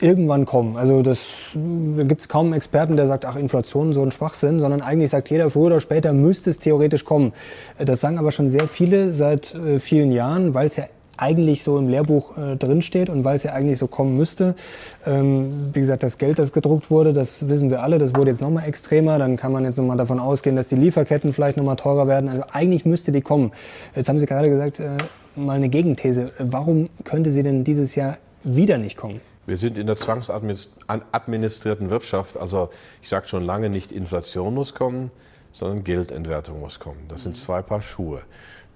irgendwann 0.00 0.44
kommen. 0.44 0.76
Also 0.76 1.02
das 1.02 1.18
da 1.54 2.04
gibt 2.04 2.20
es 2.20 2.28
kaum 2.28 2.46
einen 2.46 2.54
Experten, 2.54 2.96
der 2.96 3.06
sagt, 3.06 3.24
ach, 3.24 3.36
Inflation 3.36 3.92
so 3.92 4.02
ein 4.02 4.10
Schwachsinn, 4.10 4.60
sondern 4.60 4.82
eigentlich 4.82 5.10
sagt 5.10 5.30
jeder, 5.30 5.50
früher 5.50 5.66
oder 5.66 5.80
später 5.80 6.12
müsste 6.12 6.50
es 6.50 6.58
theoretisch 6.58 7.04
kommen. 7.04 7.32
Das 7.78 8.00
sagen 8.00 8.18
aber 8.18 8.32
schon 8.32 8.48
sehr 8.48 8.68
viele 8.68 9.12
seit 9.12 9.54
äh, 9.54 9.78
vielen 9.78 10.12
Jahren, 10.12 10.54
weil 10.54 10.66
es 10.66 10.76
ja 10.76 10.84
eigentlich 11.16 11.62
so 11.62 11.78
im 11.78 11.88
Lehrbuch 11.88 12.36
äh, 12.36 12.56
drinsteht 12.56 13.08
und 13.08 13.24
weil 13.24 13.36
es 13.36 13.42
ja 13.42 13.52
eigentlich 13.52 13.78
so 13.78 13.86
kommen 13.86 14.16
müsste. 14.16 14.54
Ähm, 15.06 15.70
wie 15.72 15.80
gesagt, 15.80 16.02
das 16.02 16.18
Geld, 16.18 16.38
das 16.38 16.52
gedruckt 16.52 16.90
wurde, 16.90 17.12
das 17.12 17.48
wissen 17.48 17.70
wir 17.70 17.82
alle, 17.82 17.98
das 17.98 18.14
wurde 18.14 18.30
jetzt 18.30 18.42
nochmal 18.42 18.68
extremer. 18.68 19.18
Dann 19.18 19.36
kann 19.36 19.52
man 19.52 19.64
jetzt 19.64 19.78
nochmal 19.78 19.96
davon 19.96 20.18
ausgehen, 20.18 20.56
dass 20.56 20.68
die 20.68 20.76
Lieferketten 20.76 21.32
vielleicht 21.32 21.56
nochmal 21.56 21.76
teurer 21.76 22.06
werden. 22.06 22.28
Also 22.28 22.44
eigentlich 22.52 22.84
müsste 22.84 23.12
die 23.12 23.22
kommen. 23.22 23.52
Jetzt 23.94 24.08
haben 24.08 24.18
Sie 24.18 24.26
gerade 24.26 24.48
gesagt, 24.48 24.80
äh, 24.80 24.98
mal 25.36 25.54
eine 25.54 25.68
Gegenthese. 25.68 26.32
Warum 26.38 26.88
könnte 27.04 27.30
sie 27.30 27.42
denn 27.42 27.64
dieses 27.64 27.94
Jahr 27.94 28.18
wieder 28.42 28.78
nicht 28.78 28.96
kommen? 28.96 29.20
Wir 29.46 29.56
sind 29.56 29.78
in 29.78 29.86
der 29.86 29.96
zwangsadministrierten 29.96 31.90
Wirtschaft. 31.90 32.36
Also 32.36 32.70
ich 33.02 33.08
sage 33.08 33.28
schon 33.28 33.44
lange 33.44 33.70
nicht, 33.70 33.92
Inflation 33.92 34.54
muss 34.54 34.74
kommen, 34.74 35.10
sondern 35.52 35.84
Geldentwertung 35.84 36.60
muss 36.60 36.80
kommen. 36.80 37.06
Das 37.08 37.22
sind 37.22 37.36
zwei 37.36 37.62
Paar 37.62 37.80
Schuhe. 37.80 38.22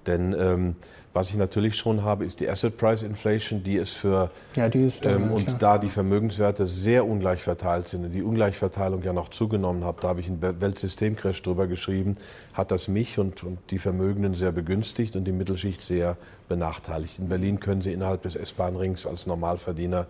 Denn 0.07 0.33
ähm, 0.33 0.75
was 1.13 1.29
ich 1.29 1.35
natürlich 1.35 1.75
schon 1.75 2.03
habe, 2.03 2.25
ist 2.25 2.39
die 2.39 2.49
Asset 2.49 2.77
Price 2.77 3.03
Inflation, 3.03 3.63
die 3.63 3.75
ist 3.75 3.97
für 3.97 4.31
ja, 4.55 4.69
die 4.69 4.85
ist 4.85 5.05
ähm, 5.05 5.31
und 5.31 5.45
klar. 5.45 5.57
da 5.59 5.77
die 5.77 5.89
Vermögenswerte 5.89 6.65
sehr 6.65 7.05
ungleich 7.05 7.43
verteilt 7.43 7.89
sind 7.89 8.05
und 8.05 8.11
die 8.11 8.23
Ungleichverteilung 8.23 9.03
ja 9.03 9.11
noch 9.11 9.29
zugenommen 9.29 9.83
hat, 9.83 10.03
da 10.03 10.07
habe 10.07 10.21
ich 10.21 10.27
einen 10.27 10.41
Weltsystemcrash 10.41 11.41
drüber 11.41 11.67
geschrieben, 11.67 12.15
hat 12.53 12.71
das 12.71 12.87
mich 12.87 13.19
und, 13.19 13.43
und 13.43 13.59
die 13.71 13.77
Vermögenden 13.77 14.35
sehr 14.35 14.53
begünstigt 14.53 15.17
und 15.17 15.25
die 15.25 15.33
Mittelschicht 15.33 15.81
sehr 15.81 16.15
benachteiligt. 16.47 17.19
In 17.19 17.27
Berlin 17.27 17.59
können 17.59 17.81
Sie 17.81 17.91
innerhalb 17.91 18.21
des 18.21 18.35
S-Bahn-Rings 18.35 19.05
als 19.05 19.27
Normalverdiener 19.27 20.07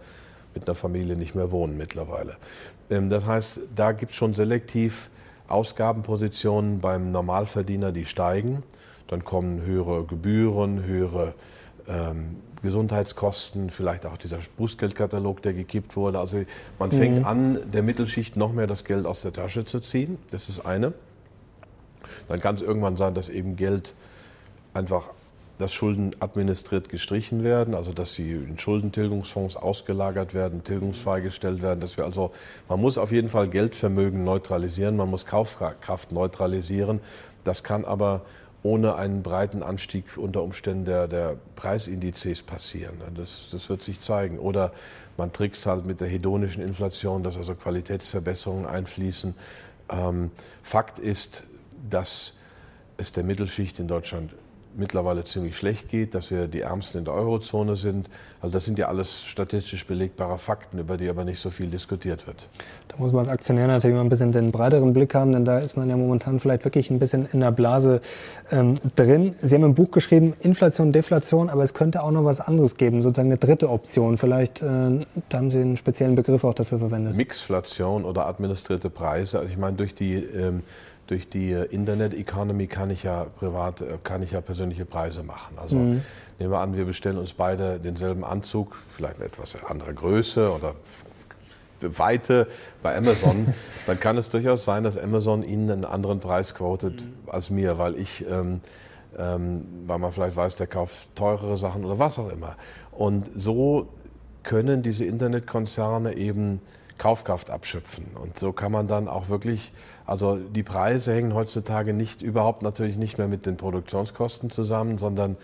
mit 0.53 0.67
einer 0.67 0.75
Familie 0.75 1.15
nicht 1.15 1.35
mehr 1.35 1.51
wohnen 1.51 1.77
mittlerweile. 1.77 2.37
Ähm, 2.89 3.09
das 3.09 3.25
heißt, 3.25 3.59
da 3.75 3.91
gibt 3.91 4.11
es 4.11 4.17
schon 4.17 4.33
selektiv 4.33 5.09
Ausgabenpositionen 5.47 6.79
beim 6.79 7.11
Normalverdiener, 7.11 7.91
die 7.91 8.05
steigen. 8.05 8.63
Dann 9.07 9.25
kommen 9.25 9.61
höhere 9.61 10.05
Gebühren, 10.05 10.83
höhere 10.85 11.33
ähm, 11.87 12.37
Gesundheitskosten, 12.61 13.69
vielleicht 13.69 14.05
auch 14.05 14.17
dieser 14.17 14.37
Bußgeldkatalog, 14.57 15.41
der 15.41 15.53
gekippt 15.53 15.95
wurde. 15.95 16.19
Also 16.19 16.43
man 16.79 16.91
fängt 16.91 17.19
mhm. 17.19 17.25
an, 17.25 17.59
der 17.71 17.83
Mittelschicht 17.83 18.37
noch 18.37 18.53
mehr 18.53 18.67
das 18.67 18.85
Geld 18.85 19.05
aus 19.05 19.21
der 19.21 19.33
Tasche 19.33 19.65
zu 19.65 19.79
ziehen. 19.79 20.17
Das 20.31 20.47
ist 20.47 20.65
eine. 20.65 20.93
Dann 22.27 22.39
kann 22.39 22.55
es 22.55 22.61
irgendwann 22.61 22.97
sein, 22.97 23.13
dass 23.13 23.29
eben 23.29 23.55
Geld 23.55 23.95
einfach 24.73 25.09
dass 25.61 25.73
Schulden 25.73 26.11
administriert 26.19 26.89
gestrichen 26.89 27.43
werden, 27.43 27.75
also 27.75 27.93
dass 27.93 28.15
sie 28.15 28.31
in 28.31 28.57
Schuldentilgungsfonds 28.57 29.55
ausgelagert 29.55 30.33
werden, 30.33 30.63
tilgungsfrei 30.63 31.21
gestellt 31.21 31.61
werden. 31.61 31.79
Dass 31.79 31.97
wir 31.97 32.05
also, 32.05 32.31
man 32.67 32.81
muss 32.81 32.97
auf 32.97 33.11
jeden 33.11 33.29
Fall 33.29 33.47
Geldvermögen 33.47 34.23
neutralisieren, 34.23 34.97
man 34.97 35.09
muss 35.09 35.25
Kaufkraft 35.25 36.11
neutralisieren. 36.11 36.99
Das 37.43 37.63
kann 37.63 37.85
aber 37.85 38.21
ohne 38.63 38.95
einen 38.95 39.21
breiten 39.21 39.63
Anstieg 39.63 40.17
unter 40.17 40.43
Umständen 40.43 40.85
der, 40.85 41.07
der 41.07 41.37
Preisindizes 41.55 42.41
passieren. 42.41 42.95
Das, 43.15 43.49
das 43.51 43.69
wird 43.69 43.83
sich 43.83 43.99
zeigen. 43.99 44.39
Oder 44.39 44.71
man 45.17 45.31
trickst 45.31 45.65
halt 45.67 45.85
mit 45.85 46.01
der 46.01 46.07
hedonischen 46.07 46.63
Inflation, 46.63 47.23
dass 47.23 47.37
also 47.37 47.53
Qualitätsverbesserungen 47.53 48.65
einfließen. 48.65 49.35
Ähm, 49.89 50.31
Fakt 50.63 50.99
ist, 50.99 51.43
dass 51.87 52.33
es 52.97 53.11
der 53.11 53.23
Mittelschicht 53.23 53.79
in 53.79 53.87
Deutschland 53.87 54.31
mittlerweile 54.75 55.23
ziemlich 55.23 55.57
schlecht 55.57 55.89
geht, 55.89 56.15
dass 56.15 56.31
wir 56.31 56.47
die 56.47 56.61
Ärmsten 56.61 56.99
in 56.99 57.05
der 57.05 57.13
Eurozone 57.13 57.75
sind. 57.75 58.09
Also 58.41 58.53
das 58.53 58.65
sind 58.65 58.79
ja 58.79 58.87
alles 58.87 59.23
statistisch 59.23 59.85
belegbare 59.85 60.37
Fakten, 60.37 60.79
über 60.79 60.97
die 60.97 61.09
aber 61.09 61.23
nicht 61.23 61.39
so 61.39 61.49
viel 61.49 61.67
diskutiert 61.67 62.25
wird. 62.27 62.49
Da 62.87 62.97
muss 62.97 63.11
man 63.11 63.19
als 63.19 63.29
Aktionär 63.29 63.67
natürlich 63.67 63.95
mal 63.95 64.01
ein 64.01 64.09
bisschen 64.09 64.31
den 64.31 64.51
breiteren 64.51 64.93
Blick 64.93 65.13
haben, 65.13 65.31
denn 65.31 65.45
da 65.45 65.59
ist 65.59 65.77
man 65.77 65.89
ja 65.89 65.97
momentan 65.97 66.39
vielleicht 66.39 66.63
wirklich 66.65 66.89
ein 66.89 66.99
bisschen 66.99 67.27
in 67.31 67.41
der 67.41 67.51
Blase 67.51 68.01
ähm, 68.51 68.79
drin. 68.95 69.33
Sie 69.37 69.53
haben 69.55 69.63
ein 69.63 69.75
Buch 69.75 69.91
geschrieben, 69.91 70.33
Inflation, 70.39 70.91
Deflation, 70.91 71.49
aber 71.49 71.63
es 71.63 71.73
könnte 71.73 72.01
auch 72.03 72.11
noch 72.11 72.25
was 72.25 72.41
anderes 72.41 72.77
geben, 72.77 73.01
sozusagen 73.01 73.29
eine 73.29 73.37
dritte 73.37 73.69
Option. 73.69 74.17
Vielleicht, 74.17 74.61
äh, 74.61 74.65
da 75.29 75.37
haben 75.37 75.51
Sie 75.51 75.59
einen 75.59 75.77
speziellen 75.77 76.15
Begriff 76.15 76.43
auch 76.43 76.53
dafür 76.53 76.79
verwendet. 76.79 77.15
Mixflation 77.15 78.05
oder 78.05 78.27
administrierte 78.27 78.89
Preise. 78.89 79.39
Also 79.39 79.51
ich 79.51 79.57
meine, 79.57 79.77
durch 79.77 79.93
die 79.93 80.15
ähm, 80.15 80.61
durch 81.11 81.27
die 81.27 81.51
Internet 81.51 82.13
Economy 82.13 82.67
kann 82.67 82.89
ich 82.89 83.03
ja 83.03 83.25
privat, 83.25 83.81
äh, 83.81 83.97
kann 84.01 84.23
ich 84.23 84.31
ja 84.31 84.39
persönliche 84.39 84.85
Preise 84.85 85.23
machen. 85.23 85.57
Also 85.57 85.75
mhm. 85.75 86.01
nehmen 86.39 86.51
wir 86.51 86.59
an, 86.59 86.73
wir 86.77 86.85
bestellen 86.85 87.17
uns 87.17 87.33
beide 87.33 87.81
denselben 87.81 88.23
Anzug, 88.23 88.77
vielleicht 88.87 89.17
eine 89.17 89.25
etwas 89.25 89.61
andere 89.65 89.93
Größe 89.93 90.49
oder 90.49 90.73
Weite 91.81 92.47
bei 92.81 92.95
Amazon, 92.95 93.53
dann 93.87 93.99
kann 93.99 94.17
es 94.17 94.29
durchaus 94.29 94.63
sein, 94.63 94.83
dass 94.83 94.97
Amazon 94.97 95.43
Ihnen 95.43 95.69
einen 95.69 95.83
anderen 95.83 96.21
Preis 96.21 96.55
quotet 96.55 97.01
mhm. 97.01 97.29
als 97.29 97.49
mir, 97.49 97.77
weil 97.77 97.97
ich, 97.97 98.25
ähm, 98.31 98.61
ähm, 99.19 99.65
weil 99.87 99.99
man 99.99 100.13
vielleicht 100.13 100.37
weiß, 100.37 100.55
der 100.55 100.67
kauft 100.67 101.13
teurere 101.13 101.57
Sachen 101.57 101.83
oder 101.83 101.99
was 101.99 102.19
auch 102.19 102.29
immer. 102.29 102.55
Und 102.93 103.29
so 103.35 103.89
können 104.43 104.81
diese 104.81 105.03
Internetkonzerne 105.03 106.15
eben 106.15 106.61
Kaufkraft 107.01 107.49
abschöpfen. 107.49 108.05
Und 108.13 108.37
so 108.37 108.51
kann 108.51 108.71
man 108.71 108.87
dann 108.87 109.07
auch 109.07 109.27
wirklich, 109.27 109.73
also 110.05 110.35
die 110.35 110.61
Preise 110.61 111.11
hängen 111.15 111.33
heutzutage 111.33 111.95
nicht 111.95 112.21
überhaupt 112.21 112.61
natürlich 112.61 112.95
nicht 112.95 113.17
mehr 113.17 113.27
mit 113.27 113.47
den 113.47 113.57
Produktionskosten 113.57 114.51
zusammen, 114.51 114.99
sondern 114.99 115.35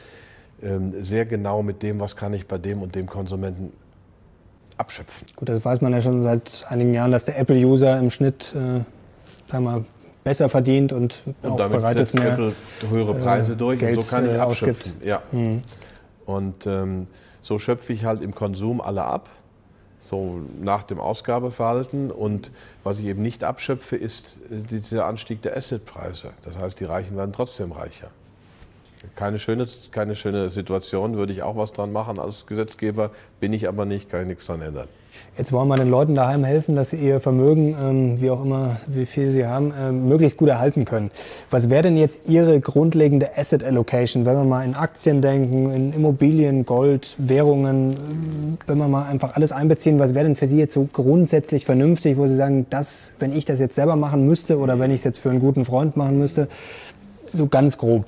ähm, 0.61 1.03
sehr 1.03 1.25
genau 1.25 1.63
mit 1.63 1.81
dem, 1.81 1.99
was 1.99 2.15
kann 2.15 2.31
ich 2.33 2.45
bei 2.47 2.59
dem 2.59 2.83
und 2.83 2.93
dem 2.93 3.07
Konsumenten 3.07 3.73
abschöpfen. 4.77 5.25
Gut, 5.35 5.49
das 5.49 5.65
weiß 5.65 5.81
man 5.81 5.93
ja 5.93 5.99
schon 5.99 6.21
seit 6.21 6.63
einigen 6.69 6.93
Jahren, 6.93 7.11
dass 7.11 7.25
der 7.25 7.39
Apple-User 7.39 7.97
im 7.97 8.11
Schnitt 8.11 8.53
äh, 8.53 8.83
wir, 9.51 9.83
besser 10.23 10.49
verdient 10.49 10.93
und, 10.93 11.23
und 11.41 11.53
auch 11.53 11.57
damit 11.57 11.79
bereit 11.79 11.97
ist, 11.97 12.13
mehr 12.13 12.33
Apple 12.33 12.53
höhere 12.87 13.17
äh, 13.17 13.23
Preise 13.23 13.53
äh, 13.53 13.55
durch 13.55 13.79
Geld, 13.79 13.97
und 13.97 14.03
so 14.03 14.15
kann 14.15 14.27
ich 14.27 14.33
äh, 14.33 14.37
abschöpfen. 14.37 14.93
Ja. 15.03 15.23
Mhm. 15.31 15.63
Und 16.27 16.67
ähm, 16.67 17.07
so 17.41 17.57
schöpfe 17.57 17.93
ich 17.93 18.05
halt 18.05 18.21
im 18.21 18.35
Konsum 18.35 18.79
alle 18.79 19.03
ab 19.03 19.27
so 20.07 20.41
nach 20.61 20.83
dem 20.83 20.99
Ausgabeverhalten. 20.99 22.11
Und 22.11 22.51
was 22.83 22.99
ich 22.99 23.05
eben 23.05 23.21
nicht 23.21 23.43
abschöpfe, 23.43 23.95
ist 23.95 24.37
äh, 24.49 24.55
dieser 24.61 25.05
Anstieg 25.05 25.41
der 25.41 25.55
Assetpreise. 25.55 26.33
Das 26.43 26.57
heißt, 26.57 26.79
die 26.79 26.85
Reichen 26.85 27.17
werden 27.17 27.33
trotzdem 27.33 27.71
reicher. 27.71 28.09
Keine 29.15 29.39
schöne, 29.39 29.67
keine 29.91 30.15
schöne 30.15 30.49
Situation, 30.49 31.17
würde 31.17 31.33
ich 31.33 31.43
auch 31.43 31.55
was 31.55 31.71
dran 31.71 31.91
machen 31.91 32.19
als 32.19 32.45
Gesetzgeber, 32.45 33.11
bin 33.39 33.53
ich 33.53 33.67
aber 33.67 33.85
nicht, 33.85 34.09
kann 34.09 34.21
ich 34.21 34.27
nichts 34.27 34.45
dran 34.45 34.61
ändern. 34.61 34.87
Jetzt 35.37 35.51
wollen 35.51 35.67
wir 35.67 35.77
den 35.77 35.89
Leuten 35.89 36.15
daheim 36.15 36.43
helfen, 36.43 36.75
dass 36.75 36.91
sie 36.91 36.97
ihr 36.97 37.19
Vermögen, 37.19 37.75
ähm, 37.79 38.21
wie 38.21 38.29
auch 38.29 38.43
immer, 38.43 38.77
wie 38.87 39.05
viel 39.05 39.31
sie 39.31 39.45
haben, 39.45 39.71
ähm, 39.79 40.07
möglichst 40.07 40.37
gut 40.37 40.49
erhalten 40.49 40.85
können. 40.85 41.11
Was 41.51 41.69
wäre 41.69 41.83
denn 41.83 41.97
jetzt 41.97 42.21
Ihre 42.27 42.59
grundlegende 42.59 43.37
Asset 43.37 43.63
Allocation, 43.63 44.25
wenn 44.25 44.35
wir 44.35 44.43
mal 44.43 44.65
in 44.65 44.73
Aktien 44.73 45.21
denken, 45.21 45.71
in 45.71 45.93
Immobilien, 45.93 46.65
Gold, 46.65 47.15
Währungen, 47.19 47.93
äh, 47.93 47.97
wenn 48.67 48.77
wir 48.79 48.87
mal 48.87 49.05
einfach 49.07 49.35
alles 49.35 49.51
einbeziehen, 49.51 49.99
was 49.99 50.15
wäre 50.15 50.25
denn 50.25 50.35
für 50.35 50.47
Sie 50.47 50.57
jetzt 50.57 50.73
so 50.73 50.87
grundsätzlich 50.91 51.65
vernünftig, 51.65 52.17
wo 52.17 52.27
Sie 52.27 52.35
sagen, 52.35 52.65
das, 52.69 53.13
wenn 53.19 53.31
ich 53.31 53.45
das 53.45 53.59
jetzt 53.59 53.75
selber 53.75 53.95
machen 53.95 54.25
müsste 54.25 54.57
oder 54.57 54.79
wenn 54.79 54.91
ich 54.91 55.01
es 55.01 55.03
jetzt 55.03 55.19
für 55.19 55.29
einen 55.29 55.39
guten 55.39 55.65
Freund 55.65 55.97
machen 55.97 56.17
müsste, 56.17 56.47
so 57.31 57.47
ganz 57.47 57.77
grob? 57.77 58.05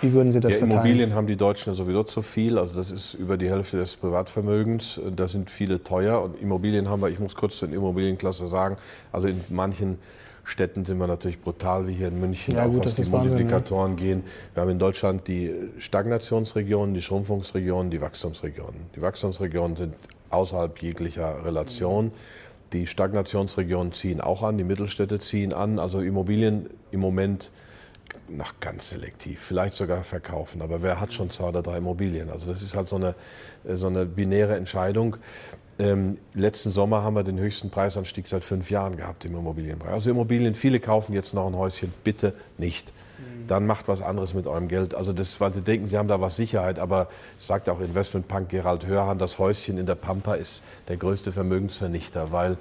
Wie 0.00 0.12
würden 0.12 0.32
Sie 0.32 0.40
das 0.40 0.54
ja, 0.54 0.58
verteilen? 0.60 0.80
Immobilien 0.80 1.14
haben 1.14 1.26
die 1.26 1.36
Deutschen 1.36 1.74
sowieso 1.74 2.02
zu 2.02 2.22
viel. 2.22 2.58
Also 2.58 2.76
das 2.76 2.90
ist 2.90 3.14
über 3.14 3.36
die 3.36 3.50
Hälfte 3.50 3.76
des 3.76 3.96
Privatvermögens. 3.96 5.00
Da 5.14 5.28
sind 5.28 5.50
viele 5.50 5.82
teuer. 5.82 6.22
Und 6.22 6.40
Immobilien 6.40 6.88
haben 6.88 7.02
wir, 7.02 7.08
ich 7.08 7.18
muss 7.18 7.34
kurz 7.34 7.58
zur 7.58 7.70
Immobilienklasse 7.70 8.48
sagen, 8.48 8.76
also 9.12 9.28
in 9.28 9.40
manchen 9.48 9.98
Städten 10.44 10.84
sind 10.84 10.98
wir 10.98 11.06
natürlich 11.06 11.40
brutal, 11.40 11.86
wie 11.86 11.92
hier 11.92 12.08
in 12.08 12.18
München, 12.18 12.54
ja, 12.54 12.64
auch 12.64 12.70
gut, 12.70 12.84
was 12.86 12.96
die 12.96 13.08
Multiplikatoren 13.08 13.92
Wahnsinn, 13.92 14.06
gehen. 14.06 14.24
Wir 14.54 14.62
haben 14.62 14.70
in 14.70 14.78
Deutschland 14.78 15.28
die 15.28 15.54
Stagnationsregionen, 15.78 16.94
die 16.94 17.02
Schrumpfungsregionen, 17.02 17.90
die 17.90 18.00
Wachstumsregionen. 18.00 18.90
Die 18.96 19.02
Wachstumsregionen 19.02 19.76
sind 19.76 19.94
außerhalb 20.30 20.80
jeglicher 20.82 21.44
Relation. 21.44 22.12
Die 22.72 22.86
Stagnationsregionen 22.86 23.92
ziehen 23.92 24.20
auch 24.20 24.42
an, 24.42 24.56
die 24.56 24.64
Mittelstädte 24.64 25.18
ziehen 25.18 25.52
an. 25.52 25.78
Also 25.78 26.00
Immobilien 26.00 26.70
im 26.90 27.00
Moment 27.00 27.50
noch 28.36 28.60
ganz 28.60 28.88
selektiv, 28.90 29.40
vielleicht 29.40 29.74
sogar 29.74 30.02
verkaufen. 30.02 30.62
Aber 30.62 30.82
wer 30.82 31.00
hat 31.00 31.12
schon 31.12 31.30
zwei 31.30 31.48
oder 31.48 31.62
drei 31.62 31.78
Immobilien? 31.78 32.30
Also 32.30 32.48
das 32.48 32.62
ist 32.62 32.74
halt 32.76 32.88
so 32.88 32.96
eine, 32.96 33.14
äh, 33.64 33.76
so 33.76 33.88
eine 33.88 34.06
binäre 34.06 34.56
Entscheidung. 34.56 35.16
Ähm, 35.78 36.18
letzten 36.34 36.72
Sommer 36.72 37.02
haben 37.02 37.14
wir 37.14 37.24
den 37.24 37.38
höchsten 37.38 37.70
Preisanstieg 37.70 38.28
seit 38.28 38.44
fünf 38.44 38.70
Jahren 38.70 38.96
gehabt 38.96 39.24
im 39.24 39.34
Immobilienpreis. 39.34 39.92
Also 39.92 40.10
Immobilien, 40.10 40.54
viele 40.54 40.78
kaufen 40.78 41.14
jetzt 41.14 41.32
noch 41.32 41.46
ein 41.46 41.56
Häuschen, 41.56 41.92
bitte 42.04 42.34
nicht. 42.58 42.92
Mhm. 43.18 43.46
Dann 43.46 43.66
macht 43.66 43.88
was 43.88 44.02
anderes 44.02 44.34
mit 44.34 44.46
eurem 44.46 44.68
Geld. 44.68 44.94
Also 44.94 45.14
das, 45.14 45.40
weil 45.40 45.54
sie 45.54 45.62
denken, 45.62 45.86
sie 45.86 45.96
haben 45.96 46.08
da 46.08 46.20
was 46.20 46.36
Sicherheit, 46.36 46.78
aber 46.78 47.08
sagt 47.38 47.68
auch 47.70 47.80
Investmentpunk 47.80 48.50
Gerald 48.50 48.86
Hörhan, 48.86 49.18
das 49.18 49.38
Häuschen 49.38 49.78
in 49.78 49.86
der 49.86 49.94
Pampa 49.94 50.34
ist 50.34 50.62
der 50.88 50.98
größte 50.98 51.32
Vermögensvernichter, 51.32 52.30
weil 52.30 52.58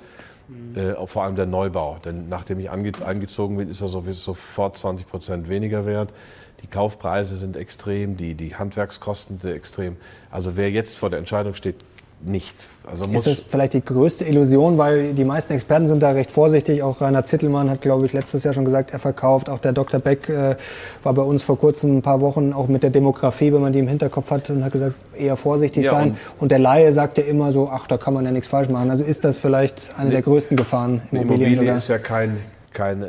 äh, 0.76 1.08
vor 1.08 1.24
allem 1.24 1.36
der 1.36 1.46
Neubau. 1.46 1.98
Denn 2.04 2.28
nachdem 2.28 2.60
ich 2.60 2.70
eingezogen 2.70 3.58
bin, 3.58 3.70
ist 3.70 3.82
er 3.82 3.88
sofort 3.88 4.78
20 4.78 5.08
Prozent 5.08 5.50
weniger 5.50 5.86
wert. 5.86 6.14
Die 6.62 6.68
Kaufpreise 6.68 7.38
sind 7.38 7.56
extrem, 7.56 8.18
die, 8.18 8.36
die 8.36 8.56
Handwerkskosten 8.56 9.40
sind 9.40 9.54
extrem. 9.54 9.96
Also 10.30 10.58
wer 10.58 10.70
jetzt 10.72 10.98
vor 10.98 11.10
der 11.10 11.20
Entscheidung 11.20 11.54
steht, 11.54 11.76
nicht. 12.22 12.58
Also 12.86 13.06
ist 13.06 13.28
das 13.28 13.40
vielleicht 13.40 13.74
die 13.74 13.84
größte 13.84 14.26
Illusion, 14.26 14.78
weil 14.78 15.14
die 15.14 15.24
meisten 15.24 15.54
Experten 15.54 15.88
sind 15.88 16.02
da 16.02 16.12
recht 16.12 16.32
vorsichtig. 16.32 16.84
Auch 16.84 17.00
Rainer 17.02 17.24
Zittelmann 17.24 17.70
hat, 17.70 17.82
glaube 17.82 18.06
ich, 18.06 18.14
letztes 18.14 18.44
Jahr 18.44 18.54
schon 18.54 18.66
gesagt, 18.66 18.92
er 18.92 19.00
verkauft. 19.00 19.50
Auch 19.50 19.60
der 19.60 19.72
Dr. 19.72 20.00
Beck 20.00 20.28
äh, 20.28 20.56
war 21.04 21.14
bei 21.14 21.22
uns 21.22 21.44
vor 21.44 21.58
kurzem 21.58 21.98
ein 21.98 22.02
paar 22.02 22.20
Wochen 22.20 22.52
auch 22.52 22.68
mit 22.68 22.84
der 22.84 22.90
Demografie, 22.90 23.54
wenn 23.54 23.62
man 23.62 23.72
die 23.72 23.80
im 23.80 23.88
Hinterkopf 23.88 24.32
hat, 24.32 24.50
und 24.50 24.64
hat 24.64 24.72
gesagt, 24.74 24.96
eher 25.18 25.38
vorsichtig 25.38 25.86
ja, 25.86 25.92
sein. 25.92 26.12
Und, 26.12 26.18
und, 26.40 26.52
der 26.52 26.60
Laie 26.60 26.92
sagt 26.92 27.18
ja 27.18 27.24
immer 27.24 27.54
so, 27.54 27.70
ach, 27.72 27.88
da 27.88 27.98
kann 27.98 28.14
man 28.14 28.26
ja 28.26 28.32
nichts 28.32 28.48
falsch 28.48 28.70
machen. 28.70 28.92
Also 28.92 29.04
ist 29.04 29.24
das 29.24 29.38
vielleicht 29.38 29.94
eine 29.96 30.06
ne, 30.06 30.12
der 30.12 30.22
größten 30.22 30.58
Gefahren? 30.58 31.02
Immobilien 31.12 31.28
Immobilie 31.28 31.56
sogar? 31.56 31.78
ist 31.78 31.88
ja 31.88 32.00
kein, 32.00 32.38
kein 32.74 33.04
äh, 33.04 33.08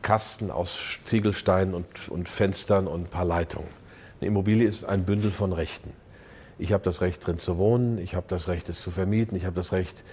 Kasten 0.00 0.50
aus 0.50 1.00
Ziegelsteinen 1.04 1.74
und, 1.74 1.86
und 2.08 2.28
Fenstern 2.28 2.86
und 2.86 3.02
ein 3.02 3.06
paar 3.08 3.24
Leitungen. 3.26 3.68
Eine 4.20 4.28
Immobilie 4.28 4.66
ist 4.66 4.84
ein 4.84 5.04
Bündel 5.04 5.30
von 5.30 5.52
Rechten. 5.52 5.92
Ich 6.58 6.72
habe 6.72 6.82
das 6.82 7.00
Recht, 7.00 7.26
drin 7.26 7.38
zu 7.38 7.58
wohnen, 7.58 7.98
ich 7.98 8.14
habe 8.14 8.26
das 8.28 8.48
Recht, 8.48 8.68
es 8.68 8.80
zu 8.80 8.90
vermieten, 8.90 9.36
ich 9.36 9.44
habe 9.44 9.56
das 9.56 9.72
Recht, 9.72 10.04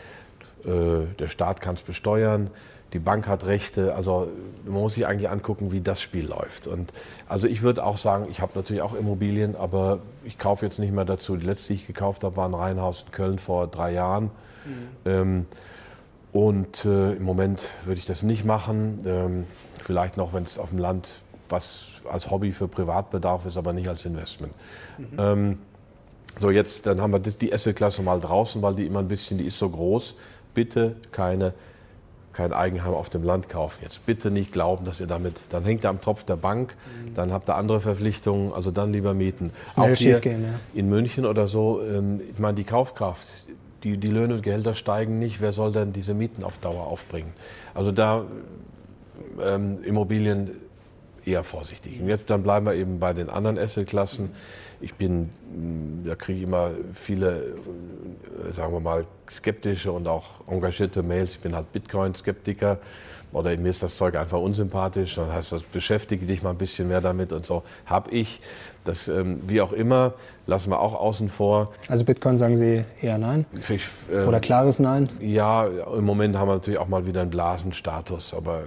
äh, 0.65 1.05
der 1.19 1.27
Staat 1.27 1.61
kann 1.61 1.75
es 1.75 1.81
besteuern, 1.81 2.49
die 2.93 2.99
Bank 2.99 3.27
hat 3.27 3.45
Rechte. 3.45 3.95
Also 3.95 4.27
man 4.65 4.81
muss 4.81 4.95
sich 4.95 5.07
eigentlich 5.07 5.29
angucken, 5.29 5.71
wie 5.71 5.81
das 5.81 6.01
Spiel 6.01 6.27
läuft. 6.27 6.67
Und 6.67 6.91
also 7.27 7.47
ich 7.47 7.61
würde 7.61 7.85
auch 7.85 7.97
sagen, 7.97 8.27
ich 8.29 8.41
habe 8.41 8.51
natürlich 8.55 8.81
auch 8.81 8.93
Immobilien, 8.93 9.55
aber 9.55 9.99
ich 10.23 10.37
kaufe 10.37 10.65
jetzt 10.65 10.79
nicht 10.79 10.93
mehr 10.93 11.05
dazu. 11.05 11.37
Die 11.37 11.45
letzte, 11.45 11.69
die 11.69 11.79
ich 11.79 11.87
gekauft 11.87 12.23
habe, 12.23 12.35
war 12.35 12.47
ein 12.47 12.53
Reihenhaus 12.53 13.03
in 13.05 13.11
Köln 13.11 13.39
vor 13.39 13.67
drei 13.67 13.93
Jahren. 13.93 14.25
Mhm. 14.65 14.87
Ähm, 15.05 15.45
und 16.33 16.85
äh, 16.85 17.13
im 17.13 17.23
Moment 17.23 17.63
würde 17.85 17.99
ich 17.99 18.05
das 18.05 18.23
nicht 18.23 18.45
machen. 18.45 19.03
Ähm, 19.05 19.45
vielleicht 19.81 20.17
noch, 20.17 20.33
wenn 20.33 20.43
es 20.43 20.57
auf 20.57 20.69
dem 20.69 20.79
Land 20.79 21.21
was 21.49 21.87
als 22.09 22.31
Hobby 22.31 22.53
für 22.53 22.67
Privatbedarf 22.67 23.45
ist, 23.45 23.57
aber 23.57 23.73
nicht 23.73 23.89
als 23.89 24.05
Investment. 24.05 24.53
Mhm. 24.97 25.07
Ähm, 25.17 25.57
so, 26.39 26.49
jetzt, 26.49 26.85
dann 26.85 27.01
haben 27.01 27.11
wir 27.11 27.19
die 27.19 27.53
Asset-Klasse 27.53 28.01
mal 28.01 28.19
draußen, 28.19 28.61
weil 28.61 28.75
die 28.75 28.85
immer 28.85 28.99
ein 28.99 29.07
bisschen, 29.07 29.37
die 29.37 29.45
ist 29.45 29.59
so 29.59 29.69
groß. 29.69 30.15
Bitte 30.53 30.95
keine, 31.11 31.53
kein 32.33 32.53
Eigenheim 32.53 32.93
auf 32.93 33.09
dem 33.09 33.23
Land 33.23 33.49
kaufen. 33.49 33.79
Jetzt 33.83 34.05
bitte 34.05 34.31
nicht 34.31 34.51
glauben, 34.51 34.85
dass 34.85 34.99
ihr 34.99 35.07
damit, 35.07 35.39
dann 35.49 35.63
hängt 35.63 35.83
ihr 35.83 35.89
am 35.89 36.01
Tropf 36.01 36.23
der 36.23 36.37
Bank, 36.37 36.75
mhm. 36.75 37.13
dann 37.15 37.31
habt 37.31 37.49
ihr 37.49 37.55
andere 37.55 37.79
Verpflichtungen, 37.79 38.53
also 38.53 38.71
dann 38.71 38.93
lieber 38.93 39.13
mieten. 39.13 39.51
Auch 39.75 39.89
hier 39.89 40.19
gehen, 40.19 40.43
ja. 40.43 40.49
in 40.73 40.89
München 40.89 41.25
oder 41.25 41.47
so, 41.47 41.81
ähm, 41.81 42.21
ich 42.31 42.39
meine, 42.39 42.55
die 42.55 42.63
Kaufkraft, 42.63 43.27
die, 43.83 43.97
die 43.97 44.07
Löhne 44.07 44.35
und 44.35 44.43
Gehälter 44.43 44.73
steigen 44.73 45.19
nicht, 45.19 45.41
wer 45.41 45.53
soll 45.53 45.71
denn 45.71 45.93
diese 45.93 46.13
Mieten 46.13 46.43
auf 46.43 46.57
Dauer 46.57 46.87
aufbringen? 46.87 47.33
Also 47.73 47.91
da 47.91 48.25
ähm, 49.43 49.83
Immobilien 49.83 50.51
eher 51.25 51.43
vorsichtig. 51.43 51.99
Und 51.99 52.07
jetzt 52.07 52.29
dann 52.29 52.43
bleiben 52.43 52.65
wir 52.65 52.73
eben 52.73 52.99
bei 52.99 53.13
den 53.13 53.29
anderen 53.29 53.57
Assetklassen. 53.57 54.31
Ich 54.79 54.95
bin, 54.95 55.29
mm, 55.53 56.05
da 56.05 56.15
kriege 56.15 56.39
ich 56.39 56.43
immer 56.43 56.71
viele, 56.93 57.55
äh, 58.47 58.51
sagen 58.51 58.73
wir 58.73 58.79
mal, 58.79 59.05
skeptische 59.29 59.91
und 59.91 60.07
auch 60.07 60.29
engagierte 60.47 61.03
Mails. 61.03 61.31
Ich 61.31 61.39
bin 61.39 61.55
halt 61.55 61.71
Bitcoin-Skeptiker 61.71 62.79
oder 63.31 63.55
mir 63.57 63.69
ist 63.69 63.83
das 63.83 63.95
Zeug 63.97 64.15
einfach 64.15 64.39
unsympathisch. 64.39 65.15
Dann 65.15 65.31
heißt 65.31 65.51
das, 65.51 65.63
beschäftige 65.63 66.25
dich 66.25 66.41
mal 66.41 66.49
ein 66.51 66.57
bisschen 66.57 66.87
mehr 66.87 67.01
damit 67.01 67.31
und 67.33 67.45
so. 67.45 67.63
Habe 67.85 68.11
ich. 68.11 68.41
Das, 68.83 69.07
ähm, 69.07 69.41
wie 69.47 69.61
auch 69.61 69.73
immer, 69.73 70.13
lassen 70.47 70.71
wir 70.71 70.79
auch 70.79 70.95
außen 70.95 71.29
vor. 71.29 71.71
Also 71.87 72.03
Bitcoin 72.03 72.37
sagen 72.37 72.55
Sie 72.55 72.83
eher 73.01 73.17
nein? 73.17 73.45
Ich, 73.69 73.87
äh, 74.11 74.25
Oder 74.25 74.39
klares 74.39 74.79
Nein? 74.79 75.09
Ja, 75.19 75.65
im 75.65 76.03
Moment 76.03 76.35
haben 76.35 76.47
wir 76.47 76.55
natürlich 76.55 76.79
auch 76.79 76.87
mal 76.87 77.05
wieder 77.05 77.21
einen 77.21 77.29
Blasenstatus, 77.29 78.33
aber 78.33 78.63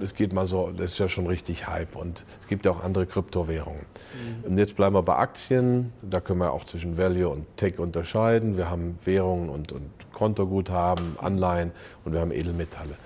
es 0.00 0.14
geht 0.14 0.32
mal 0.32 0.46
so, 0.46 0.70
das 0.76 0.92
ist 0.92 0.98
ja 0.98 1.08
schon 1.08 1.26
richtig 1.26 1.66
Hype 1.66 1.96
und 1.96 2.24
es 2.42 2.48
gibt 2.48 2.64
ja 2.64 2.70
auch 2.70 2.84
andere 2.84 3.06
Kryptowährungen. 3.06 3.80
Mhm. 3.80 4.50
Und 4.50 4.58
jetzt 4.58 4.76
bleiben 4.76 4.94
wir 4.94 5.02
bei 5.02 5.16
Aktien, 5.16 5.92
da 6.02 6.20
können 6.20 6.40
wir 6.40 6.52
auch 6.52 6.64
zwischen 6.64 6.96
Value 6.96 7.28
und 7.28 7.44
Tech 7.56 7.78
unterscheiden. 7.78 8.56
Wir 8.56 8.70
haben 8.70 8.98
Währungen 9.04 9.48
und, 9.48 9.72
und 9.72 9.90
Kontoguthaben, 10.12 11.16
Anleihen 11.18 11.72
und 12.04 12.12
wir 12.12 12.20
haben 12.20 12.32
Edelmetalle. 12.32 12.96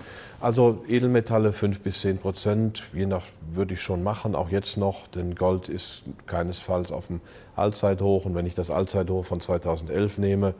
Also 0.41 0.83
Edelmetalle 0.87 1.53
5 1.53 1.81
bis 1.81 2.01
10 2.01 2.17
Prozent, 2.17 2.83
je 2.93 3.05
nach 3.05 3.23
würde 3.53 3.75
ich 3.75 3.81
schon 3.81 4.01
machen, 4.01 4.33
auch 4.33 4.49
jetzt 4.49 4.75
noch, 4.75 5.07
denn 5.07 5.35
Gold 5.35 5.69
ist 5.69 6.03
keinesfalls 6.25 6.91
auf 6.91 7.07
dem 7.07 7.21
Allzeithoch. 7.55 8.25
Und 8.25 8.33
wenn 8.33 8.47
ich 8.47 8.55
das 8.55 8.71
Allzeithoch 8.71 9.23
von 9.23 9.39
2011 9.39 10.17
nehme, 10.17 10.55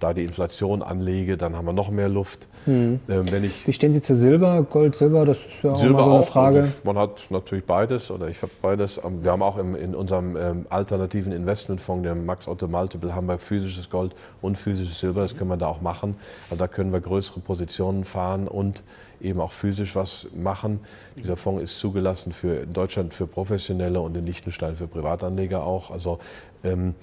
da 0.00 0.12
die 0.12 0.24
Inflation 0.24 0.82
anlege, 0.82 1.36
dann 1.36 1.56
haben 1.56 1.66
wir 1.66 1.72
noch 1.72 1.90
mehr 1.90 2.08
Luft. 2.08 2.48
Hm. 2.64 3.00
Ähm, 3.08 3.32
wenn 3.32 3.44
ich 3.44 3.66
Wie 3.66 3.72
stehen 3.72 3.92
Sie 3.92 4.02
zu 4.02 4.14
Silber, 4.14 4.62
Gold, 4.62 4.96
Silber? 4.96 5.24
Das 5.24 5.38
ist 5.38 5.62
ja 5.62 5.70
auch 5.70 5.76
Silber 5.76 6.04
so 6.04 6.14
eine 6.14 6.22
Frage. 6.22 6.60
Also 6.60 6.80
man 6.84 6.98
hat 6.98 7.24
natürlich 7.30 7.64
beides 7.64 8.10
oder 8.10 8.28
ich 8.28 8.42
habe 8.42 8.52
beides. 8.60 9.00
Ähm, 9.02 9.24
wir 9.24 9.30
haben 9.30 9.42
auch 9.42 9.56
im, 9.56 9.74
in 9.74 9.94
unserem 9.94 10.36
ähm, 10.36 10.66
alternativen 10.68 11.32
Investmentfonds, 11.32 12.06
dem 12.06 12.26
Max 12.26 12.48
Otto 12.48 12.68
Multiple, 12.68 13.14
haben 13.14 13.26
wir 13.28 13.38
physisches 13.38 13.88
Gold 13.88 14.14
und 14.42 14.58
physisches 14.58 14.98
Silber. 14.98 15.22
Das 15.22 15.36
können 15.36 15.50
wir 15.50 15.56
da 15.56 15.66
auch 15.66 15.80
machen. 15.80 16.16
Also 16.50 16.58
da 16.58 16.68
können 16.68 16.92
wir 16.92 17.00
größere 17.00 17.40
Positionen 17.40 18.04
fahren 18.04 18.48
und 18.48 18.82
eben 19.20 19.40
auch 19.40 19.52
physisch 19.52 19.94
was 19.94 20.26
machen. 20.34 20.80
Dieser 21.16 21.36
Fonds 21.36 21.62
ist 21.62 21.78
zugelassen 21.78 22.32
für 22.32 22.60
in 22.60 22.72
Deutschland 22.72 23.14
für 23.14 23.26
Professionelle 23.26 24.00
und 24.00 24.16
in 24.16 24.26
Liechtenstein 24.26 24.76
für 24.76 24.86
Privatanleger 24.86 25.64
auch. 25.64 25.90
Also 25.90 26.18
ähm, 26.64 26.94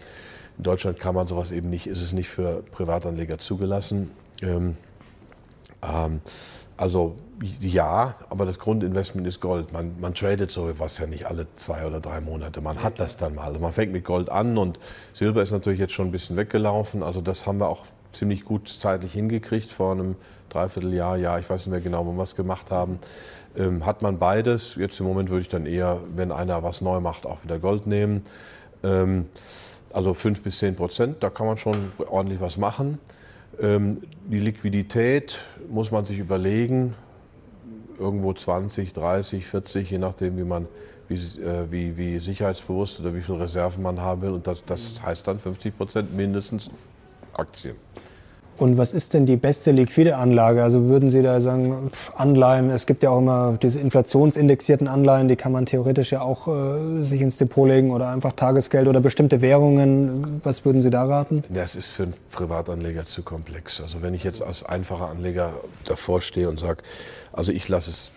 in 0.57 0.63
Deutschland 0.63 0.99
kann 0.99 1.15
man 1.15 1.27
sowas 1.27 1.51
eben 1.51 1.69
nicht, 1.69 1.87
ist 1.87 2.01
es 2.01 2.13
nicht 2.13 2.29
für 2.29 2.63
Privatanleger 2.71 3.39
zugelassen. 3.39 4.11
Ähm, 4.41 4.77
ähm, 5.81 6.21
also 6.77 7.15
ja, 7.59 8.15
aber 8.29 8.45
das 8.45 8.57
Grundinvestment 8.59 9.27
ist 9.27 9.39
Gold. 9.41 9.73
Man, 9.73 9.99
man 9.99 10.13
tradet 10.13 10.51
sowas 10.51 10.97
ja 10.97 11.07
nicht 11.07 11.25
alle 11.25 11.47
zwei 11.55 11.85
oder 11.85 11.99
drei 11.99 12.21
Monate. 12.21 12.61
Man 12.61 12.81
hat 12.83 12.99
das 12.99 13.17
dann 13.17 13.35
mal. 13.35 13.45
Also 13.45 13.59
man 13.59 13.73
fängt 13.73 13.91
mit 13.91 14.05
Gold 14.05 14.29
an 14.29 14.57
und 14.57 14.79
Silber 15.13 15.41
ist 15.41 15.51
natürlich 15.51 15.79
jetzt 15.79 15.93
schon 15.93 16.07
ein 16.07 16.11
bisschen 16.11 16.37
weggelaufen. 16.37 17.03
Also 17.03 17.21
das 17.21 17.45
haben 17.45 17.59
wir 17.59 17.67
auch 17.67 17.83
ziemlich 18.13 18.45
gut 18.45 18.69
zeitlich 18.69 19.13
hingekriegt 19.13 19.71
vor 19.71 19.91
einem 19.91 20.15
Dreivierteljahr, 20.49 21.17
ja, 21.17 21.39
ich 21.39 21.49
weiß 21.49 21.65
nicht 21.65 21.71
mehr 21.71 21.81
genau, 21.81 22.05
wo 22.05 22.11
wir 22.13 22.23
es 22.23 22.35
gemacht 22.35 22.71
haben. 22.71 22.99
Ähm, 23.57 23.85
hat 23.85 24.01
man 24.01 24.19
beides. 24.19 24.75
Jetzt 24.75 24.99
im 24.99 25.05
Moment 25.05 25.29
würde 25.29 25.41
ich 25.41 25.49
dann 25.49 25.65
eher, 25.65 25.99
wenn 26.15 26.31
einer 26.31 26.63
was 26.63 26.81
neu 26.81 26.99
macht, 26.99 27.25
auch 27.25 27.43
wieder 27.43 27.59
Gold 27.59 27.87
nehmen. 27.87 28.23
Ähm, 28.83 29.25
also 29.91 30.13
fünf 30.13 30.41
bis 30.41 30.59
zehn 30.59 30.75
Prozent, 30.75 31.17
da 31.21 31.29
kann 31.29 31.45
man 31.45 31.57
schon 31.57 31.91
ordentlich 32.07 32.41
was 32.41 32.57
machen. 32.57 32.99
Ähm, 33.59 34.01
die 34.25 34.39
Liquidität 34.39 35.39
muss 35.69 35.91
man 35.91 36.05
sich 36.05 36.19
überlegen, 36.19 36.95
irgendwo 37.99 38.33
20, 38.33 38.93
30, 38.93 39.45
40, 39.45 39.91
je 39.91 39.97
nachdem, 39.99 40.37
wie 40.37 40.43
man 40.43 40.67
wie, 41.07 41.15
äh, 41.41 41.71
wie, 41.71 41.97
wie 41.97 42.19
sicherheitsbewusst 42.19 42.99
oder 42.99 43.13
wie 43.13 43.21
viel 43.21 43.35
Reserven 43.35 43.83
man 43.83 43.99
haben 43.99 44.21
will. 44.21 44.31
Und 44.31 44.47
das, 44.47 44.63
das 44.65 45.01
heißt 45.01 45.27
dann 45.27 45.39
50 45.39 45.77
Prozent 45.77 46.15
mindestens 46.15 46.69
Aktien. 47.33 47.75
Und 48.57 48.77
was 48.77 48.93
ist 48.93 49.13
denn 49.13 49.25
die 49.25 49.35
beste 49.35 49.71
liquide 49.71 50.17
Anlage? 50.17 50.63
Also 50.63 50.85
würden 50.85 51.09
Sie 51.09 51.21
da 51.21 51.41
sagen, 51.41 51.91
Anleihen, 52.15 52.69
es 52.69 52.85
gibt 52.85 53.03
ja 53.03 53.09
auch 53.09 53.19
immer 53.19 53.57
diese 53.61 53.79
inflationsindexierten 53.79 54.87
Anleihen, 54.87 55.27
die 55.27 55.35
kann 55.35 55.51
man 55.51 55.65
theoretisch 55.65 56.11
ja 56.11 56.21
auch 56.21 56.47
äh, 56.47 57.03
sich 57.03 57.21
ins 57.21 57.37
Depot 57.37 57.67
legen 57.67 57.91
oder 57.91 58.09
einfach 58.09 58.33
Tagesgeld 58.33 58.87
oder 58.87 59.01
bestimmte 59.01 59.41
Währungen. 59.41 60.41
Was 60.43 60.65
würden 60.65 60.81
Sie 60.81 60.89
da 60.89 61.03
raten? 61.03 61.43
Das 61.49 61.75
ist 61.75 61.87
für 61.87 62.03
einen 62.03 62.13
Privatanleger 62.31 63.05
zu 63.05 63.23
komplex. 63.23 63.81
Also 63.81 64.01
wenn 64.01 64.13
ich 64.13 64.23
jetzt 64.23 64.43
als 64.43 64.63
einfacher 64.63 65.09
Anleger 65.09 65.53
davor 65.85 66.21
stehe 66.21 66.49
und 66.49 66.59
sage, 66.59 66.83
also 67.31 67.51
ich 67.51 67.67
lasse 67.67 67.89
es 67.89 68.11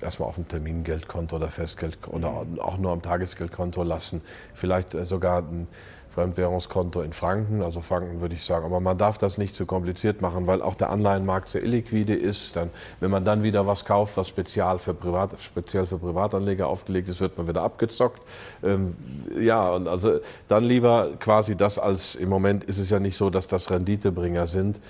erstmal 0.00 0.30
auf 0.30 0.36
dem 0.36 0.48
Termingeldkonto 0.48 1.36
oder 1.36 1.48
Festgeld 1.48 1.98
oder 2.08 2.46
auch 2.58 2.78
nur 2.78 2.92
am 2.92 3.02
Tagesgeldkonto 3.02 3.82
lassen, 3.82 4.22
vielleicht 4.54 4.94
äh, 4.94 5.04
sogar 5.04 5.40
ein 5.42 5.68
Fremdwährungskonto 6.14 7.00
in 7.00 7.14
Franken, 7.14 7.62
also 7.62 7.80
Franken 7.80 8.20
würde 8.20 8.34
ich 8.34 8.44
sagen. 8.44 8.66
Aber 8.66 8.80
man 8.80 8.98
darf 8.98 9.16
das 9.16 9.38
nicht 9.38 9.54
zu 9.54 9.64
kompliziert 9.64 10.20
machen, 10.20 10.46
weil 10.46 10.60
auch 10.60 10.74
der 10.74 10.90
Anleihenmarkt 10.90 11.48
sehr 11.48 11.62
illiquide 11.62 12.14
ist. 12.14 12.54
Dann, 12.54 12.70
wenn 13.00 13.10
man 13.10 13.24
dann 13.24 13.42
wieder 13.42 13.66
was 13.66 13.84
kauft, 13.86 14.16
was 14.18 14.28
spezial 14.28 14.78
für 14.78 14.92
Privat, 14.92 15.40
speziell 15.40 15.86
für 15.86 15.98
Privatanleger 15.98 16.66
aufgelegt 16.66 17.08
ist, 17.08 17.20
wird 17.20 17.38
man 17.38 17.48
wieder 17.48 17.62
abgezockt. 17.62 18.20
Ähm, 18.62 18.94
ja, 19.40 19.70
und 19.70 19.88
also 19.88 20.20
dann 20.48 20.64
lieber 20.64 21.12
quasi 21.18 21.56
das 21.56 21.78
als, 21.78 22.14
im 22.14 22.28
Moment 22.28 22.64
ist 22.64 22.78
es 22.78 22.90
ja 22.90 23.00
nicht 23.00 23.16
so, 23.16 23.30
dass 23.30 23.48
das 23.48 23.70
Renditebringer 23.70 24.46
sind, 24.46 24.80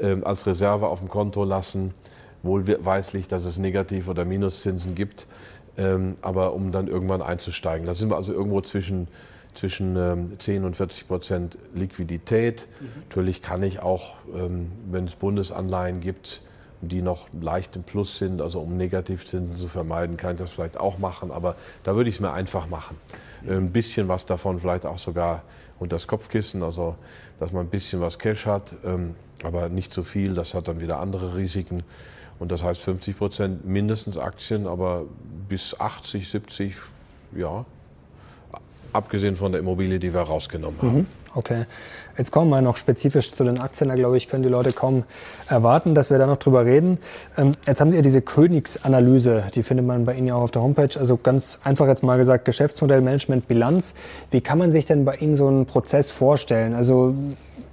ähm, 0.00 0.26
als 0.26 0.46
Reserve 0.46 0.88
auf 0.88 0.98
dem 0.98 1.08
Konto 1.08 1.44
lassen, 1.44 1.94
wohlweislich, 2.42 3.28
dass 3.28 3.44
es 3.44 3.58
Negativ- 3.58 4.08
oder 4.08 4.24
Minuszinsen 4.24 4.96
gibt, 4.96 5.28
ähm, 5.78 6.16
aber 6.22 6.54
um 6.54 6.72
dann 6.72 6.88
irgendwann 6.88 7.22
einzusteigen. 7.22 7.86
Da 7.86 7.94
sind 7.94 8.10
wir 8.10 8.16
also 8.16 8.32
irgendwo 8.32 8.60
zwischen 8.62 9.06
zwischen 9.56 9.96
ähm, 9.96 10.38
10 10.38 10.64
und 10.64 10.76
40 10.76 11.08
Prozent 11.08 11.58
Liquidität. 11.74 12.68
Mhm. 12.80 12.86
Natürlich 13.08 13.42
kann 13.42 13.62
ich 13.62 13.80
auch, 13.80 14.14
ähm, 14.34 14.72
wenn 14.90 15.04
es 15.04 15.14
Bundesanleihen 15.14 16.00
gibt, 16.00 16.42
die 16.80 17.02
noch 17.02 17.28
leicht 17.40 17.74
im 17.76 17.82
Plus 17.82 18.18
sind, 18.18 18.40
also 18.42 18.60
um 18.60 18.76
Negativzinsen 18.76 19.56
zu 19.56 19.68
vermeiden, 19.68 20.16
kann 20.16 20.32
ich 20.34 20.38
das 20.38 20.50
vielleicht 20.50 20.78
auch 20.78 20.98
machen. 20.98 21.30
Aber 21.30 21.56
da 21.84 21.96
würde 21.96 22.08
ich 22.08 22.16
es 22.16 22.20
mir 22.20 22.32
einfach 22.32 22.68
machen. 22.68 22.96
Mhm. 23.42 23.50
Ein 23.50 23.72
bisschen 23.72 24.08
was 24.08 24.26
davon 24.26 24.58
vielleicht 24.58 24.86
auch 24.86 24.98
sogar 24.98 25.42
unter 25.78 25.96
das 25.96 26.06
Kopfkissen, 26.06 26.62
also 26.62 26.96
dass 27.38 27.52
man 27.52 27.66
ein 27.66 27.70
bisschen 27.70 28.00
was 28.00 28.18
Cash 28.18 28.46
hat, 28.46 28.74
ähm, 28.84 29.14
aber 29.42 29.68
nicht 29.68 29.92
zu 29.92 30.02
so 30.02 30.04
viel. 30.04 30.34
Das 30.34 30.54
hat 30.54 30.68
dann 30.68 30.80
wieder 30.80 31.00
andere 31.00 31.36
Risiken. 31.36 31.82
Und 32.38 32.52
das 32.52 32.62
heißt 32.62 32.80
50 32.82 33.16
Prozent 33.16 33.64
mindestens 33.64 34.18
Aktien, 34.18 34.66
aber 34.66 35.04
bis 35.48 35.78
80, 35.78 36.28
70, 36.28 36.76
ja, 37.34 37.64
abgesehen 38.96 39.36
von 39.36 39.52
der 39.52 39.60
Immobilie, 39.60 39.98
die 39.98 40.12
wir 40.12 40.20
rausgenommen 40.20 40.80
haben. 40.82 40.96
Mhm. 40.96 41.06
Okay. 41.34 41.66
Jetzt 42.16 42.30
kommen 42.30 42.48
wir 42.48 42.62
noch 42.62 42.78
spezifisch 42.78 43.30
zu 43.32 43.44
den 43.44 43.58
Aktien. 43.58 43.90
Da 43.90 43.94
glaube 43.94 44.16
ich, 44.16 44.28
können 44.28 44.42
die 44.42 44.48
Leute 44.48 44.72
kaum 44.72 45.04
erwarten, 45.48 45.94
dass 45.94 46.08
wir 46.08 46.18
da 46.18 46.26
noch 46.26 46.38
drüber 46.38 46.64
reden. 46.64 46.98
Ähm, 47.36 47.56
jetzt 47.66 47.80
haben 47.80 47.90
Sie 47.90 47.96
ja 47.96 48.02
diese 48.02 48.22
Königsanalyse, 48.22 49.44
die 49.54 49.62
findet 49.62 49.86
man 49.86 50.06
bei 50.06 50.14
Ihnen 50.14 50.28
ja 50.28 50.34
auch 50.34 50.44
auf 50.44 50.50
der 50.50 50.62
Homepage. 50.62 50.98
Also 50.98 51.18
ganz 51.18 51.58
einfach 51.62 51.86
jetzt 51.88 52.02
mal 52.02 52.16
gesagt, 52.16 52.46
Geschäftsmodell, 52.46 53.02
Management, 53.02 53.48
Bilanz. 53.48 53.94
Wie 54.30 54.40
kann 54.40 54.58
man 54.58 54.70
sich 54.70 54.86
denn 54.86 55.04
bei 55.04 55.16
Ihnen 55.16 55.34
so 55.34 55.46
einen 55.46 55.66
Prozess 55.66 56.10
vorstellen? 56.10 56.74
Also 56.74 57.14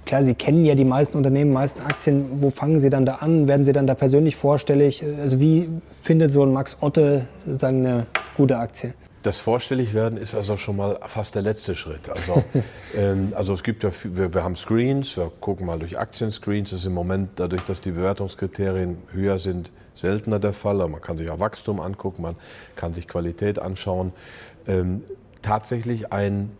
klar, 0.04 0.22
Sie 0.22 0.34
kennen 0.34 0.66
ja 0.66 0.74
die 0.74 0.84
meisten 0.84 1.16
Unternehmen, 1.16 1.50
meisten 1.50 1.80
Aktien. 1.80 2.26
Wo 2.42 2.50
fangen 2.50 2.78
Sie 2.78 2.90
dann 2.90 3.06
da 3.06 3.14
an? 3.16 3.48
Werden 3.48 3.64
Sie 3.64 3.72
dann 3.72 3.86
da 3.86 3.94
persönlich 3.94 4.36
vorstellig? 4.36 5.02
Also 5.22 5.40
wie 5.40 5.70
findet 6.02 6.32
so 6.32 6.42
ein 6.42 6.52
Max 6.52 6.78
Otte 6.82 7.24
sozusagen 7.46 7.86
eine 7.86 8.06
gute 8.36 8.58
Aktie? 8.58 8.92
Das 9.24 9.38
Vorstelligwerden 9.38 10.18
ist 10.18 10.34
also 10.34 10.58
schon 10.58 10.76
mal 10.76 11.00
fast 11.06 11.34
der 11.34 11.40
letzte 11.40 11.74
Schritt. 11.74 12.10
Also, 12.10 12.44
ähm, 12.94 13.32
also 13.34 13.54
es 13.54 13.62
gibt 13.62 13.82
ja, 13.82 13.88
wir, 14.02 14.34
wir, 14.34 14.44
haben 14.44 14.54
Screens, 14.54 15.16
wir 15.16 15.32
gucken 15.40 15.66
mal 15.66 15.78
durch 15.78 15.98
Aktienscreens. 15.98 16.70
Das 16.70 16.80
ist 16.80 16.84
im 16.84 16.92
Moment 16.92 17.30
dadurch, 17.36 17.62
dass 17.62 17.80
die 17.80 17.92
Bewertungskriterien 17.92 18.98
höher 19.12 19.38
sind, 19.38 19.70
seltener 19.94 20.38
der 20.38 20.52
Fall. 20.52 20.78
Aber 20.82 20.90
man 20.90 21.00
kann 21.00 21.16
sich 21.16 21.30
auch 21.30 21.40
Wachstum 21.40 21.80
angucken, 21.80 22.20
man 22.20 22.36
kann 22.76 22.92
sich 22.92 23.08
Qualität 23.08 23.58
anschauen. 23.58 24.12
Ähm, 24.66 25.02
tatsächlich 25.40 26.12
ein 26.12 26.50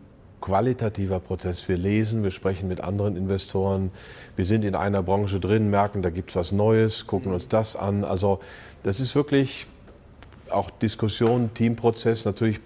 qualitativer 0.41 1.19
Prozess. 1.19 1.69
Wir 1.69 1.77
lesen, 1.77 2.23
wir 2.23 2.31
sprechen 2.31 2.67
mit 2.67 2.81
anderen 2.81 3.15
Investoren, 3.15 3.91
wir 4.35 4.45
sind 4.45 4.65
in 4.65 4.73
einer 4.73 5.03
Branche 5.03 5.39
drin, 5.39 5.69
merken, 5.69 6.01
da 6.01 6.09
gibt 6.09 6.31
es 6.31 6.35
was 6.35 6.51
Neues, 6.51 7.05
gucken 7.05 7.31
uns 7.31 7.47
das 7.47 7.75
an. 7.75 8.03
Also 8.03 8.39
das 8.81 8.99
ist 8.99 9.13
wirklich 9.13 9.67
auch 10.51 10.69
Diskussion, 10.69 11.53
Teamprozess. 11.53 12.25
Natürlich 12.25 12.59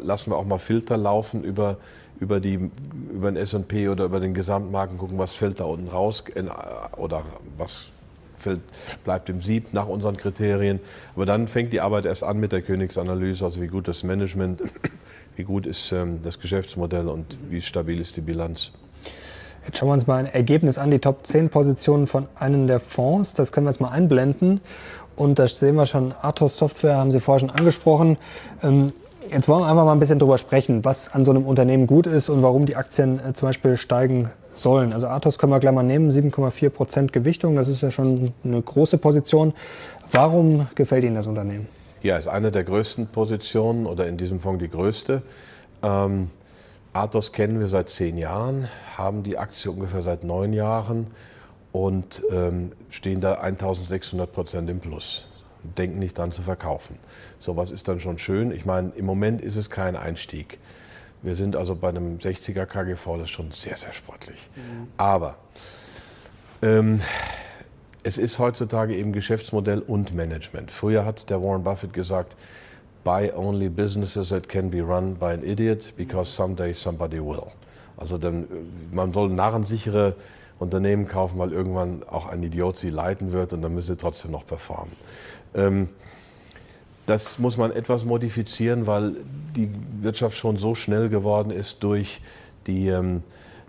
lassen 0.00 0.30
wir 0.30 0.36
auch 0.36 0.44
mal 0.44 0.58
Filter 0.58 0.96
laufen 0.96 1.44
über, 1.44 1.76
über, 2.20 2.40
die, 2.40 2.70
über 3.12 3.30
den 3.30 3.36
S&P 3.36 3.88
oder 3.88 4.04
über 4.04 4.20
den 4.20 4.34
Gesamtmarken, 4.34 4.98
gucken, 4.98 5.18
was 5.18 5.32
fällt 5.32 5.60
da 5.60 5.64
unten 5.64 5.88
raus 5.88 6.24
oder 6.96 7.22
was 7.56 7.88
fällt, 8.36 8.60
bleibt 9.04 9.28
im 9.28 9.40
Sieb 9.40 9.72
nach 9.72 9.86
unseren 9.86 10.16
Kriterien. 10.16 10.80
Aber 11.14 11.26
dann 11.26 11.48
fängt 11.48 11.72
die 11.72 11.80
Arbeit 11.80 12.04
erst 12.04 12.24
an 12.24 12.38
mit 12.38 12.52
der 12.52 12.62
Königsanalyse, 12.62 13.44
also 13.44 13.62
wie 13.62 13.68
gut 13.68 13.88
das 13.88 14.02
Management, 14.02 14.62
wie 15.36 15.44
gut 15.44 15.66
ist 15.66 15.92
ähm, 15.92 16.20
das 16.22 16.38
Geschäftsmodell 16.38 17.08
und 17.08 17.38
wie 17.48 17.60
stabil 17.60 18.00
ist 18.00 18.16
die 18.16 18.20
Bilanz. 18.20 18.72
Jetzt 19.64 19.78
schauen 19.78 19.90
wir 19.90 19.94
uns 19.94 20.08
mal 20.08 20.16
ein 20.16 20.26
Ergebnis 20.26 20.76
an, 20.76 20.90
die 20.90 20.98
Top 20.98 21.24
10 21.24 21.48
Positionen 21.48 22.08
von 22.08 22.26
einem 22.34 22.66
der 22.66 22.80
Fonds. 22.80 23.34
Das 23.34 23.52
können 23.52 23.66
wir 23.66 23.70
jetzt 23.70 23.80
mal 23.80 23.90
einblenden. 23.90 24.60
Und 25.16 25.38
da 25.38 25.46
sehen 25.48 25.76
wir 25.76 25.86
schon, 25.86 26.14
Athos 26.20 26.56
Software 26.56 26.96
haben 26.96 27.12
Sie 27.12 27.20
vorher 27.20 27.40
schon 27.40 27.50
angesprochen. 27.50 28.16
Ähm, 28.62 28.92
jetzt 29.30 29.48
wollen 29.48 29.60
wir 29.60 29.68
einfach 29.68 29.84
mal 29.84 29.92
ein 29.92 30.00
bisschen 30.00 30.18
darüber 30.18 30.38
sprechen, 30.38 30.84
was 30.84 31.14
an 31.14 31.24
so 31.24 31.30
einem 31.30 31.44
Unternehmen 31.44 31.86
gut 31.86 32.06
ist 32.06 32.28
und 32.28 32.42
warum 32.42 32.66
die 32.66 32.76
Aktien 32.76 33.20
äh, 33.20 33.32
zum 33.32 33.48
Beispiel 33.48 33.76
steigen 33.76 34.30
sollen. 34.52 34.92
Also 34.92 35.06
Athos 35.06 35.38
können 35.38 35.52
wir 35.52 35.60
gleich 35.60 35.74
mal 35.74 35.82
nehmen, 35.82 36.10
7,4 36.10 36.70
Prozent 36.70 37.12
Gewichtung, 37.12 37.56
das 37.56 37.68
ist 37.68 37.82
ja 37.82 37.90
schon 37.90 38.32
eine 38.44 38.60
große 38.60 38.98
Position. 38.98 39.54
Warum 40.10 40.66
gefällt 40.74 41.04
Ihnen 41.04 41.14
das 41.14 41.26
Unternehmen? 41.26 41.68
Ja, 42.02 42.16
ist 42.16 42.28
eine 42.28 42.50
der 42.50 42.64
größten 42.64 43.06
Positionen 43.06 43.86
oder 43.86 44.06
in 44.06 44.16
diesem 44.16 44.40
Fonds 44.40 44.62
die 44.62 44.68
größte. 44.68 45.22
Ähm, 45.82 46.30
Athos 46.92 47.32
kennen 47.32 47.60
wir 47.60 47.68
seit 47.68 47.88
zehn 47.88 48.18
Jahren, 48.18 48.68
haben 48.96 49.22
die 49.22 49.38
Aktie 49.38 49.70
ungefähr 49.70 50.02
seit 50.02 50.24
neun 50.24 50.52
Jahren 50.52 51.06
und 51.72 52.22
ähm, 52.30 52.70
stehen 52.90 53.20
da 53.20 53.34
1600 53.34 54.30
Prozent 54.30 54.70
im 54.70 54.80
Plus. 54.80 55.26
Denken 55.62 55.98
nicht 55.98 56.18
dran 56.18 56.32
zu 56.32 56.42
verkaufen. 56.42 56.98
So 57.40 57.56
was 57.56 57.70
ist 57.70 57.88
dann 57.88 58.00
schon 58.00 58.18
schön. 58.18 58.50
Ich 58.52 58.66
meine, 58.66 58.90
im 58.90 59.06
Moment 59.06 59.40
ist 59.40 59.56
es 59.56 59.70
kein 59.70 59.96
Einstieg. 59.96 60.58
Wir 61.22 61.34
sind 61.34 61.56
also 61.56 61.76
bei 61.76 61.88
einem 61.88 62.18
60er 62.18 62.66
KGV, 62.66 63.18
das 63.18 63.22
ist 63.24 63.30
schon 63.30 63.52
sehr, 63.52 63.76
sehr 63.76 63.92
sportlich. 63.92 64.50
Mhm. 64.56 64.88
Aber 64.96 65.36
ähm, 66.62 67.00
es 68.02 68.18
ist 68.18 68.38
heutzutage 68.40 68.96
eben 68.96 69.12
Geschäftsmodell 69.12 69.78
und 69.80 70.14
Management. 70.14 70.72
Früher 70.72 71.04
hat 71.04 71.30
der 71.30 71.40
Warren 71.40 71.62
Buffett 71.62 71.92
gesagt, 71.92 72.36
buy 73.04 73.32
only 73.34 73.68
businesses 73.68 74.30
that 74.30 74.48
can 74.48 74.70
be 74.70 74.80
run 74.80 75.14
by 75.14 75.26
an 75.26 75.44
idiot, 75.44 75.94
because 75.96 76.30
someday 76.30 76.74
somebody 76.74 77.20
will. 77.20 77.52
Also 77.96 78.18
dann, 78.18 78.46
man 78.90 79.12
soll 79.12 79.28
narrensichere 79.28 80.16
Unternehmen 80.62 81.08
kaufen, 81.08 81.38
weil 81.38 81.52
irgendwann 81.52 82.02
auch 82.04 82.26
ein 82.26 82.42
Idiot 82.42 82.78
sie 82.78 82.90
leiten 82.90 83.32
wird 83.32 83.52
und 83.52 83.62
dann 83.62 83.74
müssen 83.74 83.88
sie 83.88 83.96
trotzdem 83.96 84.30
noch 84.30 84.46
performen. 84.46 84.92
Ähm, 85.54 85.88
das 87.06 87.38
muss 87.38 87.56
man 87.56 87.72
etwas 87.72 88.04
modifizieren, 88.04 88.86
weil 88.86 89.16
die 89.56 89.70
Wirtschaft 90.00 90.36
schon 90.36 90.56
so 90.56 90.74
schnell 90.74 91.08
geworden 91.08 91.50
ist 91.50 91.82
durch 91.82 92.20
die, 92.66 92.88
ähm, 92.88 93.22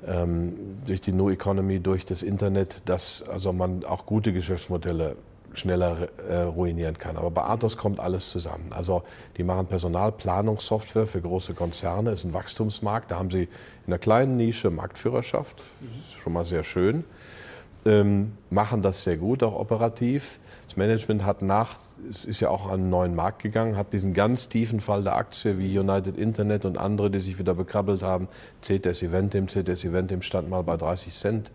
ähm, 0.06 0.54
durch 0.86 1.02
die 1.02 1.12
New 1.12 1.30
Economy, 1.30 1.80
durch 1.80 2.06
das 2.06 2.22
Internet, 2.22 2.82
dass 2.86 3.24
also 3.28 3.52
man 3.52 3.84
auch 3.86 4.06
gute 4.06 4.34
Geschäftsmodelle 4.34 5.16
schneller 5.58 6.10
äh, 6.28 6.42
ruinieren 6.42 6.98
kann. 6.98 7.18
Aber 7.18 7.32
bei 7.32 7.44
Athos 7.44 7.78
kommt 7.78 8.00
alles 8.00 8.30
zusammen. 8.30 8.72
Also 8.72 9.04
die 9.38 9.44
machen 9.44 9.68
Personalplanungssoftware 9.68 11.08
für 11.08 11.22
große 11.22 11.54
Konzerne, 11.54 12.12
ist 12.12 12.24
ein 12.24 12.34
Wachstumsmarkt. 12.34 13.12
Da 13.12 13.20
haben 13.20 13.32
sie 13.32 13.44
in 13.44 13.50
einer 13.88 13.98
kleinen 13.98 14.38
Nische 14.38 14.70
Marktführerschaft, 14.70 15.64
ist 15.82 16.20
schon 16.20 16.34
mal 16.34 16.46
sehr 16.46 16.64
schön. 16.64 17.04
Ähm, 17.86 18.34
machen 18.50 18.82
das 18.82 19.04
sehr 19.04 19.18
gut, 19.18 19.44
auch 19.44 19.60
operativ. 19.60 20.40
Das 20.68 20.78
Management 20.78 21.26
hat 21.26 21.42
nach, 21.42 21.76
ist 22.26 22.40
ja 22.40 22.50
auch 22.50 22.68
an 22.68 22.80
einen 22.80 22.90
neuen 22.90 23.14
Markt 23.14 23.44
gegangen, 23.44 23.76
hat 23.76 23.92
diesen 23.92 24.14
ganz 24.14 24.48
tiefen 24.48 24.80
Fall 24.80 25.04
der 25.04 25.18
Aktie 25.18 25.60
wie 25.60 25.78
United 25.78 26.18
Internet 26.18 26.64
und 26.66 26.78
andere, 26.78 27.12
die 27.12 27.20
sich 27.20 27.38
wieder 27.38 27.54
bekrabbelt 27.54 28.02
haben. 28.02 28.30
CTS 28.62 29.04
Eventim, 29.04 29.48
CTS 29.48 29.84
Eventim 29.84 30.22
stand 30.22 30.50
mal 30.50 30.64
bei 30.64 30.78
30 30.78 31.14
Cent 31.14 31.52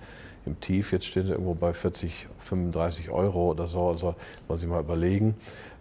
im 0.48 0.60
Tief. 0.60 0.92
Jetzt 0.92 1.06
stehen 1.06 1.24
sie 1.24 1.32
irgendwo 1.32 1.54
bei 1.54 1.72
40, 1.72 2.26
35 2.40 3.10
Euro 3.10 3.50
oder 3.50 3.66
so. 3.66 3.88
Also 3.88 4.14
muss 4.48 4.62
ich 4.62 4.68
mal 4.68 4.80
überlegen. 4.80 5.34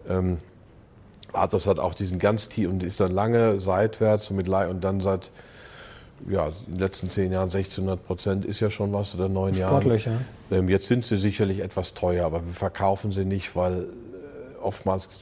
Ähm, 0.08 0.38
Athos 1.34 1.68
hat 1.68 1.80
auch 1.80 1.94
diesen 1.94 2.20
ganz 2.20 2.50
tief 2.50 2.70
und 2.70 2.84
ist 2.84 3.00
dann 3.00 3.12
lange 3.12 3.60
seitwärts 3.60 4.30
und, 4.30 4.38
mit, 4.38 4.50
und 4.50 4.84
dann 4.84 5.02
seit 5.02 5.32
ja, 6.28 6.48
in 6.48 6.74
den 6.74 6.80
letzten 6.80 7.10
zehn 7.10 7.32
Jahren 7.32 7.50
1600 7.50 8.06
Prozent 8.06 8.46
ist 8.46 8.60
ja 8.60 8.70
schon 8.70 8.92
was 8.94 9.14
oder 9.14 9.30
neun 9.30 9.54
Sportlich, 9.54 10.06
Jahren. 10.06 10.26
Ja. 10.50 10.58
Ähm, 10.58 10.70
jetzt 10.70 10.88
sind 10.88 11.06
sie 11.06 11.18
sicherlich 11.18 11.60
etwas 11.60 11.94
teuer, 11.94 12.26
aber 12.26 12.46
wir 12.46 12.54
verkaufen 12.54 13.12
sie 13.12 13.26
nicht, 13.26 13.56
weil 13.56 13.84
äh, 13.84 13.86
oftmals 14.62 15.20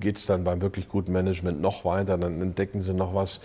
geht 0.00 0.16
es 0.16 0.26
dann 0.26 0.44
beim 0.44 0.60
wirklich 0.60 0.88
guten 0.88 1.12
Management 1.12 1.60
noch 1.60 1.84
weiter, 1.84 2.16
dann 2.16 2.40
entdecken 2.40 2.82
sie 2.82 2.94
noch 2.94 3.14
was 3.14 3.40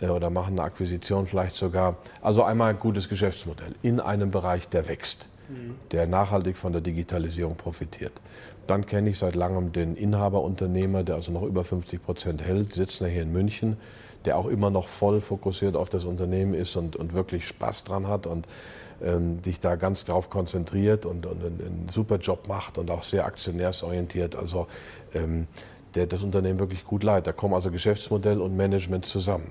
oder 0.00 0.30
machen 0.30 0.58
eine 0.58 0.62
Akquisition 0.62 1.26
vielleicht 1.26 1.54
sogar. 1.54 1.96
Also 2.22 2.42
einmal 2.42 2.70
ein 2.70 2.78
gutes 2.78 3.08
Geschäftsmodell 3.08 3.74
in 3.82 4.00
einem 4.00 4.30
Bereich, 4.30 4.68
der 4.68 4.88
wächst, 4.88 5.28
mhm. 5.48 5.76
der 5.92 6.06
nachhaltig 6.06 6.56
von 6.56 6.72
der 6.72 6.80
Digitalisierung 6.80 7.56
profitiert. 7.56 8.12
Dann 8.66 8.86
kenne 8.86 9.10
ich 9.10 9.18
seit 9.18 9.34
langem 9.34 9.72
den 9.72 9.96
Inhaberunternehmer, 9.96 11.02
der 11.02 11.16
also 11.16 11.32
noch 11.32 11.42
über 11.42 11.64
50 11.64 12.02
Prozent 12.02 12.42
hält, 12.42 12.72
sitzt 12.72 12.98
hier 12.98 13.22
in 13.22 13.32
München, 13.32 13.76
der 14.24 14.38
auch 14.38 14.46
immer 14.46 14.70
noch 14.70 14.88
voll 14.88 15.20
fokussiert 15.20 15.76
auf 15.76 15.90
das 15.90 16.04
Unternehmen 16.04 16.54
ist 16.54 16.76
und, 16.76 16.96
und 16.96 17.12
wirklich 17.12 17.46
Spaß 17.46 17.84
dran 17.84 18.08
hat 18.08 18.26
und 18.26 18.46
ähm, 19.02 19.42
sich 19.44 19.60
da 19.60 19.76
ganz 19.76 20.04
drauf 20.04 20.30
konzentriert 20.30 21.04
und, 21.04 21.26
und 21.26 21.44
einen, 21.44 21.60
einen, 21.60 21.88
super 21.88 22.16
Job 22.16 22.48
macht 22.48 22.78
und 22.78 22.90
auch 22.90 23.02
sehr 23.02 23.26
aktionärsorientiert. 23.26 24.34
Also 24.34 24.66
ähm, 25.14 25.46
der 25.94 26.06
das 26.06 26.22
Unternehmen 26.22 26.58
wirklich 26.58 26.84
gut 26.84 27.02
leitet. 27.02 27.28
Da 27.28 27.32
kommen 27.32 27.54
also 27.54 27.70
Geschäftsmodell 27.70 28.40
und 28.40 28.56
Management 28.56 29.06
zusammen. 29.06 29.50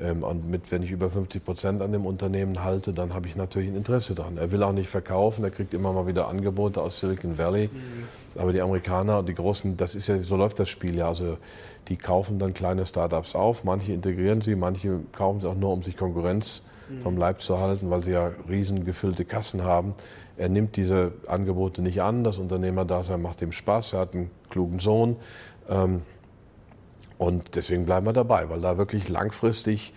Ähm, 0.00 0.22
und 0.22 0.48
mit, 0.48 0.70
wenn 0.70 0.82
ich 0.82 0.90
über 0.90 1.10
50 1.10 1.44
Prozent 1.44 1.82
an 1.82 1.92
dem 1.92 2.06
Unternehmen 2.06 2.64
halte, 2.64 2.92
dann 2.92 3.14
habe 3.14 3.26
ich 3.26 3.36
natürlich 3.36 3.68
ein 3.68 3.76
Interesse 3.76 4.14
daran. 4.14 4.38
Er 4.38 4.50
will 4.50 4.62
auch 4.62 4.72
nicht 4.72 4.88
verkaufen, 4.88 5.44
er 5.44 5.50
kriegt 5.50 5.74
immer 5.74 5.92
mal 5.92 6.06
wieder 6.06 6.28
Angebote 6.28 6.80
aus 6.80 6.98
Silicon 6.98 7.38
Valley. 7.38 7.68
Mhm. 7.72 8.40
Aber 8.40 8.52
die 8.52 8.60
Amerikaner, 8.62 9.22
die 9.22 9.34
Großen, 9.34 9.76
das 9.76 9.94
ist 9.94 10.08
ja, 10.08 10.22
so 10.22 10.36
läuft 10.36 10.58
das 10.58 10.68
Spiel 10.68 10.96
ja. 10.96 11.08
Also 11.08 11.36
die 11.88 11.96
kaufen 11.96 12.38
dann 12.38 12.54
kleine 12.54 12.86
Startups 12.86 13.34
auf, 13.34 13.64
manche 13.64 13.92
integrieren 13.92 14.40
sie, 14.40 14.54
manche 14.54 15.00
kaufen 15.12 15.40
sie 15.40 15.48
auch 15.48 15.56
nur, 15.56 15.72
um 15.72 15.82
sich 15.82 15.96
Konkurrenz 15.96 16.62
mhm. 16.88 17.02
vom 17.02 17.16
Leib 17.16 17.42
zu 17.42 17.58
halten, 17.58 17.90
weil 17.90 18.02
sie 18.02 18.12
ja 18.12 18.30
riesen 18.48 18.84
gefüllte 18.84 19.24
Kassen 19.24 19.64
haben. 19.64 19.92
Er 20.38 20.48
nimmt 20.48 20.76
diese 20.76 21.12
Angebote 21.26 21.82
nicht 21.82 22.02
an, 22.02 22.24
das 22.24 22.38
Unternehmerdasein 22.38 23.20
macht 23.20 23.42
ihm 23.42 23.52
Spaß, 23.52 23.92
er 23.92 24.00
hat 24.00 24.14
einen 24.14 24.30
klugen 24.48 24.78
Sohn. 24.78 25.16
Ähm, 25.68 26.02
und 27.18 27.54
deswegen 27.54 27.84
bleiben 27.84 28.06
wir 28.06 28.12
dabei, 28.12 28.48
weil 28.48 28.60
da 28.60 28.78
wirklich 28.78 29.08
langfristig 29.08 29.92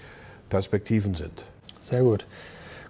Perspektiven 0.49 1.16
sind. 1.16 1.45
Sehr 1.82 2.03
gut. 2.03 2.26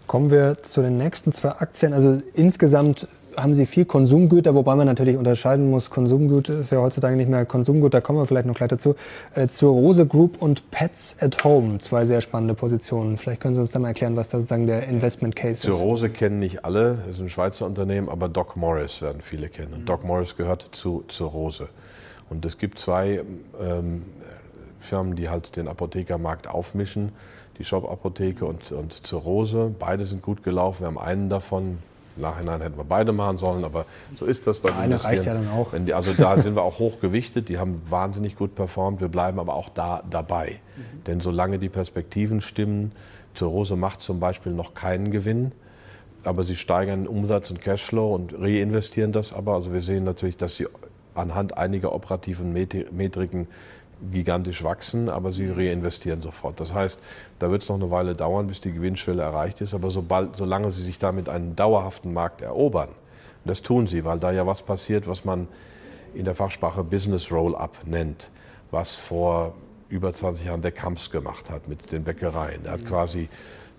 Kommen 0.07 0.30
wir 0.30 0.61
zu 0.61 0.82
den 0.82 0.97
nächsten 0.97 1.32
zwei 1.32 1.49
Aktien. 1.49 1.93
Also 1.93 2.21
insgesamt 2.34 3.07
haben 3.38 3.53
Sie 3.53 3.65
viel 3.65 3.86
Konsumgüter, 3.86 4.55
wobei 4.55 4.76
man 4.76 4.88
natürlich 4.88 5.17
unterscheiden 5.17 5.69
muss. 5.69 5.89
Konsumgut 5.89 6.49
ist 6.49 6.71
ja 6.71 6.80
heutzutage 6.80 7.15
nicht 7.15 7.30
mehr 7.30 7.45
Konsumgut, 7.45 7.93
da 7.93 8.01
kommen 8.01 8.19
wir 8.19 8.26
vielleicht 8.26 8.45
noch 8.45 8.55
gleich 8.55 8.69
dazu. 8.69 8.95
Äh, 9.34 9.47
zur 9.47 9.73
Rose 9.73 10.05
Group 10.05 10.41
und 10.41 10.69
Pets 10.71 11.17
at 11.19 11.43
Home, 11.43 11.80
zwei 11.80 12.05
sehr 12.05 12.21
spannende 12.21 12.53
Positionen. 12.53 13.17
Vielleicht 13.17 13.41
können 13.41 13.55
Sie 13.55 13.61
uns 13.61 13.71
dann 13.71 13.82
mal 13.82 13.89
erklären, 13.89 14.15
was 14.15 14.30
da 14.30 14.38
sozusagen 14.38 14.67
der 14.67 14.88
Investment 14.88 15.36
Case 15.36 15.53
ist. 15.53 15.61
Zur 15.63 15.76
Rose 15.76 16.09
kennen 16.09 16.39
nicht 16.39 16.65
alle, 16.65 16.97
das 17.07 17.17
ist 17.17 17.21
ein 17.21 17.30
Schweizer 17.30 17.65
Unternehmen, 17.65 18.09
aber 18.09 18.30
Doc 18.30 18.55
Morris 18.55 19.01
werden 19.01 19.21
viele 19.21 19.49
kennen. 19.49 19.73
Und 19.73 19.89
Doc 19.89 20.03
Morris 20.03 20.36
gehört 20.36 20.69
zu, 20.71 21.03
zur 21.07 21.30
Rose. 21.30 21.67
Und 22.30 22.45
es 22.45 22.57
gibt 22.57 22.80
zwei 22.80 23.23
ähm, 23.61 24.03
Firmen, 24.80 25.15
die 25.15 25.30
halt 25.30 25.55
den 25.55 25.67
Apothekermarkt 25.67 26.47
aufmischen, 26.47 27.11
die 27.57 27.65
Shop-Apotheke 27.65 28.45
und, 28.45 28.71
und 28.71 29.05
Zirrhose. 29.05 29.73
Beide 29.78 30.05
sind 30.05 30.21
gut 30.21 30.43
gelaufen. 30.43 30.82
Wir 30.82 30.88
haben 30.88 30.97
einen 30.97 31.30
davon. 31.30 31.80
Im 32.15 32.21
Nachhinein 32.21 32.61
hätten 32.61 32.78
wir 32.78 32.86
beide 32.86 33.11
machen 33.11 33.38
sollen, 33.38 33.65
aber 33.65 33.86
so 34.15 34.26
ist 34.26 34.47
das 34.47 34.59
bei 34.59 34.69
den 34.69 34.80
Eine 34.80 35.03
reicht 35.03 35.26
ja 35.26 35.34
dann 35.34 35.49
auch. 35.49 35.73
Die, 35.78 35.93
also 35.93 36.13
da 36.13 36.41
sind 36.41 36.55
wir 36.55 36.63
auch 36.63 36.80
hochgewichtet. 36.80 37.49
Die 37.49 37.59
haben 37.59 37.82
wahnsinnig 37.89 38.38
gut 38.38 38.55
performt. 38.55 39.01
Wir 39.01 39.09
bleiben 39.09 39.38
aber 39.38 39.53
auch 39.53 39.67
da 39.67 40.01
dabei. 40.09 40.61
Mhm. 40.78 41.03
Denn 41.07 41.19
solange 41.19 41.59
die 41.59 41.67
Perspektiven 41.67 42.39
stimmen, 42.39 42.93
Zirrhose 43.34 43.76
macht 43.76 44.01
zum 44.01 44.21
Beispiel 44.21 44.53
noch 44.53 44.73
keinen 44.73 45.11
Gewinn 45.11 45.51
aber 46.26 46.43
sie 46.43 46.55
steigern 46.55 47.07
Umsatz 47.07 47.51
und 47.51 47.61
Cashflow 47.61 48.13
und 48.13 48.34
reinvestieren 48.34 49.11
das 49.11 49.32
aber. 49.32 49.53
Also 49.53 49.71
wir 49.73 49.82
sehen 49.82 50.03
natürlich, 50.03 50.38
dass 50.38 50.55
sie 50.55 50.67
anhand 51.16 51.57
einiger 51.57 51.93
operativen 51.93 52.53
Metriken 52.53 53.47
gigantisch 54.11 54.63
wachsen, 54.63 55.09
aber 55.09 55.32
sie 55.32 55.49
reinvestieren 55.49 56.22
sofort. 56.22 56.59
Das 56.59 56.74
heißt, 56.74 56.99
da 57.39 57.49
wird 57.49 57.63
es 57.63 57.70
noch 57.70 57.78
eine 57.78 57.91
Weile 57.91 58.13
dauern, 58.13 58.47
bis 58.47 58.61
die 58.61 58.74
Gewinnschwelle 58.74 59.24
erreicht 59.24 59.61
ist, 59.61 59.74
aber 59.74 59.89
sobald, 59.89 60.36
solange 60.36 60.72
sie 60.72 60.84
sich 60.84 60.99
damit 60.99 61.30
einen 61.30 61.55
dauerhaften 61.55 62.13
Markt 62.13 62.41
erobern, 62.41 62.89
das 63.45 63.61
tun 63.61 63.88
sie, 63.88 64.03
weil 64.03 64.20
da 64.20 64.32
ja 64.32 64.45
was 64.45 64.63
passiert, 64.63 65.07
was 65.07 65.24
man 65.24 65.47
in 66.13 66.26
der 66.26 66.36
Fachsprache 66.36 66.84
Business 66.84 67.32
Roll-up 67.32 67.78
nennt, 67.86 68.32
was 68.72 68.95
vor 68.95 69.53
über 69.88 70.11
20 70.11 70.47
Jahren 70.47 70.61
der 70.61 70.72
Kamps 70.72 71.11
gemacht 71.11 71.49
hat 71.49 71.68
mit 71.68 71.91
den 71.91 72.03
Bäckereien. 72.03 72.66
Er 72.66 72.74
hat 72.74 72.86
quasi 72.86 73.30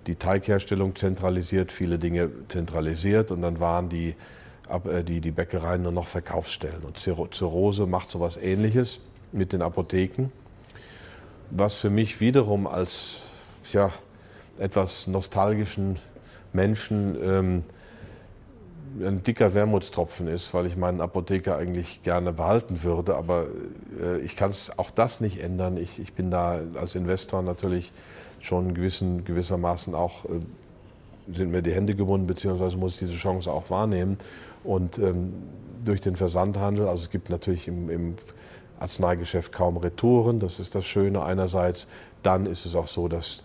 die 0.07 0.15
Teigherstellung 0.15 0.95
zentralisiert, 0.95 1.73
viele 1.73 1.99
Dinge 1.99 2.31
zentralisiert 2.49 3.33
und 3.33 3.43
dann 3.43 3.59
waren 3.59 3.89
die 3.89 4.15
die, 5.07 5.21
die 5.21 5.31
Bäckereien 5.31 5.83
nur 5.83 5.93
noch 5.93 6.07
Verkaufsstellen. 6.07 6.83
Und 6.83 6.99
Zirrhose 6.99 7.87
macht 7.87 8.11
so 8.11 8.19
etwas 8.19 8.37
Ähnliches 8.37 9.01
mit 9.33 9.53
den 9.53 9.63
Apotheken, 9.63 10.31
was 11.51 11.79
für 11.79 11.91
mich 11.91 12.21
wiederum 12.21 12.67
als 12.67 13.21
ja, 13.73 13.91
etwas 14.59 15.07
nostalgischen 15.07 15.99
Menschen 16.53 17.17
ähm, 17.23 17.65
ein 19.01 19.23
dicker 19.23 19.53
Wermutstropfen 19.55 20.27
ist, 20.29 20.55
weil 20.55 20.67
ich 20.67 20.77
meinen 20.77 21.01
Apotheker 21.01 21.57
eigentlich 21.57 22.03
gerne 22.03 22.33
behalten 22.33 22.83
würde. 22.83 23.17
Aber 23.17 23.47
äh, 24.01 24.19
ich 24.21 24.37
kann 24.37 24.51
es 24.51 24.79
auch 24.79 24.91
das 24.91 25.21
nicht 25.21 25.41
ändern. 25.41 25.77
Ich, 25.77 25.99
ich 25.99 26.15
bin 26.15 26.31
da 26.31 26.61
als 26.75 26.95
Investor 26.95 27.43
natürlich 27.43 27.93
schon 28.41 28.75
gewissen, 28.75 29.25
gewissermaßen 29.25 29.95
auch, 29.95 30.25
äh, 30.25 30.41
sind 31.35 31.51
mir 31.51 31.63
die 31.63 31.73
Hände 31.73 31.95
gebunden, 31.95 32.27
beziehungsweise 32.27 32.77
muss 32.77 32.95
ich 32.95 33.01
diese 33.01 33.15
Chance 33.15 33.51
auch 33.51 33.69
wahrnehmen. 33.71 34.17
Und 34.67 34.99
ähm, 34.99 35.33
durch 35.85 36.01
den 36.01 36.17
Versandhandel, 36.17 36.89
also 36.89 37.05
es 37.05 37.11
gibt 37.11 37.31
natürlich 37.31 37.69
im, 37.69 37.89
im 37.89 38.15
Arzneigeschäft 38.81 39.53
kaum 39.53 39.77
Retouren, 39.77 40.41
das 40.41 40.59
ist 40.59 40.75
das 40.75 40.85
Schöne 40.85 41.23
einerseits. 41.23 41.87
Dann 42.23 42.47
ist 42.47 42.67
es 42.67 42.75
auch 42.75 42.89
so, 42.89 43.09
dass 43.09 43.43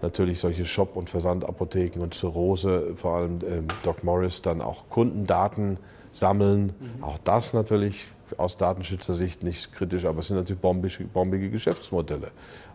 natürlich 0.00 0.40
solche 0.40 0.64
Shop- 0.64 0.96
und 0.96 1.10
Versandapotheken 1.10 2.00
und 2.00 2.14
Zirrhose, 2.14 2.94
vor 2.96 3.16
allem 3.16 3.38
ähm, 3.46 3.66
Doc 3.82 4.04
Morris, 4.04 4.42
dann 4.42 4.60
auch 4.60 4.88
Kundendaten 4.88 5.78
sammeln. 6.12 6.74
Mhm. 6.78 7.04
Auch 7.04 7.18
das 7.18 7.52
natürlich 7.52 8.06
aus 8.36 8.56
Datenschützersicht 8.56 9.42
nicht 9.42 9.72
kritisch, 9.72 10.04
aber 10.04 10.20
es 10.20 10.28
sind 10.28 10.36
natürlich 10.36 10.60
bombige, 10.60 11.04
bombige 11.04 11.50
Geschäftsmodelle. 11.50 12.30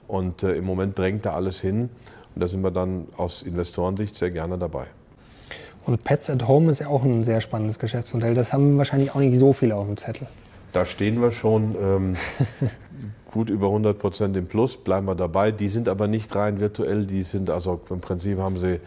Und 0.07 0.43
äh, 0.43 0.55
im 0.55 0.65
Moment 0.65 0.97
drängt 0.97 1.25
da 1.25 1.33
alles 1.33 1.61
hin. 1.61 1.89
Und 2.35 2.41
da 2.41 2.47
sind 2.47 2.61
wir 2.61 2.71
dann 2.71 3.07
aus 3.17 3.41
Investorensicht 3.41 4.15
sehr 4.15 4.31
gerne 4.31 4.57
dabei. 4.57 4.87
Und 5.87 6.03
Pets 6.03 6.29
at 6.29 6.45
Home 6.47 6.69
ist 6.69 6.79
ja 6.79 6.87
auch 6.87 7.03
ein 7.03 7.23
sehr 7.23 7.39
spannendes 7.39 7.79
Geschäftsmodell. 7.79 8.35
Das 8.35 8.51
haben 8.51 8.77
wahrscheinlich 8.77 9.15
auch 9.15 9.19
nicht 9.21 9.37
so 9.37 9.53
viele 9.53 9.75
auf 9.75 9.87
dem 9.87 9.95
Zettel. 9.95 10.27
Da 10.73 10.85
stehen 10.85 11.21
wir 11.21 11.31
schon 11.31 11.75
ähm, 11.81 12.15
gut 13.31 13.49
über 13.49 13.67
100 13.67 13.97
Prozent 13.97 14.35
im 14.35 14.47
Plus, 14.47 14.75
bleiben 14.75 15.07
wir 15.07 15.15
dabei. 15.15 15.51
Die 15.51 15.69
sind 15.69 15.87
aber 15.87 16.07
nicht 16.07 16.35
rein 16.35 16.59
virtuell, 16.59 17.05
die 17.05 17.23
sind 17.23 17.49
also 17.49 17.79
im 17.89 18.01
Prinzip 18.01 18.37
haben 18.37 18.59
sie 18.59 18.81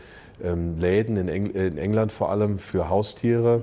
ähm, 0.44 0.78
Läden 0.78 1.16
in, 1.16 1.28
Eng 1.28 1.46
in, 1.46 1.78
England 1.78 2.12
vor 2.12 2.30
allem 2.30 2.58
für 2.58 2.90
Haustiere, 2.90 3.62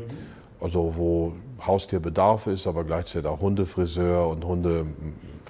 also 0.59 0.93
wo 0.97 1.33
Haustierbedarf 1.65 2.47
ist, 2.47 2.65
aber 2.65 2.83
gleichzeitig 2.83 3.29
auch 3.29 3.39
Hundefriseur 3.39 4.27
und 4.27 4.45
Hunde, 4.45 4.87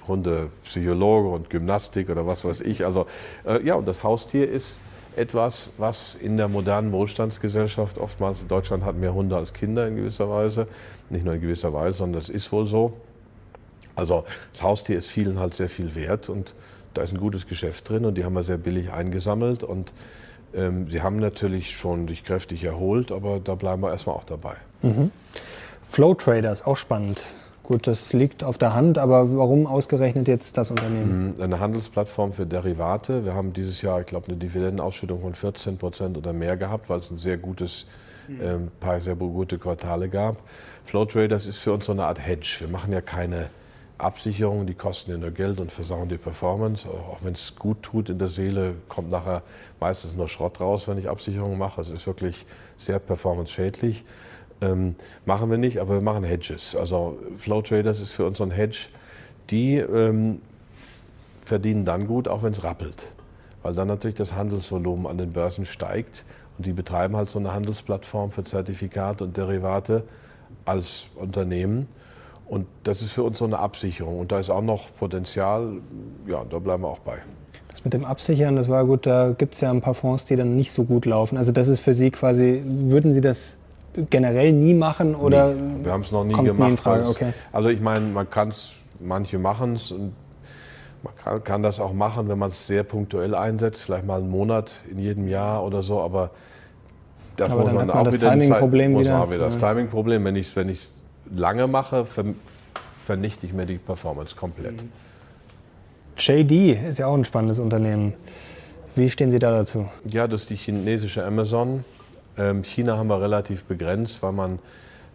Hundepsychologe 0.06 1.28
und 1.28 1.48
Gymnastik 1.48 2.10
oder 2.10 2.26
was 2.26 2.44
weiß 2.44 2.60
ich. 2.60 2.84
Also 2.84 3.06
äh, 3.46 3.64
ja, 3.64 3.76
und 3.76 3.88
das 3.88 4.02
Haustier 4.02 4.46
ist 4.50 4.78
etwas, 5.18 5.70
was 5.76 6.14
in 6.14 6.36
der 6.36 6.48
modernen 6.48 6.92
Wohlstandsgesellschaft 6.92 7.98
oftmals, 7.98 8.40
in 8.40 8.48
Deutschland 8.48 8.84
hat 8.84 8.96
mehr 8.96 9.12
Hunde 9.12 9.36
als 9.36 9.52
Kinder 9.52 9.86
in 9.86 9.96
gewisser 9.96 10.30
Weise, 10.30 10.66
nicht 11.10 11.24
nur 11.24 11.34
in 11.34 11.40
gewisser 11.40 11.72
Weise, 11.72 11.98
sondern 11.98 12.20
das 12.20 12.28
ist 12.28 12.50
wohl 12.52 12.66
so. 12.66 12.94
Also 13.96 14.24
das 14.52 14.62
Haustier 14.62 14.96
ist 14.96 15.08
vielen 15.08 15.40
halt 15.40 15.54
sehr 15.54 15.68
viel 15.68 15.94
wert 15.94 16.28
und 16.28 16.54
da 16.94 17.02
ist 17.02 17.12
ein 17.12 17.18
gutes 17.18 17.46
Geschäft 17.46 17.88
drin 17.88 18.04
und 18.04 18.14
die 18.14 18.24
haben 18.24 18.34
wir 18.34 18.44
sehr 18.44 18.58
billig 18.58 18.92
eingesammelt 18.92 19.64
und 19.64 19.92
ähm, 20.54 20.88
sie 20.88 21.02
haben 21.02 21.16
natürlich 21.16 21.76
schon 21.76 22.08
sich 22.08 22.24
kräftig 22.24 22.64
erholt, 22.64 23.12
aber 23.12 23.40
da 23.40 23.54
bleiben 23.54 23.82
wir 23.82 23.90
erstmal 23.90 24.16
auch 24.16 24.24
dabei. 24.24 24.54
Mhm. 24.82 25.10
Flow 25.82 26.14
Trader 26.14 26.52
ist 26.52 26.66
auch 26.66 26.76
spannend. 26.76 27.24
Gut, 27.68 27.86
das 27.86 28.14
liegt 28.14 28.44
auf 28.44 28.56
der 28.56 28.72
Hand, 28.72 28.96
aber 28.96 29.36
warum 29.36 29.66
ausgerechnet 29.66 30.26
jetzt 30.26 30.56
das 30.56 30.70
Unternehmen? 30.70 31.34
Mhm, 31.36 31.42
eine 31.42 31.60
Handelsplattform 31.60 32.32
für 32.32 32.46
Derivate. 32.46 33.26
Wir 33.26 33.34
haben 33.34 33.52
dieses 33.52 33.82
Jahr, 33.82 34.00
ich 34.00 34.06
glaube, 34.06 34.28
eine 34.28 34.38
Dividendenausschüttung 34.38 35.20
von 35.20 35.34
14 35.34 35.76
Prozent 35.76 36.16
oder 36.16 36.32
mehr 36.32 36.56
gehabt, 36.56 36.88
weil 36.88 37.00
es 37.00 37.10
ein 37.10 37.18
sehr 37.18 37.36
gutes, 37.36 37.84
äh, 38.26 38.56
paar 38.80 39.02
sehr 39.02 39.16
gute 39.16 39.58
Quartale 39.58 40.08
gab. 40.08 40.38
Flow 40.84 41.04
Traders 41.04 41.46
ist 41.46 41.58
für 41.58 41.74
uns 41.74 41.84
so 41.84 41.92
eine 41.92 42.06
Art 42.06 42.18
Hedge. 42.18 42.56
Wir 42.60 42.68
machen 42.68 42.90
ja 42.90 43.02
keine 43.02 43.50
Absicherungen, 43.98 44.66
die 44.66 44.72
kosten 44.72 45.10
ja 45.10 45.18
nur 45.18 45.32
Geld 45.32 45.60
und 45.60 45.70
versauen 45.70 46.08
die 46.08 46.16
Performance. 46.16 46.88
Auch 46.88 47.18
wenn 47.22 47.34
es 47.34 47.54
gut 47.54 47.82
tut 47.82 48.08
in 48.08 48.18
der 48.18 48.28
Seele, 48.28 48.76
kommt 48.88 49.10
nachher 49.10 49.42
meistens 49.78 50.16
nur 50.16 50.28
Schrott 50.28 50.58
raus, 50.58 50.88
wenn 50.88 50.96
ich 50.96 51.10
Absicherungen 51.10 51.58
mache. 51.58 51.82
Es 51.82 51.90
ist 51.90 52.06
wirklich 52.06 52.46
sehr 52.78 52.98
performance-schädlich. 52.98 54.06
Ähm, 54.60 54.96
machen 55.24 55.50
wir 55.50 55.58
nicht, 55.58 55.80
aber 55.80 55.94
wir 55.94 56.00
machen 56.02 56.24
Hedges. 56.24 56.74
Also 56.74 57.18
Flow 57.36 57.62
Traders 57.62 58.00
ist 58.00 58.12
für 58.12 58.26
uns 58.26 58.40
ein 58.40 58.50
Hedge. 58.50 58.88
Die 59.50 59.76
ähm, 59.76 60.40
verdienen 61.44 61.84
dann 61.84 62.06
gut, 62.06 62.28
auch 62.28 62.42
wenn 62.42 62.52
es 62.52 62.64
rappelt. 62.64 63.12
weil 63.62 63.74
dann 63.74 63.88
natürlich 63.88 64.16
das 64.16 64.32
Handelsvolumen 64.34 65.06
an 65.06 65.18
den 65.18 65.32
Börsen 65.32 65.64
steigt. 65.64 66.24
Und 66.56 66.66
die 66.66 66.72
betreiben 66.72 67.16
halt 67.16 67.30
so 67.30 67.38
eine 67.38 67.52
Handelsplattform 67.52 68.30
für 68.30 68.42
Zertifikate 68.42 69.24
und 69.24 69.36
Derivate 69.36 70.04
als 70.64 71.06
Unternehmen. 71.14 71.86
Und 72.46 72.66
das 72.82 73.02
ist 73.02 73.12
für 73.12 73.22
uns 73.22 73.38
so 73.38 73.44
eine 73.44 73.58
Absicherung. 73.58 74.18
Und 74.18 74.32
da 74.32 74.38
ist 74.40 74.50
auch 74.50 74.62
noch 74.62 74.88
Potenzial, 74.98 75.74
ja, 76.26 76.44
da 76.48 76.58
bleiben 76.58 76.82
wir 76.82 76.88
auch 76.88 76.98
bei. 77.00 77.18
Das 77.68 77.84
mit 77.84 77.92
dem 77.92 78.04
Absichern, 78.04 78.56
das 78.56 78.68
war 78.68 78.86
gut, 78.86 79.06
da 79.06 79.32
gibt 79.36 79.54
es 79.54 79.60
ja 79.60 79.70
ein 79.70 79.82
paar 79.82 79.94
Fonds, 79.94 80.24
die 80.24 80.34
dann 80.34 80.56
nicht 80.56 80.72
so 80.72 80.84
gut 80.84 81.04
laufen. 81.04 81.36
Also 81.36 81.52
das 81.52 81.68
ist 81.68 81.80
für 81.80 81.94
Sie 81.94 82.10
quasi, 82.10 82.62
würden 82.64 83.12
Sie 83.12 83.20
das 83.20 83.57
generell 84.10 84.52
nie 84.52 84.74
machen 84.74 85.14
oder? 85.14 85.54
Nie. 85.54 85.84
Wir 85.84 85.92
haben 85.92 86.02
es 86.02 86.12
noch 86.12 86.24
nie 86.24 86.34
gemacht. 86.34 86.70
Nie 86.70 86.76
Frage. 86.76 87.08
Okay. 87.08 87.32
Also 87.52 87.68
ich 87.68 87.80
meine, 87.80 88.06
man 88.06 88.28
kann 88.28 88.48
es, 88.48 88.72
manche 89.00 89.38
machen 89.38 89.76
es 89.76 89.90
und 89.90 90.12
man 91.02 91.14
kann, 91.16 91.44
kann, 91.44 91.62
das 91.62 91.80
auch 91.80 91.92
machen, 91.92 92.28
wenn 92.28 92.38
man 92.38 92.50
es 92.50 92.66
sehr 92.66 92.82
punktuell 92.82 93.34
einsetzt, 93.34 93.82
vielleicht 93.82 94.04
mal 94.04 94.20
einen 94.20 94.30
Monat 94.30 94.76
in 94.90 94.98
jedem 94.98 95.28
Jahr 95.28 95.64
oder 95.64 95.82
so, 95.82 96.00
aber 96.00 96.30
da 97.36 97.48
muss 97.48 97.72
man 97.72 97.90
auch 97.90 98.02
das 98.02 98.14
wieder 98.14 98.30
Timing-Problem 98.32 98.98
wieder. 98.98 99.30
wieder. 99.30 99.44
Das 99.44 99.58
Timing-Problem, 99.58 100.24
wenn 100.24 100.36
ich 100.36 100.48
es 100.48 100.56
wenn 100.56 100.74
lange 101.36 101.66
mache, 101.66 102.04
ver 102.04 102.24
vernichte 103.04 103.46
ich 103.46 103.54
mir 103.54 103.64
die 103.64 103.78
Performance 103.78 104.36
komplett. 104.36 104.84
JD 106.18 106.76
ist 106.88 106.98
ja 106.98 107.06
auch 107.06 107.14
ein 107.14 107.24
spannendes 107.24 107.58
Unternehmen. 107.58 108.12
Wie 108.94 109.08
stehen 109.08 109.30
Sie 109.30 109.38
da 109.38 109.50
dazu? 109.50 109.88
Ja, 110.04 110.26
das 110.26 110.42
ist 110.42 110.50
die 110.50 110.56
chinesische 110.56 111.24
Amazon. 111.24 111.84
Ähm, 112.38 112.62
China 112.62 112.96
haben 112.96 113.08
wir 113.08 113.20
relativ 113.20 113.64
begrenzt, 113.64 114.22
weil 114.22 114.32
man, 114.32 114.58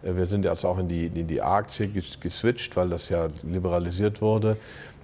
äh, 0.02 0.14
wir 0.14 0.26
sind 0.26 0.44
jetzt 0.44 0.64
auch 0.64 0.78
in 0.78 0.88
die, 0.88 1.06
in 1.06 1.26
die 1.26 1.40
A-Aktie 1.40 1.88
geswitcht, 2.20 2.76
weil 2.76 2.90
das 2.90 3.08
ja 3.08 3.28
liberalisiert 3.42 4.20
wurde. 4.20 4.56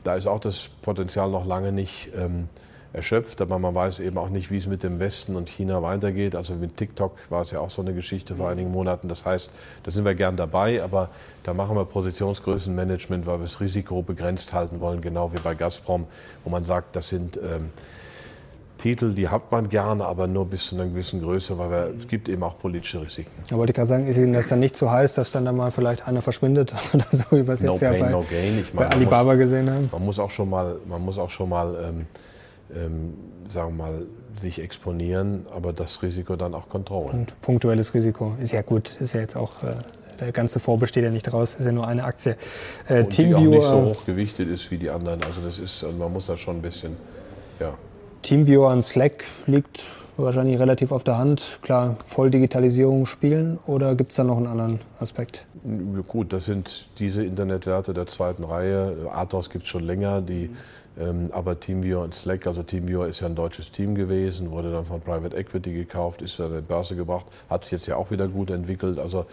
Da 0.04 0.14
ist 0.14 0.26
auch 0.26 0.40
das 0.40 0.68
Potenzial 0.82 1.30
noch 1.30 1.46
lange 1.46 1.72
nicht 1.72 2.10
ähm, 2.16 2.48
erschöpft, 2.92 3.40
aber 3.40 3.58
man 3.58 3.74
weiß 3.74 4.00
eben 4.00 4.18
auch 4.18 4.28
nicht, 4.28 4.50
wie 4.50 4.58
es 4.58 4.66
mit 4.66 4.82
dem 4.82 4.98
Westen 4.98 5.36
und 5.36 5.48
China 5.48 5.82
weitergeht. 5.82 6.34
Also 6.34 6.54
mit 6.54 6.76
TikTok 6.76 7.16
war 7.28 7.42
es 7.42 7.52
ja 7.52 7.60
auch 7.60 7.70
so 7.70 7.82
eine 7.82 7.94
Geschichte 7.94 8.34
vor 8.34 8.48
einigen 8.48 8.70
Monaten. 8.70 9.08
Das 9.08 9.24
heißt, 9.24 9.50
da 9.84 9.90
sind 9.90 10.04
wir 10.04 10.14
gern 10.14 10.36
dabei, 10.36 10.82
aber 10.82 11.10
da 11.44 11.54
machen 11.54 11.76
wir 11.76 11.84
Positionsgrößenmanagement, 11.84 13.26
weil 13.26 13.38
wir 13.38 13.44
das 13.44 13.60
Risiko 13.60 14.02
begrenzt 14.02 14.52
halten 14.52 14.80
wollen, 14.80 15.00
genau 15.00 15.32
wie 15.32 15.38
bei 15.38 15.54
Gazprom, 15.54 16.06
wo 16.44 16.50
man 16.50 16.64
sagt, 16.64 16.96
das 16.96 17.08
sind 17.08 17.36
ähm, 17.36 17.70
Titel, 18.80 19.12
die 19.12 19.28
hat 19.28 19.50
man 19.52 19.68
gerne, 19.68 20.04
aber 20.04 20.26
nur 20.26 20.46
bis 20.46 20.66
zu 20.66 20.74
einer 20.74 20.86
gewissen 20.86 21.22
Größe, 21.22 21.58
weil 21.58 21.70
wir, 21.70 21.94
es 21.98 22.08
gibt 22.08 22.28
eben 22.28 22.42
auch 22.42 22.58
politische 22.58 23.00
Risiken. 23.02 23.30
Da 23.48 23.56
wollte 23.56 23.72
ich 23.72 23.76
gerade 23.76 23.88
sagen, 23.88 24.06
ist 24.06 24.16
Ihnen 24.16 24.32
das 24.32 24.48
dann 24.48 24.60
nicht 24.60 24.76
zu 24.76 24.86
so 24.86 24.90
heiß, 24.90 25.14
dass 25.14 25.30
dann 25.30 25.44
da 25.44 25.52
mal 25.52 25.70
vielleicht 25.70 26.06
einer 26.08 26.22
verschwindet 26.22 26.72
oder 26.94 27.06
so, 27.10 27.24
wie 27.30 27.46
wir 27.46 27.54
es 27.54 27.62
no 27.62 27.72
jetzt 27.72 27.80
pain, 27.80 27.94
ja 27.94 28.04
bei, 28.04 28.10
no 28.10 28.24
gain. 28.28 28.58
Ich 28.60 28.74
meine, 28.74 28.88
bei 28.88 28.94
Alibaba 28.94 29.32
muss, 29.32 29.38
gesehen 29.38 29.70
haben? 29.70 29.88
Man 29.92 30.04
muss 30.04 30.18
auch 30.18 30.30
schon 30.30 30.50
mal, 30.50 30.76
man 30.88 31.04
muss 31.04 31.18
auch 31.18 31.30
schon 31.30 31.48
mal 31.48 31.76
ähm, 31.88 32.06
ähm, 32.74 33.14
sagen 33.48 33.76
wir 33.76 33.84
mal, 33.84 34.06
sich 34.36 34.62
exponieren, 34.62 35.46
aber 35.54 35.72
das 35.72 36.02
Risiko 36.02 36.36
dann 36.36 36.54
auch 36.54 36.68
kontrollieren. 36.68 37.20
Und 37.20 37.40
punktuelles 37.40 37.94
Risiko 37.94 38.34
ist 38.40 38.52
ja 38.52 38.62
gut, 38.62 38.96
ist 39.00 39.12
ja 39.12 39.20
jetzt 39.20 39.36
auch, 39.36 39.62
äh, 39.62 39.74
der 40.20 40.32
ganze 40.32 40.60
Fonds 40.60 40.80
besteht 40.80 41.04
ja 41.04 41.10
nicht 41.10 41.26
daraus, 41.26 41.54
ist 41.54 41.66
ja 41.66 41.72
nur 41.72 41.86
eine 41.86 42.04
Aktie. 42.04 42.36
Äh, 42.88 43.00
und 43.00 43.16
die 43.16 43.34
auch 43.34 43.40
nicht 43.40 43.62
so 43.62 43.82
hoch 43.82 44.04
gewichtet 44.06 44.48
ist 44.48 44.70
wie 44.70 44.78
die 44.78 44.90
anderen, 44.90 45.22
also 45.24 45.40
das 45.40 45.58
ist, 45.58 45.84
man 45.98 46.12
muss 46.12 46.26
da 46.26 46.36
schon 46.36 46.56
ein 46.56 46.62
bisschen, 46.62 46.96
ja. 47.58 47.74
Teamviewer 48.22 48.68
und 48.68 48.82
Slack 48.82 49.24
liegt 49.46 49.86
wahrscheinlich 50.16 50.58
relativ 50.58 50.92
auf 50.92 51.04
der 51.04 51.18
Hand. 51.18 51.58
Klar, 51.62 51.96
Volldigitalisierung 52.06 53.06
spielen 53.06 53.58
oder 53.66 53.94
gibt 53.94 54.12
es 54.12 54.16
da 54.16 54.24
noch 54.24 54.36
einen 54.36 54.46
anderen 54.46 54.80
Aspekt? 54.98 55.46
Gut, 56.08 56.32
das 56.32 56.44
sind 56.44 56.88
diese 56.98 57.24
Internetwerte 57.24 57.94
der 57.94 58.06
zweiten 58.06 58.44
Reihe. 58.44 59.08
Athos 59.12 59.50
gibt 59.50 59.64
es 59.64 59.70
schon 59.70 59.84
länger. 59.84 60.20
Die 60.20 60.50
ähm, 60.98 61.30
aber 61.32 61.58
TeamViewer 61.58 62.02
und 62.02 62.14
Slack, 62.14 62.46
also 62.46 62.62
TeamViewer 62.62 63.06
ist 63.06 63.20
ja 63.20 63.26
ein 63.26 63.34
deutsches 63.34 63.70
Team 63.70 63.94
gewesen, 63.94 64.50
wurde 64.50 64.72
dann 64.72 64.84
von 64.84 65.00
Private 65.00 65.36
Equity 65.36 65.72
gekauft, 65.72 66.20
ist 66.20 66.40
an 66.40 66.54
die 66.54 66.60
Börse 66.60 66.96
gebracht, 66.96 67.26
hat 67.48 67.64
sich 67.64 67.72
jetzt 67.72 67.86
ja 67.86 67.96
auch 67.96 68.10
wieder 68.10 68.28
gut 68.28 68.50
entwickelt. 68.50 68.98
Also 68.98 69.26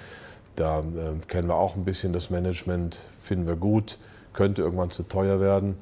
da 0.55 0.79
äh, 0.79 0.83
kennen 1.27 1.47
wir 1.47 1.55
auch 1.55 1.75
ein 1.75 1.83
bisschen 1.83 2.13
das 2.13 2.29
Management, 2.29 2.99
finden 3.19 3.47
wir 3.47 3.55
gut, 3.55 3.97
könnte 4.33 4.61
irgendwann 4.61 4.91
zu 4.91 5.03
teuer 5.03 5.41
werden. 5.41 5.77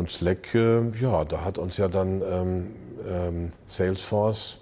Und 0.00 0.10
Slack, 0.10 0.54
äh, 0.54 0.80
ja, 0.98 1.26
da 1.26 1.44
hat 1.44 1.58
uns 1.58 1.76
ja 1.76 1.86
dann 1.86 2.22
ähm, 2.22 2.70
ähm, 3.06 3.52
Salesforce 3.66 4.56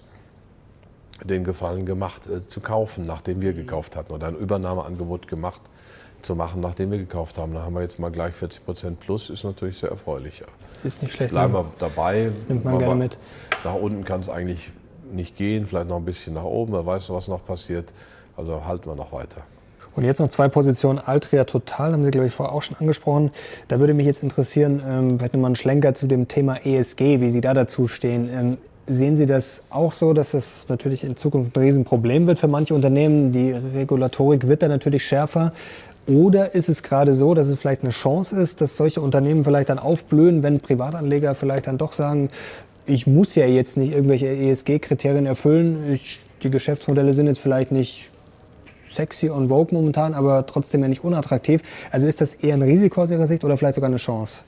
den 1.22 1.44
Gefallen 1.44 1.86
gemacht, 1.86 2.26
äh, 2.26 2.44
zu 2.48 2.60
kaufen, 2.60 3.04
nachdem 3.04 3.40
wir 3.40 3.52
gekauft 3.52 3.94
hatten 3.94 4.12
oder 4.12 4.26
ein 4.26 4.34
Übernahmeangebot 4.34 5.28
gemacht 5.28 5.60
zu 6.22 6.34
machen, 6.34 6.60
nachdem 6.60 6.90
wir 6.90 6.98
gekauft 6.98 7.38
haben. 7.38 7.54
Da 7.54 7.62
haben 7.62 7.76
wir 7.76 7.82
jetzt 7.82 8.00
mal 8.00 8.10
gleich 8.10 8.34
40 8.34 8.64
Prozent 8.64 8.98
plus, 8.98 9.30
ist 9.30 9.44
natürlich 9.44 9.78
sehr 9.78 9.90
erfreulich. 9.90 10.42
Ist 10.82 11.02
nicht 11.02 11.12
schlecht. 11.14 11.30
Bleiben 11.30 11.52
ne? 11.52 11.60
wir 11.60 11.72
dabei. 11.78 12.32
Nimmt 12.48 12.64
man 12.64 12.80
gerne 12.80 12.96
mit. 12.96 13.16
Nach 13.62 13.74
unten 13.74 14.04
kann 14.04 14.22
es 14.22 14.28
eigentlich 14.28 14.72
nicht 15.12 15.36
gehen, 15.36 15.66
vielleicht 15.66 15.86
noch 15.86 15.98
ein 15.98 16.04
bisschen 16.04 16.34
nach 16.34 16.42
oben, 16.42 16.72
wer 16.72 16.84
weiß, 16.84 17.10
was 17.10 17.28
noch 17.28 17.44
passiert. 17.44 17.92
Also 18.36 18.64
halten 18.64 18.86
wir 18.86 18.96
noch 18.96 19.12
weiter. 19.12 19.42
Und 19.98 20.04
jetzt 20.04 20.20
noch 20.20 20.28
zwei 20.28 20.46
Positionen. 20.46 21.00
Altria 21.00 21.42
Total, 21.42 21.92
haben 21.92 22.04
Sie, 22.04 22.12
glaube 22.12 22.28
ich, 22.28 22.32
vorher 22.32 22.54
auch 22.54 22.62
schon 22.62 22.76
angesprochen. 22.76 23.32
Da 23.66 23.80
würde 23.80 23.94
mich 23.94 24.06
jetzt 24.06 24.22
interessieren, 24.22 24.80
ähm, 24.88 25.18
hätte 25.18 25.38
man 25.38 25.46
einen 25.46 25.56
Schlenker 25.56 25.92
zu 25.92 26.06
dem 26.06 26.28
Thema 26.28 26.64
ESG, 26.64 27.20
wie 27.20 27.30
Sie 27.30 27.40
da 27.40 27.52
dazu 27.52 27.88
stehen. 27.88 28.30
Ähm, 28.32 28.58
Sehen 28.86 29.16
Sie 29.16 29.26
das 29.26 29.64
auch 29.70 29.92
so, 29.92 30.12
dass 30.12 30.30
das 30.30 30.66
natürlich 30.68 31.02
in 31.02 31.16
Zukunft 31.16 31.54
ein 31.56 31.62
Riesenproblem 31.62 32.28
wird 32.28 32.38
für 32.38 32.46
manche 32.46 32.74
Unternehmen? 32.74 33.32
Die 33.32 33.50
Regulatorik 33.50 34.46
wird 34.46 34.62
da 34.62 34.68
natürlich 34.68 35.04
schärfer. 35.04 35.52
Oder 36.06 36.54
ist 36.54 36.68
es 36.68 36.84
gerade 36.84 37.12
so, 37.12 37.34
dass 37.34 37.48
es 37.48 37.58
vielleicht 37.58 37.82
eine 37.82 37.90
Chance 37.90 38.40
ist, 38.40 38.60
dass 38.60 38.76
solche 38.76 39.00
Unternehmen 39.00 39.42
vielleicht 39.42 39.68
dann 39.68 39.80
aufblühen, 39.80 40.44
wenn 40.44 40.60
Privatanleger 40.60 41.34
vielleicht 41.34 41.66
dann 41.66 41.76
doch 41.76 41.92
sagen, 41.92 42.28
ich 42.86 43.08
muss 43.08 43.34
ja 43.34 43.46
jetzt 43.46 43.76
nicht 43.76 43.92
irgendwelche 43.92 44.28
ESG-Kriterien 44.28 45.26
erfüllen. 45.26 45.92
Ich, 45.92 46.20
die 46.44 46.50
Geschäftsmodelle 46.50 47.14
sind 47.14 47.26
jetzt 47.26 47.40
vielleicht 47.40 47.72
nicht 47.72 48.08
sexy 48.98 49.30
und 49.30 49.48
vogue 49.48 49.72
momentan, 49.72 50.14
aber 50.14 50.44
trotzdem 50.46 50.82
ja 50.82 50.88
nicht 50.88 51.04
unattraktiv. 51.04 51.62
Also 51.90 52.06
ist 52.06 52.20
das 52.20 52.34
eher 52.34 52.54
ein 52.54 52.62
Risiko 52.62 53.02
aus 53.02 53.10
Ihrer 53.10 53.26
Sicht 53.26 53.44
oder 53.44 53.56
vielleicht 53.56 53.76
sogar 53.76 53.88
eine 53.88 53.96
Chance? 53.96 54.42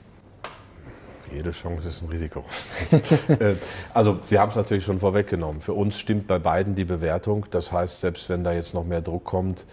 Jede 1.33 1.51
Chance 1.51 1.87
ist 1.87 2.01
ein 2.03 2.09
Risiko. 2.09 2.43
Äh, 3.29 3.55
also 3.93 4.19
Sie 4.23 4.37
haben 4.37 4.49
es 4.49 4.57
natürlich 4.57 4.83
schon 4.83 4.99
vorweggenommen. 4.99 5.61
Für 5.61 5.73
uns 5.73 5.97
stimmt 5.97 6.27
bei 6.27 6.39
beiden 6.39 6.75
die 6.75 6.83
Bewertung. 6.83 7.45
Das 7.51 7.71
heißt, 7.71 8.01
selbst 8.01 8.27
wenn 8.27 8.43
da 8.43 8.51
jetzt 8.51 8.73
noch 8.73 8.83
mehr 8.83 9.01
Druck 9.01 9.23
kommt, 9.23 9.65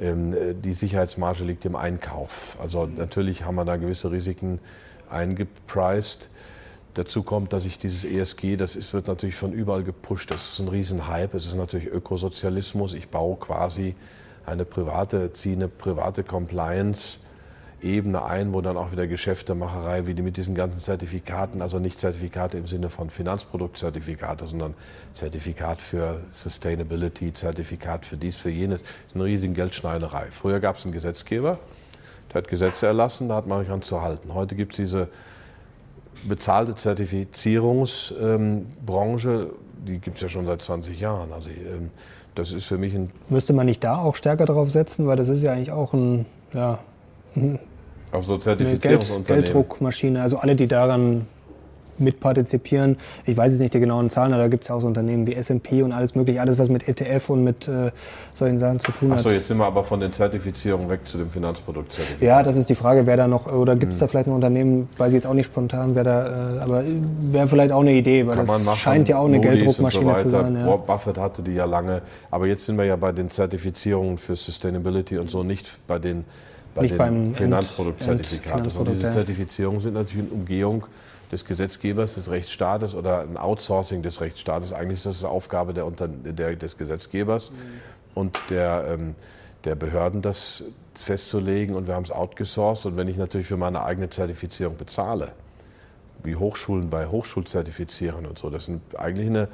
ähm, 0.00 0.32
äh, 0.32 0.54
die 0.54 0.72
Sicherheitsmarge 0.72 1.44
liegt 1.44 1.66
im 1.66 1.76
Einkauf. 1.76 2.56
Also 2.60 2.86
natürlich 2.86 3.44
haben 3.44 3.56
wir 3.56 3.66
da 3.66 3.76
gewisse 3.76 4.10
Risiken 4.10 4.58
eingepreist. 5.10 6.30
Dazu 6.94 7.22
kommt, 7.24 7.52
dass 7.52 7.66
ich 7.66 7.78
dieses 7.78 8.04
ESG, 8.04 8.56
das 8.56 8.76
ist, 8.76 8.92
wird 8.92 9.08
natürlich 9.08 9.34
von 9.34 9.52
überall 9.52 9.82
gepusht. 9.82 10.30
Das 10.30 10.48
ist 10.48 10.60
ein 10.60 10.68
Riesenhype. 10.68 11.36
Es 11.36 11.46
ist 11.46 11.54
natürlich 11.54 11.88
Ökosozialismus. 11.88 12.94
Ich 12.94 13.08
baue 13.08 13.36
quasi 13.36 13.96
eine 14.46 14.64
private, 14.64 15.32
ziehe 15.32 15.56
eine 15.56 15.68
private 15.68 16.22
Compliance 16.22 17.18
Ebene 17.84 18.24
ein, 18.24 18.54
wo 18.54 18.62
dann 18.62 18.78
auch 18.78 18.92
wieder 18.92 19.06
Geschäftemacherei, 19.06 20.06
wie 20.06 20.14
die 20.14 20.22
mit 20.22 20.38
diesen 20.38 20.54
ganzen 20.54 20.80
Zertifikaten, 20.80 21.60
also 21.60 21.78
nicht 21.78 22.00
Zertifikate 22.00 22.56
im 22.56 22.66
Sinne 22.66 22.88
von 22.88 23.10
Finanzproduktzertifikate, 23.10 24.46
sondern 24.46 24.74
Zertifikat 25.12 25.82
für 25.82 26.20
Sustainability, 26.30 27.34
Zertifikat 27.34 28.06
für 28.06 28.16
dies, 28.16 28.36
für 28.36 28.48
jenes, 28.48 28.80
eine 29.14 29.24
riesige 29.24 29.52
Geldschneiderei. 29.52 30.28
Früher 30.30 30.60
gab 30.60 30.76
es 30.76 30.84
einen 30.84 30.94
Gesetzgeber, 30.94 31.58
der 32.30 32.42
hat 32.42 32.48
Gesetze 32.48 32.86
erlassen, 32.86 33.28
da 33.28 33.36
hat 33.36 33.46
man 33.46 33.60
sich 33.60 33.70
an 33.70 33.82
zu 33.82 34.00
halten. 34.00 34.32
Heute 34.32 34.54
gibt 34.54 34.72
es 34.72 34.76
diese 34.76 35.08
bezahlte 36.28 36.74
Zertifizierungsbranche, 36.74 39.50
die 39.86 39.98
gibt 39.98 40.16
es 40.16 40.22
ja 40.22 40.28
schon 40.28 40.46
seit 40.46 40.62
20 40.62 40.98
Jahren. 40.98 41.32
Also 41.32 41.50
ähm, 41.50 41.90
das 42.34 42.52
ist 42.52 42.64
für 42.66 42.78
mich 42.78 42.94
ein... 42.94 43.10
Müsste 43.28 43.52
man 43.52 43.66
nicht 43.66 43.84
da 43.84 43.98
auch 43.98 44.16
stärker 44.16 44.46
darauf 44.46 44.70
setzen, 44.70 45.06
weil 45.06 45.16
das 45.16 45.28
ist 45.28 45.42
ja 45.42 45.52
eigentlich 45.52 45.72
auch 45.72 45.92
ein... 45.92 46.24
Ja, 46.52 46.78
auf 48.12 48.24
so 48.24 48.38
Zertifizierungsunternehmen. 48.38 49.26
Geld, 49.26 49.44
Gelddruckmaschine, 49.44 50.22
also 50.22 50.38
alle, 50.38 50.56
die 50.56 50.68
daran 50.68 51.26
mitpartizipieren. 51.98 52.96
Ich 53.24 53.36
weiß 53.36 53.52
jetzt 53.52 53.60
nicht 53.60 53.74
die 53.74 53.80
genauen 53.80 54.10
Zahlen, 54.10 54.32
aber 54.32 54.42
da 54.42 54.48
gibt 54.48 54.64
es 54.64 54.68
ja 54.68 54.74
auch 54.74 54.80
so 54.80 54.86
Unternehmen 54.86 55.26
wie 55.26 55.34
S&P 55.34 55.82
und 55.82 55.92
alles 55.92 56.14
mögliche, 56.14 56.40
alles 56.40 56.58
was 56.58 56.68
mit 56.68 56.88
ETF 56.88 57.30
und 57.30 57.44
mit 57.44 57.68
äh, 57.68 57.90
solchen 58.32 58.58
Sachen 58.58 58.78
zu 58.78 58.92
tun 58.92 59.10
hat. 59.10 59.18
Achso, 59.18 59.30
jetzt 59.30 59.48
sind 59.48 59.58
wir 59.58 59.66
aber 59.66 59.84
von 59.84 60.00
den 60.00 60.12
Zertifizierungen 60.12 60.88
weg 60.88 61.00
zu 61.04 61.18
dem 61.18 61.30
Finanzproduktzertifikat. 61.30 62.22
Ja, 62.22 62.42
das 62.42 62.56
ist 62.56 62.68
die 62.68 62.74
Frage, 62.74 63.06
wer 63.06 63.16
da 63.16 63.28
noch, 63.28 63.46
oder 63.46 63.76
gibt 63.76 63.92
es 63.92 64.00
hm. 64.00 64.06
da 64.06 64.06
vielleicht 64.08 64.26
ein 64.28 64.34
Unternehmen, 64.34 64.88
weiß 64.98 65.08
ich 65.08 65.14
jetzt 65.14 65.26
auch 65.26 65.34
nicht 65.34 65.46
spontan, 65.46 65.94
wer 65.94 66.04
da, 66.04 66.56
äh, 66.56 66.58
aber 66.60 66.84
wäre 67.32 67.46
vielleicht 67.46 67.72
auch 67.72 67.80
eine 67.80 67.92
Idee, 67.92 68.26
weil 68.26 68.36
Kann 68.36 68.46
das 68.46 68.64
machen, 68.64 68.78
scheint 68.78 69.08
ja 69.08 69.18
auch 69.18 69.26
eine 69.26 69.36
Moody's 69.36 69.50
Gelddruckmaschine 69.50 70.18
so 70.18 70.24
zu 70.24 70.28
sein. 70.30 70.56
Ja. 70.56 70.76
Buffett 70.76 71.18
hatte 71.18 71.42
die 71.42 71.52
ja 71.52 71.64
lange, 71.64 72.02
aber 72.30 72.46
jetzt 72.46 72.66
sind 72.66 72.76
wir 72.76 72.84
ja 72.84 72.96
bei 72.96 73.12
den 73.12 73.30
Zertifizierungen 73.30 74.18
für 74.18 74.36
Sustainability 74.36 75.18
und 75.18 75.30
so, 75.30 75.42
nicht 75.42 75.78
bei 75.86 75.98
den 75.98 76.24
bei 76.74 76.82
Nicht 76.82 76.98
den 76.98 77.34
Finanzproduktzertifikaten. 77.34 78.62
Also 78.64 78.84
diese 78.84 79.10
Zertifizierungen 79.12 79.80
sind 79.80 79.94
natürlich 79.94 80.26
eine 80.26 80.40
Umgehung 80.40 80.84
des 81.34 81.44
Gesetzgebers, 81.44 82.14
des 82.14 82.30
Rechtsstaates 82.30 82.94
oder 82.94 83.20
ein 83.20 83.36
Outsourcing 83.36 84.02
des 84.02 84.20
Rechtsstaates. 84.20 84.72
Eigentlich 84.72 84.98
ist 84.98 85.06
das 85.06 85.24
eine 85.24 85.32
Aufgabe 85.32 85.74
der, 85.74 85.90
der, 85.90 86.56
des 86.56 86.78
Gesetzgebers 86.78 87.50
mhm. 87.50 87.56
und 88.14 88.38
der, 88.50 88.86
ähm, 88.88 89.14
der 89.64 89.74
Behörden, 89.74 90.22
das 90.22 90.62
festzulegen. 90.94 91.74
Und 91.74 91.88
wir 91.88 91.94
haben 91.94 92.04
es 92.04 92.12
outgesourced. 92.12 92.86
Und 92.86 92.96
wenn 92.96 93.08
ich 93.08 93.16
natürlich 93.16 93.48
für 93.48 93.56
meine 93.56 93.82
eigene 93.82 94.10
Zertifizierung 94.10 94.76
bezahle, 94.76 95.32
wie 96.22 96.36
Hochschulen 96.36 96.88
bei 96.88 97.08
Hochschulzertifizieren 97.08 98.26
und 98.26 98.38
so. 98.38 98.48
Das 98.48 98.68
ist 98.68 98.80
eigentlich 98.96 99.26
eine, 99.26 99.48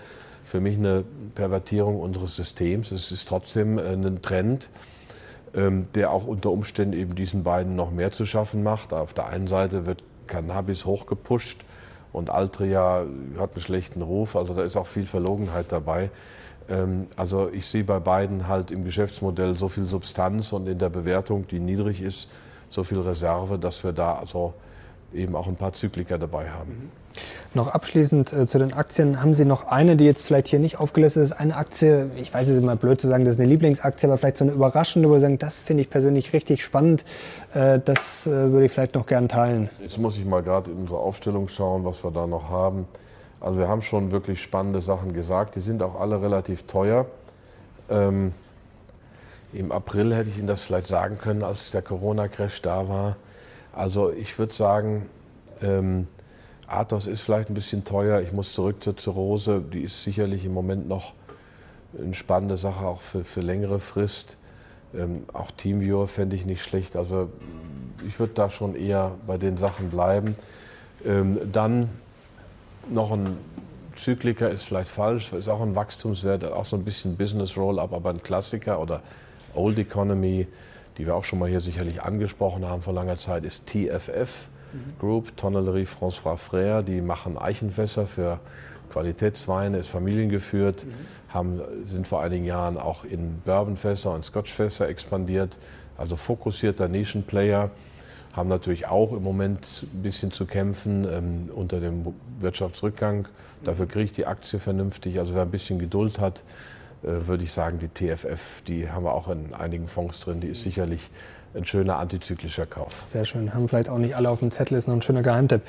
für 0.44 0.60
mich 0.60 0.76
eine 0.76 1.04
Pervertierung 1.34 1.98
unseres 1.98 2.36
Systems. 2.36 2.92
Es 2.92 3.10
ist 3.10 3.26
trotzdem 3.26 3.78
äh, 3.78 3.92
ein 3.92 4.20
Trend, 4.20 4.68
ähm, 5.54 5.86
der 5.94 6.12
auch 6.12 6.26
unter 6.26 6.50
Umständen 6.50 6.92
eben 6.92 7.14
diesen 7.14 7.42
beiden 7.42 7.74
noch 7.74 7.90
mehr 7.90 8.12
zu 8.12 8.26
schaffen 8.26 8.62
macht. 8.62 8.92
Auf 8.92 9.14
der 9.14 9.28
einen 9.28 9.48
Seite 9.48 9.86
wird 9.86 10.04
Cannabis 10.26 10.84
hochgepusht 10.84 11.64
und 12.12 12.30
Altria 12.30 13.04
hat 13.38 13.54
einen 13.54 13.62
schlechten 13.62 14.02
Ruf, 14.02 14.36
also 14.36 14.54
da 14.54 14.62
ist 14.62 14.76
auch 14.76 14.86
viel 14.86 15.06
Verlogenheit 15.06 15.70
dabei. 15.70 16.10
Ähm, 16.68 17.06
also 17.16 17.50
ich 17.52 17.66
sehe 17.66 17.84
bei 17.84 17.98
beiden 17.98 18.48
halt 18.48 18.70
im 18.70 18.84
Geschäftsmodell 18.84 19.56
so 19.56 19.68
viel 19.68 19.84
Substanz 19.84 20.52
und 20.52 20.66
in 20.68 20.78
der 20.78 20.88
Bewertung, 20.88 21.46
die 21.46 21.60
niedrig 21.60 22.00
ist, 22.02 22.28
so 22.68 22.84
viel 22.84 23.00
Reserve, 23.00 23.58
dass 23.58 23.82
wir 23.84 23.92
da 23.92 24.14
also 24.14 24.54
eben 25.12 25.34
auch 25.34 25.46
ein 25.46 25.56
paar 25.56 25.72
Zykliker 25.72 26.18
dabei 26.18 26.50
haben. 26.50 26.90
Noch 27.52 27.66
abschließend 27.68 28.32
äh, 28.32 28.46
zu 28.46 28.58
den 28.58 28.72
Aktien. 28.72 29.20
Haben 29.20 29.34
Sie 29.34 29.44
noch 29.44 29.66
eine, 29.66 29.96
die 29.96 30.04
jetzt 30.04 30.24
vielleicht 30.24 30.48
hier 30.48 30.60
nicht 30.60 30.78
aufgelistet 30.78 31.24
ist? 31.24 31.32
Eine 31.32 31.56
Aktie, 31.56 32.10
ich 32.16 32.32
weiß, 32.32 32.46
es 32.46 32.54
ist 32.54 32.62
immer 32.62 32.76
blöd 32.76 33.00
zu 33.00 33.08
sagen, 33.08 33.24
das 33.24 33.34
ist 33.34 33.40
eine 33.40 33.48
Lieblingsaktie, 33.48 34.08
aber 34.08 34.18
vielleicht 34.18 34.36
so 34.36 34.44
eine 34.44 34.52
überraschende, 34.52 35.08
wo 35.08 35.14
Sie 35.14 35.22
sagen, 35.22 35.38
das 35.38 35.58
finde 35.58 35.82
ich 35.82 35.90
persönlich 35.90 36.32
richtig 36.32 36.62
spannend. 36.64 37.04
Äh, 37.52 37.80
das 37.84 38.26
äh, 38.26 38.30
würde 38.30 38.66
ich 38.66 38.72
vielleicht 38.72 38.94
noch 38.94 39.06
gern 39.06 39.28
teilen. 39.28 39.68
Jetzt 39.80 39.98
muss 39.98 40.16
ich 40.16 40.24
mal 40.24 40.42
gerade 40.42 40.70
in 40.70 40.78
unsere 40.78 41.00
Aufstellung 41.00 41.48
schauen, 41.48 41.84
was 41.84 42.04
wir 42.04 42.12
da 42.12 42.26
noch 42.26 42.48
haben. 42.48 42.86
Also 43.40 43.58
wir 43.58 43.68
haben 43.68 43.82
schon 43.82 44.12
wirklich 44.12 44.40
spannende 44.40 44.80
Sachen 44.80 45.12
gesagt. 45.12 45.56
Die 45.56 45.60
sind 45.60 45.82
auch 45.82 45.98
alle 45.98 46.22
relativ 46.22 46.64
teuer. 46.64 47.06
Ähm, 47.88 48.32
Im 49.52 49.72
April 49.72 50.14
hätte 50.14 50.30
ich 50.30 50.38
Ihnen 50.38 50.46
das 50.46 50.62
vielleicht 50.62 50.86
sagen 50.86 51.18
können, 51.18 51.42
als 51.42 51.72
der 51.72 51.82
Corona-Crash 51.82 52.62
da 52.62 52.88
war. 52.88 53.16
Also 53.72 54.12
ich 54.12 54.38
würde 54.38 54.52
sagen, 54.52 55.06
ähm, 55.62 56.06
Athos 56.70 57.06
ist 57.06 57.22
vielleicht 57.22 57.50
ein 57.50 57.54
bisschen 57.54 57.84
teuer. 57.84 58.20
Ich 58.20 58.32
muss 58.32 58.52
zurück 58.52 58.82
zur 58.82 58.96
Zirrhose. 58.96 59.60
Die 59.60 59.82
ist 59.82 60.02
sicherlich 60.02 60.44
im 60.44 60.54
Moment 60.54 60.88
noch 60.88 61.14
eine 61.98 62.14
spannende 62.14 62.56
Sache, 62.56 62.86
auch 62.86 63.00
für, 63.00 63.24
für 63.24 63.40
längere 63.40 63.80
Frist. 63.80 64.36
Ähm, 64.94 65.24
auch 65.32 65.50
Teamviewer 65.50 66.08
fände 66.08 66.36
ich 66.36 66.46
nicht 66.46 66.62
schlecht. 66.62 66.96
Also 66.96 67.30
ich 68.06 68.18
würde 68.18 68.34
da 68.34 68.50
schon 68.50 68.74
eher 68.76 69.12
bei 69.26 69.36
den 69.36 69.56
Sachen 69.56 69.90
bleiben. 69.90 70.36
Ähm, 71.04 71.38
dann 71.50 71.88
noch 72.88 73.10
ein 73.12 73.36
Zykliker 73.96 74.48
ist 74.48 74.64
vielleicht 74.64 74.90
falsch, 74.90 75.32
ist 75.32 75.48
auch 75.48 75.60
ein 75.60 75.74
Wachstumswert, 75.74 76.44
auch 76.44 76.64
so 76.64 76.76
ein 76.76 76.84
bisschen 76.84 77.16
Business 77.16 77.56
Roll-up, 77.56 77.92
aber 77.92 78.10
ein 78.10 78.22
Klassiker 78.22 78.80
oder 78.80 79.02
Old 79.54 79.78
Economy, 79.78 80.46
die 80.96 81.06
wir 81.06 81.14
auch 81.14 81.24
schon 81.24 81.38
mal 81.38 81.48
hier 81.48 81.60
sicherlich 81.60 82.02
angesprochen 82.02 82.66
haben 82.66 82.82
vor 82.82 82.94
langer 82.94 83.16
Zeit, 83.16 83.44
ist 83.44 83.66
TFF. 83.66 84.48
Group, 84.98 85.36
Tonnellerie 85.36 85.86
François 85.86 86.36
Frère. 86.36 86.82
Die 86.82 87.00
machen 87.00 87.38
Eichenfässer 87.38 88.06
für 88.06 88.40
Qualitätsweine, 88.90 89.78
ist 89.78 89.88
familiengeführt, 89.88 90.84
mhm. 90.84 90.90
haben, 91.32 91.60
sind 91.84 92.08
vor 92.08 92.22
einigen 92.22 92.44
Jahren 92.44 92.76
auch 92.76 93.04
in 93.04 93.40
Bourbonfässer 93.44 94.12
und 94.12 94.24
Scotchfässer 94.24 94.88
expandiert, 94.88 95.56
also 95.96 96.16
fokussierter 96.16 96.88
Nischenplayer 96.88 97.70
haben 98.32 98.48
natürlich 98.48 98.86
auch 98.86 99.12
im 99.12 99.22
Moment 99.22 99.86
ein 99.92 100.02
bisschen 100.02 100.30
zu 100.30 100.46
kämpfen 100.46 101.06
ähm, 101.10 101.50
unter 101.54 101.80
dem 101.80 102.14
Wirtschaftsrückgang. 102.38 103.26
Dafür 103.64 103.86
kriegt 103.86 104.16
die 104.16 104.26
Aktie 104.26 104.60
vernünftig. 104.60 105.18
Also 105.18 105.34
wer 105.34 105.42
ein 105.42 105.50
bisschen 105.50 105.78
Geduld 105.78 106.20
hat, 106.20 106.44
äh, 107.02 107.26
würde 107.26 107.44
ich 107.44 107.52
sagen, 107.52 107.78
die 107.78 107.88
TFF, 107.88 108.62
die 108.66 108.88
haben 108.88 109.04
wir 109.04 109.14
auch 109.14 109.28
in 109.28 109.52
einigen 109.52 109.88
Fonds 109.88 110.20
drin, 110.20 110.40
die 110.40 110.48
ist 110.48 110.62
sicherlich 110.62 111.10
ein 111.54 111.64
schöner 111.64 111.98
antizyklischer 111.98 112.66
Kauf. 112.66 112.88
Sehr 113.06 113.24
schön. 113.24 113.54
Haben 113.54 113.68
vielleicht 113.68 113.88
auch 113.88 113.98
nicht 113.98 114.14
alle 114.16 114.30
auf 114.30 114.40
dem 114.40 114.50
Zettel, 114.50 114.76
ist 114.78 114.88
noch 114.88 114.94
ein 114.94 115.02
schöner 115.02 115.22
Geheimtipp. 115.22 115.62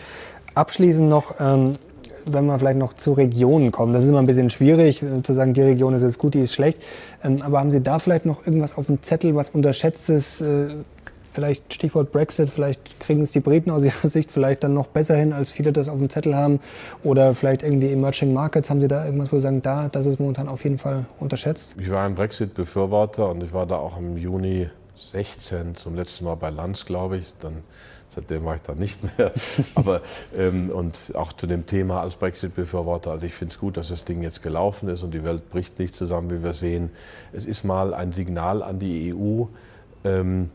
Abschließend 0.53 1.09
noch, 1.09 1.35
ähm, 1.39 1.77
wenn 2.25 2.45
wir 2.45 2.59
vielleicht 2.59 2.77
noch 2.77 2.93
zu 2.93 3.13
Regionen 3.13 3.71
kommen, 3.71 3.93
das 3.93 4.03
ist 4.03 4.09
immer 4.09 4.19
ein 4.19 4.27
bisschen 4.27 4.49
schwierig 4.49 5.01
äh, 5.01 5.23
zu 5.23 5.33
sagen, 5.33 5.53
die 5.53 5.61
Region 5.61 5.93
ist 5.93 6.03
jetzt 6.03 6.19
gut, 6.19 6.33
die 6.33 6.39
ist 6.39 6.53
schlecht. 6.53 6.83
Ähm, 7.23 7.41
aber 7.41 7.59
haben 7.59 7.71
Sie 7.71 7.81
da 7.81 7.99
vielleicht 7.99 8.25
noch 8.25 8.45
irgendwas 8.45 8.77
auf 8.77 8.87
dem 8.87 9.01
Zettel, 9.01 9.35
was 9.35 9.49
unterschätzt 9.49 10.09
ist? 10.09 10.41
Äh, 10.41 10.69
vielleicht 11.33 11.73
Stichwort 11.73 12.11
Brexit, 12.11 12.49
vielleicht 12.49 12.99
kriegen 12.99 13.21
es 13.21 13.31
die 13.31 13.39
Briten 13.39 13.71
aus 13.71 13.83
ihrer 13.83 14.07
Sicht 14.07 14.31
vielleicht 14.31 14.63
dann 14.63 14.73
noch 14.73 14.87
besser 14.87 15.15
hin, 15.15 15.33
als 15.33 15.51
viele 15.51 15.71
das 15.71 15.87
auf 15.89 15.97
dem 15.97 16.09
Zettel 16.09 16.35
haben. 16.35 16.59
Oder 17.03 17.33
vielleicht 17.33 17.63
irgendwie 17.63 17.91
Emerging 17.91 18.33
Markets, 18.33 18.69
haben 18.69 18.81
Sie 18.81 18.87
da 18.87 19.05
irgendwas, 19.05 19.31
wo 19.31 19.37
Sie 19.37 19.43
sagen, 19.43 19.61
da, 19.61 19.87
das 19.89 20.05
ist 20.05 20.19
momentan 20.19 20.47
auf 20.47 20.63
jeden 20.63 20.77
Fall 20.77 21.05
unterschätzt? 21.19 21.75
Ich 21.79 21.89
war 21.89 22.03
ein 22.03 22.15
Brexit-Befürworter 22.15 23.29
und 23.29 23.43
ich 23.43 23.53
war 23.53 23.65
da 23.65 23.77
auch 23.77 23.97
im 23.97 24.17
Juni 24.17 24.69
16 25.09 25.75
zum 25.75 25.95
letzten 25.95 26.25
Mal 26.25 26.35
bei 26.35 26.49
Lanz, 26.49 26.85
glaube 26.85 27.17
ich. 27.17 27.33
Dann, 27.39 27.63
seitdem 28.09 28.45
war 28.45 28.55
ich 28.55 28.61
da 28.61 28.75
nicht 28.75 29.17
mehr. 29.17 29.31
Aber 29.75 30.01
ähm, 30.35 30.69
und 30.69 31.13
auch 31.15 31.33
zu 31.33 31.47
dem 31.47 31.65
Thema 31.65 32.01
als 32.01 32.15
Brexit-Befürworter. 32.15 33.11
Also 33.11 33.25
ich 33.25 33.33
finde 33.33 33.53
es 33.53 33.59
gut, 33.59 33.77
dass 33.77 33.89
das 33.89 34.05
Ding 34.05 34.21
jetzt 34.21 34.43
gelaufen 34.43 34.89
ist 34.89 35.03
und 35.03 35.13
die 35.13 35.23
Welt 35.23 35.49
bricht 35.49 35.79
nicht 35.79 35.95
zusammen, 35.95 36.29
wie 36.29 36.43
wir 36.43 36.53
sehen. 36.53 36.91
Es 37.33 37.45
ist 37.45 37.63
mal 37.63 37.93
ein 37.93 38.11
Signal 38.11 38.63
an 38.63 38.79
die 38.79 39.13
EU. 39.13 39.45
Ähm, 40.03 40.49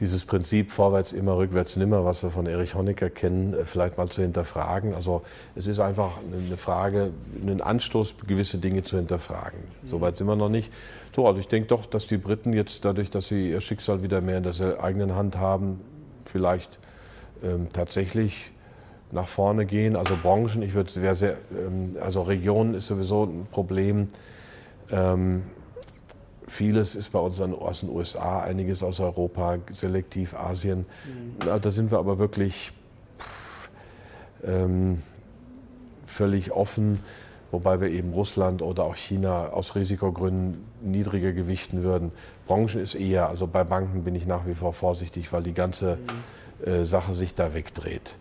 dieses 0.00 0.24
Prinzip 0.26 0.70
vorwärts 0.70 1.12
immer, 1.12 1.36
rückwärts 1.36 1.76
nimmer, 1.76 2.04
was 2.04 2.22
wir 2.22 2.30
von 2.30 2.46
Erich 2.46 2.74
Honecker 2.74 3.10
kennen, 3.10 3.54
äh, 3.54 3.64
vielleicht 3.64 3.96
mal 3.98 4.08
zu 4.08 4.22
hinterfragen. 4.22 4.94
Also 4.94 5.22
es 5.54 5.66
ist 5.66 5.80
einfach 5.80 6.18
eine 6.30 6.56
Frage, 6.56 7.10
einen 7.40 7.60
Anstoß, 7.60 8.16
gewisse 8.26 8.58
Dinge 8.58 8.82
zu 8.82 8.96
hinterfragen. 8.96 9.60
Mhm. 9.82 9.88
Soweit 9.88 10.16
sind 10.16 10.26
wir 10.26 10.36
noch 10.36 10.48
nicht. 10.48 10.72
So, 11.14 11.26
also 11.26 11.40
ich 11.40 11.48
denke 11.48 11.68
doch, 11.68 11.86
dass 11.86 12.06
die 12.06 12.18
Briten 12.18 12.52
jetzt 12.52 12.84
dadurch, 12.84 13.10
dass 13.10 13.28
sie 13.28 13.50
ihr 13.50 13.60
Schicksal 13.60 14.02
wieder 14.02 14.20
mehr 14.20 14.38
in 14.38 14.42
der 14.42 14.82
eigenen 14.82 15.14
Hand 15.14 15.38
haben, 15.38 15.80
vielleicht 16.24 16.78
ähm, 17.42 17.68
tatsächlich 17.72 18.50
nach 19.12 19.28
vorne 19.28 19.66
gehen. 19.66 19.96
Also 19.96 20.16
Branchen, 20.20 20.62
ich 20.62 20.74
würde 20.74 20.90
sehr, 20.90 21.14
sehr, 21.14 21.36
ähm, 21.52 21.96
also 22.00 22.22
Regionen 22.22 22.74
ist 22.74 22.88
sowieso 22.88 23.24
ein 23.24 23.46
Problem. 23.50 24.08
Ähm, 24.90 25.42
Vieles 26.46 26.94
ist 26.94 27.10
bei 27.10 27.18
uns 27.18 27.40
aus 27.40 27.80
den 27.80 27.88
USA, 27.88 28.40
einiges 28.40 28.82
aus 28.82 29.00
Europa, 29.00 29.58
selektiv 29.72 30.34
Asien. 30.34 30.86
Mhm. 31.40 31.60
Da 31.60 31.70
sind 31.70 31.90
wir 31.90 31.98
aber 31.98 32.18
wirklich 32.18 32.72
ähm, 34.44 35.02
völlig 36.06 36.52
offen, 36.52 37.00
wobei 37.50 37.80
wir 37.80 37.88
eben 37.88 38.12
Russland 38.12 38.62
oder 38.62 38.84
auch 38.84 38.96
China 38.96 39.48
aus 39.48 39.74
Risikogründen 39.74 40.64
niedriger 40.82 41.32
gewichten 41.32 41.82
würden. 41.82 42.12
Branchen 42.46 42.80
ist 42.80 42.94
eher, 42.94 43.28
also 43.28 43.46
bei 43.46 43.64
Banken 43.64 44.04
bin 44.04 44.14
ich 44.14 44.26
nach 44.26 44.46
wie 44.46 44.54
vor 44.54 44.72
vorsichtig, 44.72 45.32
weil 45.32 45.42
die 45.42 45.54
ganze 45.54 45.98
mhm. 46.64 46.68
äh, 46.68 46.86
Sache 46.86 47.14
sich 47.14 47.34
da 47.34 47.54
wegdreht 47.54 48.16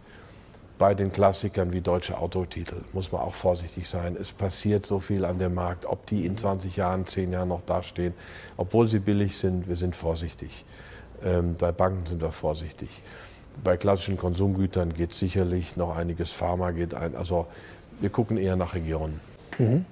bei 0.78 0.94
den 0.94 1.12
Klassikern 1.12 1.72
wie 1.72 1.82
deutsche 1.82 2.18
Autotitel 2.18 2.78
muss 2.92 3.12
man 3.12 3.22
auch 3.22 3.34
vorsichtig 3.34 3.88
sein. 3.88 4.18
Es 4.20 4.32
passiert 4.32 4.86
so 4.86 5.00
viel 5.00 5.24
an 5.24 5.40
dem 5.40 5.54
Markt, 5.54 5.86
ob 5.86 6.06
die 6.08 6.26
in 6.26 6.38
20 6.38 6.76
Jahren, 6.76 7.06
10 7.06 7.32
Jahren 7.32 7.50
noch 7.50 7.62
dastehen, 7.62 8.14
obwohl 8.58 8.88
sie 8.88 9.00
billig 9.00 9.38
sind, 9.38 9.68
wir 9.68 9.78
sind 9.78 9.96
vorsichtig. 9.96 10.66
Ähm, 11.24 11.56
bei 11.58 11.72
Banken 11.72 12.06
sind 12.06 12.22
wir 12.22 12.32
vorsichtig. 12.32 13.02
Bei 13.64 13.78
klassischen 13.78 14.18
Konsumgütern 14.18 14.94
geht 14.94 15.14
sicherlich 15.14 15.78
noch 15.78 15.96
einiges. 15.96 16.32
Pharma 16.32 16.72
geht 16.72 16.94
ein. 16.94 17.16
Also 17.16 17.48
wir 18.02 18.10
gucken 18.10 18.38
eher 18.38 18.58
nach 18.58 18.74
Regionen. 18.74 19.22
Mhm. 19.58 19.86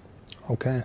Okay. 0.49 0.83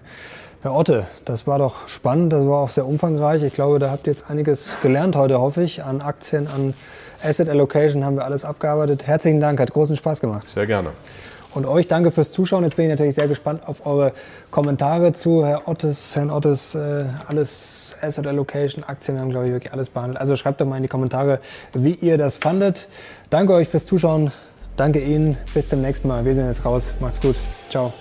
Herr 0.62 0.74
Otte, 0.74 1.06
das 1.24 1.46
war 1.46 1.58
doch 1.58 1.88
spannend, 1.88 2.32
das 2.32 2.46
war 2.46 2.58
auch 2.58 2.68
sehr 2.68 2.86
umfangreich. 2.86 3.42
Ich 3.42 3.52
glaube, 3.52 3.78
da 3.78 3.90
habt 3.90 4.06
ihr 4.06 4.12
jetzt 4.12 4.30
einiges 4.30 4.76
gelernt 4.82 5.16
heute, 5.16 5.40
hoffe 5.40 5.62
ich, 5.62 5.84
an 5.84 6.00
Aktien, 6.00 6.46
an 6.46 6.74
Asset 7.22 7.48
Allocation 7.48 8.04
haben 8.04 8.16
wir 8.16 8.24
alles 8.24 8.44
abgearbeitet. 8.44 9.06
Herzlichen 9.06 9.40
Dank, 9.40 9.60
hat 9.60 9.72
großen 9.72 9.96
Spaß 9.96 10.20
gemacht. 10.20 10.48
Sehr 10.50 10.66
gerne. 10.66 10.90
Und 11.54 11.66
euch 11.66 11.88
danke 11.88 12.10
fürs 12.10 12.30
Zuschauen. 12.32 12.62
Jetzt 12.64 12.76
bin 12.76 12.84
ich 12.86 12.90
natürlich 12.90 13.14
sehr 13.14 13.26
gespannt 13.26 13.66
auf 13.66 13.86
eure 13.86 14.12
Kommentare 14.50 15.12
zu 15.12 15.44
Herr 15.44 15.66
Ottes, 15.66 16.14
Herrn 16.14 16.30
Ottes, 16.30 16.74
äh, 16.74 17.04
alles 17.26 17.96
Asset 18.00 18.26
Allocation, 18.26 18.84
Aktien, 18.84 19.16
wir 19.16 19.22
haben 19.22 19.30
glaube 19.30 19.46
ich 19.46 19.52
wirklich 19.52 19.72
alles 19.72 19.90
behandelt. 19.90 20.20
Also 20.20 20.36
schreibt 20.36 20.60
doch 20.60 20.66
mal 20.66 20.76
in 20.76 20.82
die 20.82 20.88
Kommentare, 20.88 21.40
wie 21.72 21.94
ihr 21.94 22.18
das 22.18 22.36
fandet. 22.36 22.88
Danke 23.30 23.54
euch 23.54 23.68
fürs 23.68 23.86
Zuschauen. 23.86 24.30
Danke 24.76 25.00
Ihnen. 25.00 25.36
Bis 25.54 25.68
zum 25.68 25.80
nächsten 25.80 26.06
Mal. 26.06 26.24
Wir 26.24 26.34
sind 26.34 26.46
jetzt 26.46 26.64
raus. 26.64 26.94
Macht's 27.00 27.20
gut. 27.20 27.34
Ciao. 27.68 27.92